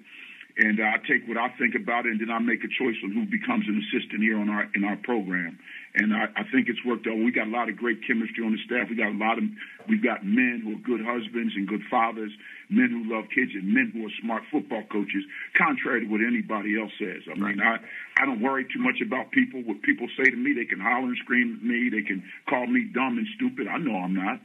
and 0.58 0.80
I 0.80 0.98
take 1.08 1.28
what 1.28 1.38
I 1.38 1.50
think 1.58 1.74
about 1.76 2.06
it, 2.06 2.12
and 2.12 2.22
then 2.22 2.30
I 2.30 2.39
make 2.39 2.63
a 2.63 2.69
choice 2.69 2.96
on 3.04 3.12
who 3.12 3.26
becomes 3.26 3.65
an 3.67 3.82
assistant 3.82 4.22
here 4.22 4.38
on 4.38 4.50
our 4.50 4.69
in 4.76 4.84
our 4.84 4.98
program. 4.98 5.58
And 5.96 6.10
I, 6.14 6.26
I 6.34 6.44
think 6.50 6.70
it's 6.70 6.82
worked 6.86 7.06
out. 7.06 7.18
We 7.22 7.32
got 7.32 7.46
a 7.46 7.54
lot 7.54 7.70
of 7.70 7.78
great 7.78 8.02
chemistry 8.02 8.42
on 8.42 8.52
the 8.52 8.62
staff. 8.66 8.90
We 8.90 8.98
got 8.98 9.14
a 9.14 9.20
lot 9.22 9.38
of 9.38 9.46
we've 9.88 10.02
got 10.02 10.26
men 10.26 10.66
who 10.66 10.74
are 10.74 10.82
good 10.82 11.06
husbands 11.06 11.54
and 11.54 11.70
good 11.70 11.86
fathers, 11.86 12.34
men 12.70 12.90
who 12.90 13.14
love 13.14 13.30
kids, 13.30 13.54
and 13.54 13.70
men 13.70 13.94
who 13.94 14.02
are 14.10 14.14
smart 14.18 14.42
football 14.50 14.82
coaches. 14.90 15.22
Contrary 15.54 16.02
to 16.02 16.10
what 16.10 16.26
anybody 16.26 16.82
else 16.82 16.90
says. 16.98 17.22
I 17.30 17.38
mean, 17.38 17.62
I 17.62 17.78
I 18.18 18.26
don't 18.26 18.42
worry 18.42 18.66
too 18.66 18.82
much 18.82 19.06
about 19.06 19.30
people. 19.30 19.62
What 19.62 19.86
people 19.86 20.10
say 20.18 20.26
to 20.26 20.36
me, 20.36 20.58
they 20.58 20.66
can 20.66 20.82
holler 20.82 21.14
and 21.14 21.18
scream 21.22 21.62
at 21.62 21.64
me. 21.64 21.94
They 21.94 22.02
can 22.02 22.26
call 22.50 22.66
me 22.66 22.90
dumb 22.90 23.22
and 23.22 23.28
stupid. 23.38 23.70
I 23.70 23.78
know 23.78 23.94
I'm 23.94 24.18
not. 24.18 24.42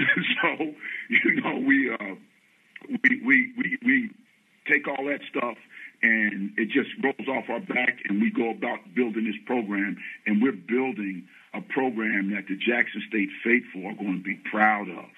so 0.40 0.64
you 1.12 1.44
know 1.44 1.60
we 1.60 1.92
uh, 1.92 2.16
we 2.88 3.20
we 3.20 3.36
we 3.52 3.66
we 3.84 3.96
take 4.64 4.88
all 4.88 5.04
that 5.12 5.20
stuff 5.28 5.60
and 6.02 6.52
it 6.56 6.70
just 6.70 6.88
rolls 7.02 7.28
off 7.28 7.50
our 7.50 7.60
back 7.60 7.98
and 8.08 8.20
we 8.20 8.30
go 8.30 8.50
about 8.50 8.78
building 8.94 9.24
this 9.24 9.40
program 9.46 9.96
and 10.26 10.42
we're 10.42 10.52
building 10.52 11.28
a 11.52 11.60
program 11.60 12.32
that 12.34 12.46
the 12.48 12.56
Jackson 12.56 13.02
State 13.08 13.28
faithful 13.44 13.86
are 13.86 13.94
going 13.94 14.18
to 14.18 14.24
be 14.24 14.40
proud 14.50 14.88
of. 14.88 15.10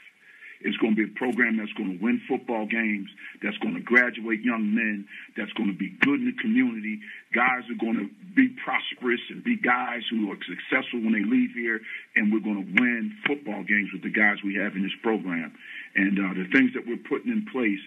It's 0.64 0.76
going 0.78 0.94
to 0.94 1.06
be 1.06 1.10
a 1.10 1.18
program 1.18 1.58
that's 1.58 1.72
going 1.74 1.98
to 1.98 2.02
win 2.02 2.22
football 2.28 2.66
games, 2.66 3.10
that's 3.42 3.58
going 3.58 3.74
to 3.74 3.82
graduate 3.82 4.42
young 4.42 4.74
men, 4.74 5.06
that's 5.36 5.52
going 5.54 5.70
to 5.70 5.76
be 5.76 5.90
good 6.00 6.20
in 6.22 6.26
the 6.26 6.38
community. 6.40 7.00
Guys 7.34 7.66
are 7.66 7.78
going 7.78 7.98
to 7.98 8.08
be 8.34 8.54
prosperous 8.62 9.20
and 9.30 9.42
be 9.42 9.56
guys 9.56 10.02
who 10.10 10.30
are 10.30 10.38
successful 10.46 11.02
when 11.02 11.12
they 11.12 11.26
leave 11.26 11.50
here, 11.54 11.80
and 12.14 12.32
we're 12.32 12.46
going 12.46 12.62
to 12.62 12.80
win 12.80 13.12
football 13.26 13.62
games 13.64 13.90
with 13.92 14.02
the 14.02 14.14
guys 14.14 14.38
we 14.44 14.54
have 14.54 14.74
in 14.76 14.82
this 14.82 14.94
program. 15.02 15.52
And 15.96 16.18
uh, 16.18 16.34
the 16.34 16.46
things 16.54 16.72
that 16.74 16.86
we're 16.86 17.02
putting 17.10 17.32
in 17.32 17.44
place 17.50 17.82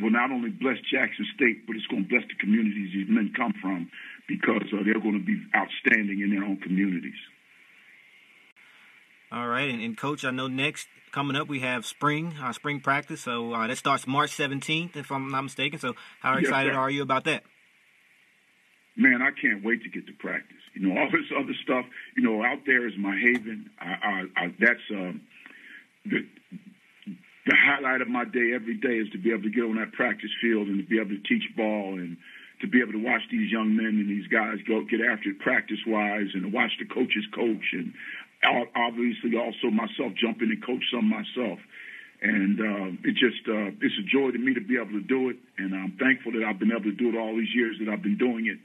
will 0.00 0.10
not 0.10 0.30
only 0.30 0.50
bless 0.50 0.76
Jackson 0.90 1.26
State, 1.34 1.66
but 1.66 1.76
it's 1.76 1.86
going 1.86 2.04
to 2.04 2.08
bless 2.08 2.22
the 2.28 2.34
communities 2.40 2.90
these 2.94 3.08
men 3.08 3.32
come 3.36 3.54
from 3.60 3.90
because 4.28 4.62
uh, 4.72 4.82
they're 4.84 5.00
going 5.00 5.18
to 5.18 5.24
be 5.24 5.40
outstanding 5.54 6.20
in 6.20 6.30
their 6.30 6.44
own 6.44 6.58
communities. 6.58 7.18
All 9.30 9.48
right, 9.48 9.68
and, 9.68 9.82
and, 9.82 9.96
coach, 9.96 10.24
I 10.24 10.30
know 10.30 10.46
next 10.46 10.88
coming 11.12 11.36
up 11.36 11.48
we 11.48 11.60
have 11.60 11.84
spring, 11.84 12.34
uh, 12.40 12.52
spring 12.52 12.80
practice. 12.80 13.22
So 13.22 13.52
uh, 13.52 13.66
that 13.66 13.76
starts 13.76 14.06
March 14.06 14.30
17th, 14.30 14.96
if 14.96 15.10
I'm 15.10 15.30
not 15.30 15.42
mistaken. 15.42 15.78
So 15.78 15.94
how 16.20 16.36
excited 16.38 16.74
are 16.74 16.90
you 16.90 17.02
about 17.02 17.24
that? 17.24 17.42
Man, 18.96 19.20
I 19.22 19.30
can't 19.30 19.64
wait 19.64 19.82
to 19.82 19.90
get 19.90 20.06
to 20.06 20.12
practice. 20.14 20.56
You 20.74 20.88
know, 20.88 20.98
all 21.00 21.10
this 21.10 21.30
other 21.38 21.54
stuff. 21.62 21.84
You 22.16 22.22
know, 22.22 22.42
out 22.42 22.60
there 22.66 22.86
is 22.86 22.94
my 22.98 23.16
haven. 23.16 23.70
I, 23.80 23.86
I, 23.86 24.44
I 24.44 24.54
that's 24.58 24.80
um, 24.90 25.20
the 26.04 26.26
the 27.48 27.56
highlight 27.56 28.04
of 28.04 28.08
my 28.08 28.28
day 28.28 28.52
every 28.52 28.76
day 28.76 29.00
is 29.00 29.08
to 29.10 29.18
be 29.18 29.32
able 29.32 29.48
to 29.48 29.50
get 29.50 29.64
on 29.64 29.80
that 29.80 29.96
practice 29.96 30.30
field 30.36 30.68
and 30.68 30.76
to 30.76 30.84
be 30.84 31.00
able 31.00 31.16
to 31.16 31.24
teach 31.24 31.48
ball 31.56 31.96
and 31.96 32.20
to 32.60 32.68
be 32.68 32.82
able 32.84 32.92
to 32.92 33.00
watch 33.00 33.24
these 33.32 33.50
young 33.50 33.72
men 33.72 33.96
and 33.96 34.04
these 34.04 34.28
guys 34.28 34.60
go 34.68 34.84
get 34.84 35.00
after 35.00 35.32
it 35.32 35.40
practice 35.40 35.80
wise 35.88 36.28
and 36.36 36.44
to 36.44 36.52
watch 36.52 36.76
the 36.76 36.84
coaches 36.84 37.24
coach 37.32 37.72
and 37.72 37.96
obviously 38.76 39.32
also 39.40 39.72
myself 39.72 40.12
jump 40.20 40.44
in 40.44 40.52
and 40.52 40.60
coach 40.60 40.84
some 40.92 41.08
myself. 41.08 41.58
And 42.20 42.60
uh, 42.60 43.08
it 43.08 43.16
just 43.16 43.40
uh, 43.48 43.72
it's 43.80 43.96
a 43.96 44.04
joy 44.04 44.28
to 44.28 44.38
me 44.38 44.52
to 44.52 44.60
be 44.60 44.76
able 44.76 44.98
to 44.98 45.06
do 45.06 45.30
it, 45.30 45.38
and 45.56 45.72
I'm 45.72 45.94
thankful 46.02 46.32
that 46.32 46.42
I've 46.42 46.58
been 46.58 46.74
able 46.74 46.90
to 46.90 46.98
do 46.98 47.14
it 47.14 47.16
all 47.16 47.30
these 47.32 47.54
years 47.54 47.78
that 47.78 47.88
I've 47.88 48.02
been 48.02 48.18
doing 48.18 48.46
it 48.46 48.58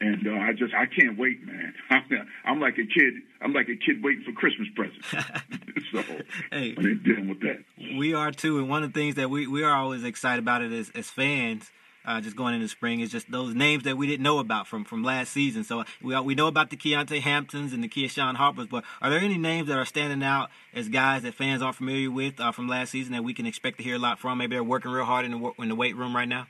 and 0.00 0.26
uh, 0.26 0.30
I 0.32 0.52
just 0.52 0.72
I 0.74 0.86
can't 0.86 1.18
wait, 1.18 1.44
man. 1.46 1.74
I'm, 2.44 2.60
like 2.60 2.74
a 2.74 2.86
kid. 2.86 3.14
I'm 3.40 3.52
like 3.52 3.68
a 3.68 3.76
kid 3.76 4.02
waiting 4.02 4.24
for 4.24 4.32
Christmas 4.32 4.68
presents. 4.74 5.06
so 5.92 6.02
hey, 6.50 6.74
I'm 6.76 7.02
dealing 7.04 7.28
with 7.28 7.40
that. 7.40 7.64
We 7.98 8.14
are 8.14 8.32
too, 8.32 8.58
and 8.58 8.68
one 8.68 8.82
of 8.82 8.92
the 8.92 9.00
things 9.00 9.16
that 9.16 9.30
we, 9.30 9.46
we 9.46 9.62
are 9.62 9.74
always 9.74 10.04
excited 10.04 10.40
about 10.40 10.62
it 10.62 10.72
as, 10.72 10.90
as 10.94 11.10
fans. 11.10 11.70
Uh, 12.02 12.18
just 12.18 12.34
going 12.34 12.54
into 12.54 12.66
spring 12.66 13.00
is 13.00 13.10
just 13.10 13.30
those 13.30 13.54
names 13.54 13.84
that 13.84 13.94
we 13.94 14.06
didn't 14.06 14.22
know 14.22 14.38
about 14.38 14.66
from, 14.66 14.86
from 14.86 15.04
last 15.04 15.32
season. 15.32 15.62
So 15.62 15.84
we 16.02 16.18
we 16.20 16.34
know 16.34 16.46
about 16.46 16.70
the 16.70 16.76
Keontae 16.76 17.20
Hamptons 17.20 17.74
and 17.74 17.84
the 17.84 17.88
Keyshawn 17.88 18.36
Harpers, 18.36 18.68
but 18.68 18.84
are 19.02 19.10
there 19.10 19.18
any 19.18 19.36
names 19.36 19.68
that 19.68 19.76
are 19.76 19.84
standing 19.84 20.22
out 20.22 20.48
as 20.72 20.88
guys 20.88 21.24
that 21.24 21.34
fans 21.34 21.60
aren't 21.60 21.76
familiar 21.76 22.10
with 22.10 22.40
uh, 22.40 22.52
from 22.52 22.68
last 22.68 22.92
season 22.92 23.12
that 23.12 23.22
we 23.22 23.34
can 23.34 23.44
expect 23.44 23.76
to 23.76 23.84
hear 23.84 23.96
a 23.96 23.98
lot 23.98 24.18
from? 24.18 24.38
Maybe 24.38 24.56
they're 24.56 24.64
working 24.64 24.90
real 24.90 25.04
hard 25.04 25.26
in 25.26 25.32
the 25.32 25.52
in 25.58 25.68
the 25.68 25.74
weight 25.74 25.94
room 25.94 26.16
right 26.16 26.26
now. 26.26 26.46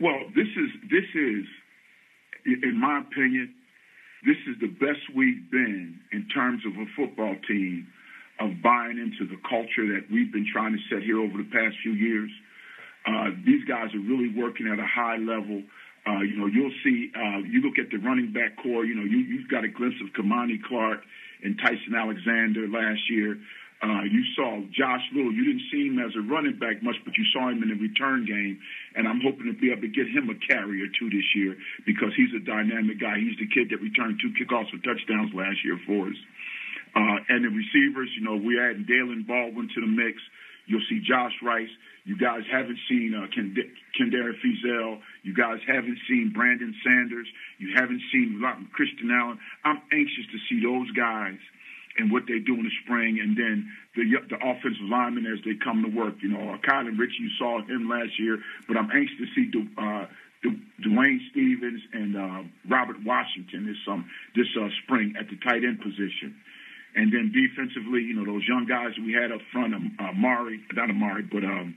Well, 0.00 0.20
this 0.34 0.48
is 0.56 0.70
this 0.90 1.04
is 1.14 1.44
in 2.46 2.80
my 2.80 3.00
opinion, 3.00 3.54
this 4.24 4.36
is 4.50 4.56
the 4.60 4.68
best 4.68 5.00
we've 5.14 5.50
been 5.50 6.00
in 6.12 6.28
terms 6.28 6.62
of 6.66 6.72
a 6.74 6.86
football 6.96 7.36
team 7.46 7.86
of 8.40 8.50
buying 8.62 8.98
into 8.98 9.26
the 9.26 9.40
culture 9.48 9.86
that 9.94 10.10
we've 10.10 10.32
been 10.32 10.46
trying 10.50 10.72
to 10.72 10.82
set 10.90 11.02
here 11.02 11.18
over 11.20 11.38
the 11.38 11.48
past 11.50 11.74
few 11.82 11.92
years. 11.92 12.30
Uh, 13.06 13.30
these 13.44 13.64
guys 13.66 13.94
are 13.94 14.04
really 14.04 14.30
working 14.34 14.68
at 14.68 14.78
a 14.78 14.86
high 14.86 15.16
level. 15.16 15.62
Uh, 16.06 16.20
you 16.22 16.36
know, 16.36 16.46
you'll 16.46 16.74
see, 16.84 17.10
uh, 17.14 17.38
you 17.38 17.60
look 17.60 17.78
at 17.78 17.90
the 17.90 17.98
running 17.98 18.32
back 18.32 18.56
corps, 18.62 18.84
you 18.84 18.94
know, 18.94 19.04
you, 19.04 19.18
you've 19.18 19.48
got 19.48 19.64
a 19.64 19.68
glimpse 19.68 19.96
of 20.02 20.10
Kamani 20.14 20.62
Clark 20.62 21.00
and 21.42 21.58
Tyson 21.58 21.94
Alexander 21.94 22.66
last 22.68 23.00
year. 23.10 23.38
Uh, 23.78 24.02
you 24.10 24.26
saw 24.34 24.58
Josh 24.74 25.06
Little. 25.14 25.30
You 25.30 25.46
didn't 25.46 25.70
see 25.70 25.86
him 25.86 26.02
as 26.02 26.10
a 26.18 26.22
running 26.26 26.58
back 26.58 26.82
much, 26.82 26.98
but 27.06 27.14
you 27.14 27.22
saw 27.30 27.46
him 27.46 27.62
in 27.62 27.70
the 27.70 27.78
return 27.78 28.26
game. 28.26 28.58
And 28.98 29.06
I'm 29.06 29.22
hoping 29.22 29.46
to 29.46 29.54
be 29.54 29.70
able 29.70 29.86
to 29.86 29.94
get 29.94 30.10
him 30.10 30.26
a 30.26 30.34
carry 30.50 30.82
or 30.82 30.90
two 30.98 31.06
this 31.14 31.26
year 31.38 31.54
because 31.86 32.10
he's 32.18 32.34
a 32.34 32.42
dynamic 32.42 32.98
guy. 32.98 33.22
He's 33.22 33.38
the 33.38 33.46
kid 33.46 33.70
that 33.70 33.78
returned 33.78 34.18
two 34.18 34.34
kickoffs 34.34 34.74
for 34.74 34.82
touchdowns 34.82 35.30
last 35.30 35.62
year 35.62 35.78
for 35.86 36.10
us. 36.10 36.18
Uh, 36.90 37.22
and 37.30 37.46
the 37.46 37.54
receivers, 37.54 38.10
you 38.18 38.26
know, 38.26 38.34
we're 38.34 38.58
adding 38.58 38.82
Daylen 38.82 39.22
Baldwin 39.22 39.70
to 39.70 39.80
the 39.80 39.86
mix. 39.86 40.18
You'll 40.66 40.84
see 40.90 40.98
Josh 40.98 41.38
Rice. 41.38 41.70
You 42.02 42.18
guys 42.18 42.42
haven't 42.50 42.78
seen 42.90 43.14
uh, 43.14 43.30
Kendara 43.30 44.34
Fizel. 44.42 44.98
You 45.22 45.34
guys 45.38 45.62
haven't 45.68 45.98
seen 46.10 46.32
Brandon 46.34 46.74
Sanders. 46.82 47.28
You 47.58 47.78
haven't 47.78 48.02
seen 48.10 48.42
Christian 48.74 49.14
Allen. 49.14 49.38
I'm 49.62 49.78
anxious 49.94 50.26
to 50.34 50.38
see 50.50 50.66
those 50.66 50.90
guys– 50.98 51.38
and 51.98 52.10
what 52.10 52.24
they 52.26 52.38
do 52.38 52.54
in 52.54 52.62
the 52.62 52.76
spring, 52.84 53.18
and 53.20 53.36
then 53.36 53.68
the 53.94 54.04
the 54.30 54.38
offensive 54.38 54.86
linemen 54.88 55.26
as 55.26 55.42
they 55.44 55.58
come 55.62 55.82
to 55.82 55.90
work. 55.90 56.14
You 56.22 56.30
know, 56.30 56.54
uh, 56.54 56.58
Kylan 56.62 56.98
Ritchie, 56.98 57.20
you 57.20 57.30
saw 57.38 57.60
him 57.62 57.88
last 57.88 58.18
year, 58.18 58.38
but 58.66 58.76
I'm 58.76 58.90
anxious 58.90 59.18
to 59.18 59.28
see 59.34 59.50
uh, 59.76 60.06
Dwayne 60.86 61.18
Stephens 61.30 61.82
and 61.92 62.16
uh, 62.16 62.42
Robert 62.70 62.96
Washington 63.04 63.66
this 63.66 63.82
um 63.88 64.08
this 64.36 64.46
uh, 64.54 64.68
spring 64.84 65.14
at 65.18 65.26
the 65.28 65.36
tight 65.42 65.64
end 65.64 65.80
position. 65.80 66.38
And 66.94 67.12
then 67.12 67.30
defensively, 67.30 68.00
you 68.02 68.14
know, 68.14 68.24
those 68.24 68.42
young 68.48 68.66
guys 68.66 68.96
we 68.98 69.12
had 69.12 69.30
up 69.30 69.42
front, 69.52 69.74
um, 69.74 69.94
uh, 70.00 70.10
not 70.72 70.90
Amari, 70.90 71.22
but 71.22 71.44
um, 71.44 71.74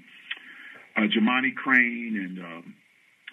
uh, 0.96 1.02
Jamani 1.02 1.54
Crane 1.54 2.16
and 2.18 2.40
uh, 2.40 2.62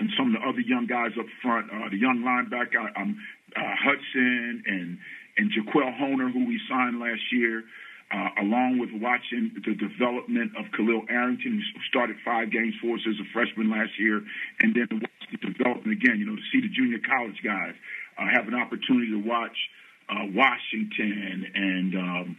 and 0.00 0.10
some 0.16 0.34
of 0.34 0.40
the 0.40 0.46
other 0.46 0.60
young 0.60 0.86
guys 0.86 1.10
up 1.18 1.26
front, 1.42 1.70
uh, 1.70 1.88
the 1.90 1.98
young 1.98 2.22
linebacker 2.22 2.86
um, 2.96 3.18
uh, 3.56 3.74
Hudson 3.74 4.62
and 4.66 4.98
and 5.38 5.50
Jaquel 5.52 5.96
Honer, 5.96 6.30
who 6.30 6.46
we 6.46 6.60
signed 6.68 6.98
last 6.98 7.22
year, 7.32 7.64
uh, 8.10 8.42
along 8.42 8.78
with 8.78 8.90
watching 9.00 9.52
the 9.54 9.74
development 9.74 10.52
of 10.58 10.66
Khalil 10.72 11.02
Arrington, 11.08 11.60
who 11.60 11.80
started 11.88 12.16
five 12.24 12.50
games 12.50 12.74
for 12.80 12.96
us 12.96 13.04
as 13.08 13.14
a 13.20 13.28
freshman 13.32 13.70
last 13.70 13.92
year, 13.98 14.22
and 14.60 14.74
then 14.74 14.88
watch 14.90 15.24
the 15.30 15.38
development 15.38 15.92
again. 15.92 16.18
You 16.18 16.26
know, 16.26 16.36
to 16.36 16.46
see 16.50 16.60
the 16.60 16.72
junior 16.72 16.98
college 17.04 17.38
guys 17.44 17.74
uh, 18.18 18.26
have 18.32 18.48
an 18.48 18.54
opportunity 18.54 19.10
to 19.12 19.22
watch 19.22 19.56
uh, 20.08 20.24
Washington 20.32 21.46
and 21.54 21.94
um, 21.94 22.36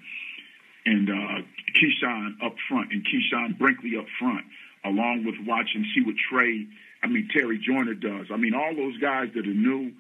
and 0.86 1.10
uh, 1.10 1.46
Keyshawn 1.78 2.44
up 2.44 2.56
front 2.68 2.92
and 2.92 3.06
Keyshawn 3.06 3.58
Brinkley 3.58 3.96
up 3.98 4.06
front, 4.18 4.46
along 4.84 5.24
with 5.26 5.36
watching 5.46 5.86
see 5.94 6.02
what 6.02 6.16
Trey, 6.18 6.66
I 7.04 7.08
mean 7.08 7.30
Terry 7.32 7.60
Joyner 7.62 7.94
does. 7.94 8.28
I 8.34 8.38
mean 8.38 8.54
all 8.56 8.74
those 8.76 8.98
guys 8.98 9.30
that 9.36 9.46
are 9.46 9.54
new, 9.54 9.94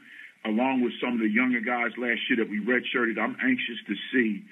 along 0.45 0.83
with 0.83 0.93
some 1.01 1.13
of 1.13 1.19
the 1.19 1.29
younger 1.29 1.59
guys 1.59 1.91
last 1.97 2.21
year 2.29 2.37
that 2.37 2.49
we 2.49 2.59
redshirted. 2.59 3.19
I'm 3.19 3.35
anxious 3.43 3.79
to 3.87 3.95
see 4.11 4.43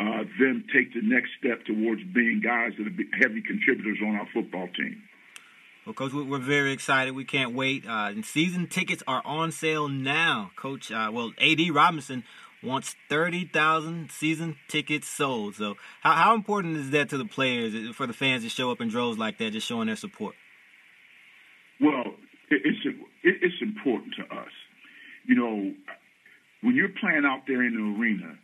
uh, 0.00 0.24
them 0.38 0.64
take 0.72 0.94
the 0.94 1.02
next 1.02 1.30
step 1.38 1.64
towards 1.64 2.02
being 2.14 2.40
guys 2.42 2.72
that 2.78 2.86
are 2.86 3.18
heavy 3.20 3.42
contributors 3.42 3.98
on 4.02 4.16
our 4.16 4.26
football 4.32 4.68
team. 4.68 5.02
Well, 5.86 5.94
Coach, 5.94 6.12
we're 6.12 6.38
very 6.38 6.72
excited. 6.72 7.14
We 7.14 7.24
can't 7.24 7.54
wait. 7.54 7.86
Uh, 7.86 8.10
and 8.10 8.24
season 8.24 8.66
tickets 8.66 9.02
are 9.06 9.22
on 9.24 9.52
sale 9.52 9.88
now. 9.88 10.50
Coach, 10.54 10.92
uh, 10.92 11.10
well, 11.12 11.32
AD 11.40 11.60
Robinson 11.72 12.24
wants 12.62 12.94
30,000 13.08 14.10
season 14.10 14.56
tickets 14.68 15.08
sold. 15.08 15.54
So, 15.54 15.76
how, 16.02 16.12
how 16.12 16.34
important 16.34 16.76
is 16.76 16.90
that 16.90 17.08
to 17.10 17.18
the 17.18 17.24
players, 17.24 17.74
uh, 17.74 17.92
for 17.92 18.06
the 18.06 18.12
fans 18.12 18.42
to 18.42 18.50
show 18.50 18.70
up 18.70 18.80
in 18.80 18.88
droves 18.88 19.18
like 19.18 19.38
that, 19.38 19.52
just 19.52 19.66
showing 19.66 19.86
their 19.86 19.96
support? 19.96 20.34
Well, 21.80 22.14
it's, 22.50 22.78
it's 23.22 23.62
important 23.62 24.14
to 24.16 24.24
us. 24.34 24.50
You 25.28 25.36
know, 25.36 25.56
when 26.62 26.74
you're 26.74 26.94
playing 26.98 27.22
out 27.28 27.44
there 27.46 27.62
in 27.62 27.76
the 27.76 27.84
arena 28.00 28.34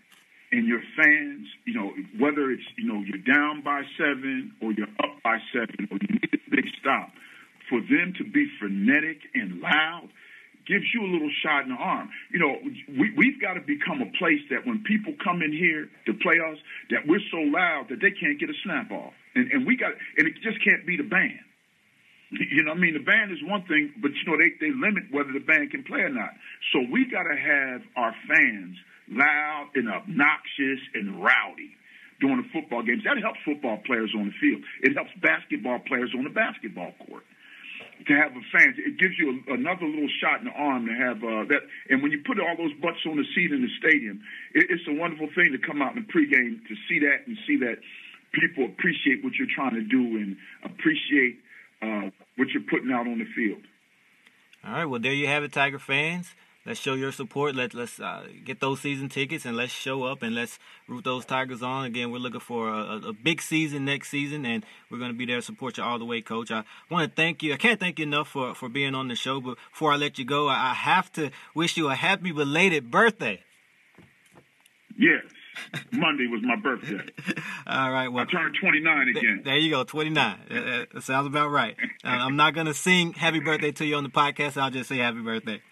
and 0.52 0.68
your 0.68 0.84
fans, 0.94 1.48
you 1.64 1.74
know, 1.74 1.90
whether 2.20 2.52
it's, 2.52 2.62
you 2.76 2.86
know, 2.86 3.00
you're 3.00 3.24
down 3.24 3.62
by 3.64 3.82
seven 3.98 4.52
or 4.60 4.70
you're 4.72 4.92
up 5.02 5.16
by 5.24 5.38
seven 5.50 5.88
or 5.90 5.98
you 5.98 6.08
need 6.20 6.30
a 6.30 6.50
big 6.50 6.68
stop, 6.80 7.10
for 7.72 7.80
them 7.80 8.12
to 8.18 8.24
be 8.24 8.46
frenetic 8.60 9.18
and 9.34 9.60
loud– 9.60 10.10
gives 10.66 10.84
you 10.92 11.04
a 11.04 11.10
little 11.10 11.30
shot 11.44 11.64
in 11.64 11.70
the 11.70 11.80
arm. 11.80 12.08
You 12.32 12.40
know, 12.40 12.52
we, 12.88 13.12
we've 13.16 13.40
got 13.40 13.54
to 13.54 13.60
become 13.60 14.00
a 14.00 14.10
place 14.18 14.40
that 14.50 14.66
when 14.66 14.82
people 14.84 15.12
come 15.22 15.42
in 15.42 15.52
here 15.52 15.88
to 16.06 16.12
play 16.20 16.40
us, 16.40 16.58
that 16.90 17.06
we're 17.06 17.22
so 17.30 17.38
loud 17.38 17.88
that 17.90 18.00
they 18.00 18.12
can't 18.12 18.40
get 18.40 18.48
a 18.48 18.56
snap 18.64 18.90
off. 18.90 19.12
And, 19.34 19.50
and 19.52 19.66
we 19.66 19.76
got, 19.76 19.92
and 20.16 20.26
it 20.26 20.34
just 20.42 20.62
can't 20.64 20.86
be 20.86 20.96
the 20.96 21.08
band. 21.08 21.40
You 22.34 22.64
know, 22.64 22.72
I 22.72 22.78
mean, 22.78 22.94
the 22.94 23.04
band 23.04 23.30
is 23.30 23.38
one 23.42 23.62
thing, 23.66 23.92
but 24.02 24.10
you 24.10 24.24
know, 24.26 24.36
they, 24.36 24.50
they 24.58 24.72
limit 24.74 25.04
whether 25.10 25.32
the 25.32 25.44
band 25.44 25.70
can 25.70 25.84
play 25.84 26.00
or 26.00 26.10
not. 26.10 26.30
So 26.72 26.82
we 26.90 27.06
got 27.06 27.24
to 27.24 27.36
have 27.36 27.82
our 27.96 28.14
fans 28.26 28.76
loud 29.08 29.70
and 29.74 29.88
obnoxious 29.88 30.80
and 30.94 31.22
rowdy 31.22 31.76
during 32.20 32.42
the 32.42 32.48
football 32.52 32.82
games. 32.82 33.04
That 33.04 33.18
helps 33.18 33.38
football 33.44 33.78
players 33.86 34.10
on 34.16 34.32
the 34.32 34.36
field. 34.40 34.62
It 34.82 34.94
helps 34.94 35.10
basketball 35.20 35.80
players 35.86 36.10
on 36.16 36.24
the 36.24 36.30
basketball 36.30 36.92
court 37.06 37.22
to 38.06 38.12
have 38.14 38.32
a 38.32 38.42
fans. 38.52 38.76
It 38.78 38.98
gives 38.98 39.14
you 39.18 39.42
a, 39.48 39.54
another 39.54 39.86
little 39.86 40.10
shot 40.20 40.40
in 40.40 40.46
the 40.46 40.56
arm 40.56 40.86
to 40.86 40.94
have 40.94 41.18
uh, 41.22 41.44
that. 41.48 41.62
And 41.90 42.02
when 42.02 42.12
you 42.12 42.22
put 42.26 42.40
all 42.40 42.56
those 42.56 42.74
butts 42.80 43.00
on 43.06 43.16
the 43.16 43.26
seat 43.34 43.52
in 43.52 43.62
the 43.62 43.72
stadium, 43.78 44.20
it, 44.54 44.66
it's 44.70 44.86
a 44.88 44.94
wonderful 44.94 45.28
thing 45.34 45.52
to 45.52 45.60
come 45.60 45.82
out 45.82 45.96
in 45.96 46.04
the 46.04 46.08
pregame 46.10 46.60
to 46.66 46.74
see 46.88 46.98
that 47.00 47.26
and 47.26 47.36
see 47.46 47.56
that 47.62 47.78
people 48.32 48.66
appreciate 48.66 49.22
what 49.22 49.34
you're 49.38 49.50
trying 49.54 49.74
to 49.74 49.86
do 49.86 50.18
and 50.18 50.36
appreciate 50.64 51.38
uh, 51.82 52.10
what 52.36 52.48
you're 52.50 52.62
putting 52.62 52.90
out 52.92 53.06
on 53.06 53.18
the 53.18 53.26
field. 53.36 53.62
All 54.64 54.72
right. 54.72 54.84
Well, 54.84 55.00
there 55.00 55.12
you 55.12 55.26
have 55.26 55.44
it, 55.44 55.52
Tiger 55.52 55.78
fans. 55.78 56.34
Let's 56.66 56.80
show 56.80 56.94
your 56.94 57.12
support. 57.12 57.54
Let 57.54 57.74
let's 57.74 58.00
uh, 58.00 58.26
get 58.42 58.60
those 58.60 58.80
season 58.80 59.10
tickets 59.10 59.44
and 59.44 59.54
let's 59.54 59.72
show 59.72 60.04
up 60.04 60.22
and 60.22 60.34
let's 60.34 60.58
root 60.88 61.04
those 61.04 61.26
Tigers 61.26 61.62
on. 61.62 61.84
Again, 61.84 62.10
we're 62.10 62.18
looking 62.18 62.40
for 62.40 62.70
a, 62.70 63.08
a 63.08 63.12
big 63.12 63.42
season 63.42 63.84
next 63.84 64.08
season, 64.08 64.46
and 64.46 64.64
we're 64.90 64.98
going 64.98 65.10
to 65.10 65.16
be 65.16 65.26
there 65.26 65.36
to 65.36 65.42
support 65.42 65.76
you 65.76 65.84
all 65.84 65.98
the 65.98 66.06
way, 66.06 66.22
Coach. 66.22 66.50
I 66.50 66.64
want 66.88 67.10
to 67.10 67.14
thank 67.14 67.42
you. 67.42 67.52
I 67.52 67.58
can't 67.58 67.78
thank 67.78 67.98
you 67.98 68.06
enough 68.06 68.28
for 68.28 68.54
for 68.54 68.70
being 68.70 68.94
on 68.94 69.08
the 69.08 69.14
show. 69.14 69.42
But 69.42 69.58
before 69.72 69.92
I 69.92 69.96
let 69.96 70.18
you 70.18 70.24
go, 70.24 70.48
I 70.48 70.72
have 70.72 71.12
to 71.12 71.30
wish 71.54 71.76
you 71.76 71.90
a 71.90 71.94
happy 71.94 72.32
belated 72.32 72.90
birthday. 72.90 73.42
Yes. 74.96 75.22
Monday 75.92 76.26
was 76.26 76.40
my 76.42 76.56
birthday. 76.56 77.00
All 77.66 77.90
right. 77.90 78.08
Well, 78.08 78.24
I 78.28 78.30
turned 78.30 78.56
29 78.60 79.08
again. 79.08 79.42
there 79.44 79.56
you 79.56 79.70
go, 79.70 79.84
29. 79.84 80.38
that 80.48 81.02
sounds 81.02 81.26
about 81.26 81.50
right. 81.50 81.76
Uh, 82.04 82.08
I'm 82.08 82.36
not 82.36 82.54
going 82.54 82.66
to 82.66 82.74
sing 82.74 83.12
happy 83.12 83.40
birthday 83.40 83.72
to 83.72 83.84
you 83.84 83.96
on 83.96 84.04
the 84.04 84.10
podcast. 84.10 84.56
I'll 84.60 84.70
just 84.70 84.88
say 84.88 84.98
happy 84.98 85.20
birthday. 85.20 85.62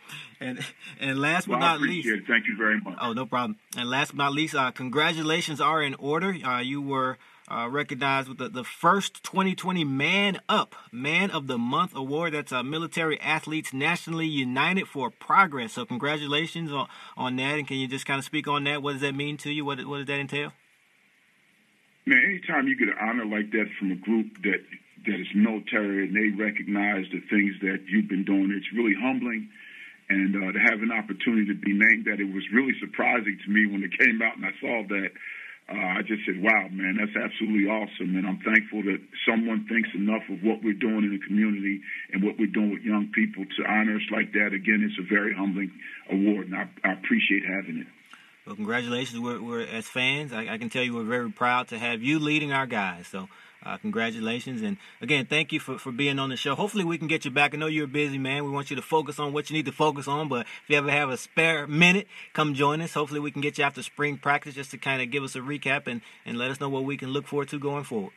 And 0.41 0.65
and 1.01 1.21
last 1.21 1.47
well, 1.47 1.59
but 1.59 1.65
not 1.67 1.81
least, 1.81 2.09
it. 2.09 2.25
thank 2.27 2.47
you 2.49 2.57
very 2.57 2.81
much. 2.81 2.99
Oh, 3.01 3.13
no 3.13 3.27
problem. 3.27 3.59
And 3.77 3.89
last 3.89 4.09
but 4.09 4.17
not 4.17 4.33
least, 4.33 4.55
uh, 4.55 4.73
congratulations 4.73 5.61
are 5.61 5.81
in 5.83 5.95
order. 5.95 6.37
Uh, 6.45 6.61
you 6.61 6.83
were 6.83 7.17
uh, 7.49 7.69
recognized 7.71 8.29
with 8.29 8.39
the, 8.39 8.49
the 8.49 8.65
first 8.65 9.23
2020 9.25 9.85
Man 9.85 10.41
Up 10.49 10.75
Man 10.91 11.31
of 11.31 11.47
the 11.47 11.59
Month 11.59 11.95
award. 11.95 12.35
That's 12.35 12.53
uh, 12.53 12.63
Military 12.63 13.21
Athletes 13.21 13.73
Nationally 13.73 14.27
United 14.27 14.89
for 14.89 15.11
Progress. 15.11 15.73
So 15.73 15.85
congratulations 15.85 16.73
on, 16.73 16.89
on 17.17 17.37
that. 17.37 17.59
And 17.59 17.67
can 17.67 17.77
you 17.77 17.89
just 17.89 18.07
kind 18.07 18.19
of 18.19 18.25
speak 18.25 18.49
on 18.49 18.65
that? 18.65 18.83
What 18.83 18.93
does 18.93 19.03
that 19.03 19.15
mean 19.15 19.37
to 19.39 19.51
you? 19.51 19.65
What, 19.65 19.85
what 19.87 19.99
does 19.99 20.07
that 20.07 20.19
entail? 20.19 20.53
Man, 22.07 22.19
anytime 22.25 22.67
you 22.67 22.77
get 22.77 22.89
an 22.89 22.97
honor 23.01 23.25
like 23.25 23.51
that 23.53 23.67
from 23.79 23.93
a 23.93 23.97
group 23.97 24.27
that 24.43 24.63
that 25.07 25.21
is 25.21 25.27
military 25.35 26.07
and 26.07 26.15
they 26.15 26.31
recognize 26.41 27.07
the 27.11 27.21
things 27.29 27.55
that 27.63 27.83
you've 27.89 28.09
been 28.09 28.25
doing, 28.25 28.55
it's 28.57 28.73
really 28.73 28.95
humbling 28.95 29.49
and 30.13 30.37
uh, 30.37 30.53
to 30.53 30.59
have 30.59 30.83
an 30.83 30.93
opportunity 30.93 31.47
to 31.47 31.55
be 31.55 31.73
named 31.73 32.05
that, 32.05 32.21
it 32.21 32.29
was 32.29 32.45
really 32.53 32.75
surprising 32.81 33.39
to 33.45 33.51
me 33.51 33.67
when 33.67 33.83
it 33.83 33.97
came 33.97 34.21
out 34.21 34.37
and 34.37 34.45
I 34.45 34.53
saw 34.61 34.83
that. 34.89 35.11
Uh, 35.73 35.97
I 35.97 36.03
just 36.05 36.21
said, 36.29 36.37
wow, 36.37 36.69
man, 36.69 37.01
that's 37.01 37.17
absolutely 37.17 37.65
awesome. 37.65 38.13
And 38.13 38.29
I'm 38.29 38.45
thankful 38.45 38.85
that 38.85 39.01
someone 39.25 39.65
thinks 39.73 39.89
enough 39.97 40.21
of 40.29 40.45
what 40.45 40.61
we're 40.61 40.77
doing 40.77 41.01
in 41.09 41.17
the 41.17 41.25
community 41.25 41.81
and 42.13 42.23
what 42.23 42.37
we're 42.39 42.53
doing 42.53 42.77
with 42.77 42.85
young 42.85 43.09
people 43.15 43.45
to 43.49 43.61
honor 43.65 43.97
us 43.97 44.05
like 44.13 44.37
that. 44.37 44.53
Again, 44.53 44.85
it's 44.85 45.01
a 45.01 45.09
very 45.09 45.33
humbling 45.33 45.73
award, 46.13 46.53
and 46.53 46.57
I, 46.57 46.69
I 46.85 46.93
appreciate 46.93 47.49
having 47.49 47.81
it. 47.81 47.89
Well, 48.47 48.57
congratulations. 48.57 49.21
We're, 49.21 49.41
we're 49.41 49.61
as 49.61 49.87
fans, 49.87 50.33
I, 50.33 50.49
I, 50.55 50.59
can 50.59 50.69
tell 50.69 50.83
you 50.83 50.95
we're 50.95 51.05
very 51.05 51.31
proud 51.31 51.69
to 51.69 51.79
have 51.79 52.03
you 52.03 52.19
leading 52.19 52.53
our 52.53 52.67
guys. 52.67 53.07
So 53.07 53.29
uh, 53.65 53.77
congratulations. 53.77 54.63
And 54.63 54.79
again, 55.01 55.27
thank 55.27 55.53
you 55.53 55.61
for, 55.61 55.79
for 55.79 55.93
being 55.93 56.19
on 56.19 56.31
the 56.31 56.37
show. 56.37 56.57
Hopefully, 56.57 56.85
we 56.85 56.99
can 56.99 57.07
get 57.07 57.25
you 57.25 57.31
back. 57.31 57.55
I 57.55 57.57
know 57.57 57.67
you're 57.67 57.87
busy 57.87 58.19
man. 58.19 58.45
We 58.45 58.51
want 58.51 58.71
you 58.71 58.77
to 58.77 58.83
focus 58.83 59.21
on 59.21 59.33
what 59.33 59.49
you 59.49 59.57
need 59.57 59.67
to 59.67 59.73
focus 59.73 60.09
on. 60.09 60.29
But 60.29 60.41
if 60.41 60.71
you 60.71 60.77
ever 60.77 60.91
have 60.91 61.11
a 61.11 61.17
spare 61.17 61.69
minute, 61.69 62.09
come 62.33 62.55
join 62.55 62.81
us. 62.81 62.95
Hopefully, 62.95 63.21
we 63.21 63.31
can 63.31 63.41
get 63.41 63.59
you 63.59 63.65
after 63.65 63.83
spring 63.83 64.19
practice 64.19 64.55
just 64.55 64.73
to 64.73 64.79
kind 64.79 65.01
of 65.01 65.11
give 65.11 65.23
us 65.23 65.37
a 65.37 65.41
recap 65.41 65.87
and, 65.87 66.01
and 66.27 66.37
let 66.37 66.51
us 66.51 66.61
know 66.61 66.69
what 66.69 66.85
we 66.85 66.97
can 66.97 67.11
look 67.11 67.29
forward 67.29 67.49
to 67.51 67.61
going 67.61 67.85
forward. 67.85 68.13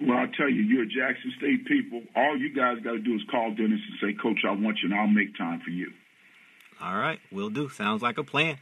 Well, 0.00 0.18
I'll 0.18 0.28
tell 0.28 0.50
you, 0.50 0.62
you're 0.62 0.84
Jackson 0.84 1.32
State 1.38 1.66
people. 1.66 2.02
All 2.14 2.36
you 2.36 2.54
guys 2.54 2.78
got 2.84 2.92
to 2.92 2.98
do 2.98 3.14
is 3.14 3.22
call 3.30 3.50
Dennis 3.50 3.80
and 3.80 3.98
say, 4.00 4.16
Coach, 4.20 4.40
I 4.46 4.52
want 4.52 4.78
you, 4.82 4.90
and 4.90 4.94
I'll 4.94 5.06
make 5.06 5.36
time 5.36 5.60
for 5.64 5.70
you. 5.70 5.92
All 6.80 6.96
right, 6.96 7.20
we'll 7.32 7.50
do. 7.50 7.68
Sounds 7.68 8.02
like 8.02 8.18
a 8.18 8.24
plan. 8.24 8.58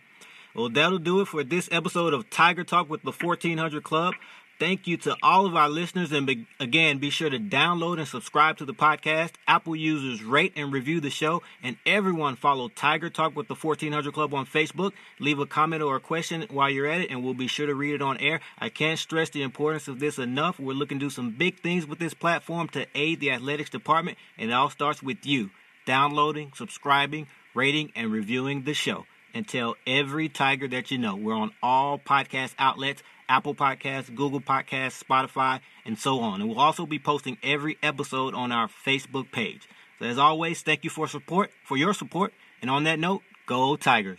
Well, 0.54 0.68
that'll 0.68 0.98
do 0.98 1.22
it 1.22 1.28
for 1.28 1.42
this 1.42 1.66
episode 1.72 2.12
of 2.12 2.28
Tiger 2.28 2.62
Talk 2.62 2.90
with 2.90 3.02
the 3.02 3.12
1400 3.12 3.82
Club. 3.82 4.14
Thank 4.58 4.86
you 4.86 4.98
to 4.98 5.16
all 5.22 5.46
of 5.46 5.56
our 5.56 5.70
listeners. 5.70 6.12
And 6.12 6.26
be, 6.26 6.46
again, 6.60 6.98
be 6.98 7.08
sure 7.08 7.30
to 7.30 7.38
download 7.38 7.98
and 7.98 8.06
subscribe 8.06 8.58
to 8.58 8.66
the 8.66 8.74
podcast. 8.74 9.32
Apple 9.48 9.74
users 9.74 10.22
rate 10.22 10.52
and 10.54 10.70
review 10.70 11.00
the 11.00 11.08
show. 11.08 11.42
And 11.62 11.78
everyone 11.86 12.36
follow 12.36 12.68
Tiger 12.68 13.08
Talk 13.08 13.34
with 13.34 13.48
the 13.48 13.54
1400 13.54 14.12
Club 14.12 14.34
on 14.34 14.44
Facebook. 14.44 14.92
Leave 15.18 15.38
a 15.38 15.46
comment 15.46 15.82
or 15.82 15.96
a 15.96 16.00
question 16.00 16.44
while 16.50 16.68
you're 16.68 16.86
at 16.86 17.00
it, 17.00 17.10
and 17.10 17.24
we'll 17.24 17.32
be 17.32 17.46
sure 17.46 17.66
to 17.66 17.74
read 17.74 17.94
it 17.94 18.02
on 18.02 18.18
air. 18.18 18.40
I 18.58 18.68
can't 18.68 18.98
stress 18.98 19.30
the 19.30 19.42
importance 19.42 19.88
of 19.88 20.00
this 20.00 20.18
enough. 20.18 20.60
We're 20.60 20.74
looking 20.74 20.98
to 20.98 21.06
do 21.06 21.10
some 21.10 21.30
big 21.30 21.60
things 21.60 21.86
with 21.86 21.98
this 21.98 22.12
platform 22.12 22.68
to 22.68 22.86
aid 22.94 23.20
the 23.20 23.30
athletics 23.30 23.70
department, 23.70 24.18
and 24.36 24.50
it 24.50 24.52
all 24.52 24.68
starts 24.68 25.02
with 25.02 25.24
you 25.24 25.48
downloading, 25.86 26.52
subscribing, 26.54 27.26
rating, 27.54 27.90
and 27.96 28.12
reviewing 28.12 28.64
the 28.64 28.74
show. 28.74 29.06
And 29.34 29.48
tell 29.48 29.76
every 29.86 30.28
Tiger 30.28 30.68
that 30.68 30.90
you 30.90 30.98
know. 30.98 31.16
We're 31.16 31.34
on 31.34 31.52
all 31.62 31.98
podcast 31.98 32.54
outlets 32.58 33.02
Apple 33.28 33.54
Podcasts, 33.54 34.14
Google 34.14 34.40
Podcasts, 34.40 35.02
Spotify, 35.02 35.60
and 35.86 35.98
so 35.98 36.20
on. 36.20 36.40
And 36.40 36.50
we'll 36.50 36.60
also 36.60 36.84
be 36.84 36.98
posting 36.98 37.38
every 37.42 37.78
episode 37.82 38.34
on 38.34 38.52
our 38.52 38.68
Facebook 38.68 39.32
page. 39.32 39.66
So 39.98 40.04
as 40.04 40.18
always, 40.18 40.60
thank 40.62 40.84
you 40.84 40.90
for 40.90 41.08
support, 41.08 41.50
for 41.64 41.76
your 41.76 41.94
support. 41.94 42.34
And 42.60 42.70
on 42.70 42.84
that 42.84 42.98
note, 42.98 43.22
go 43.46 43.76
Tigers. 43.76 44.18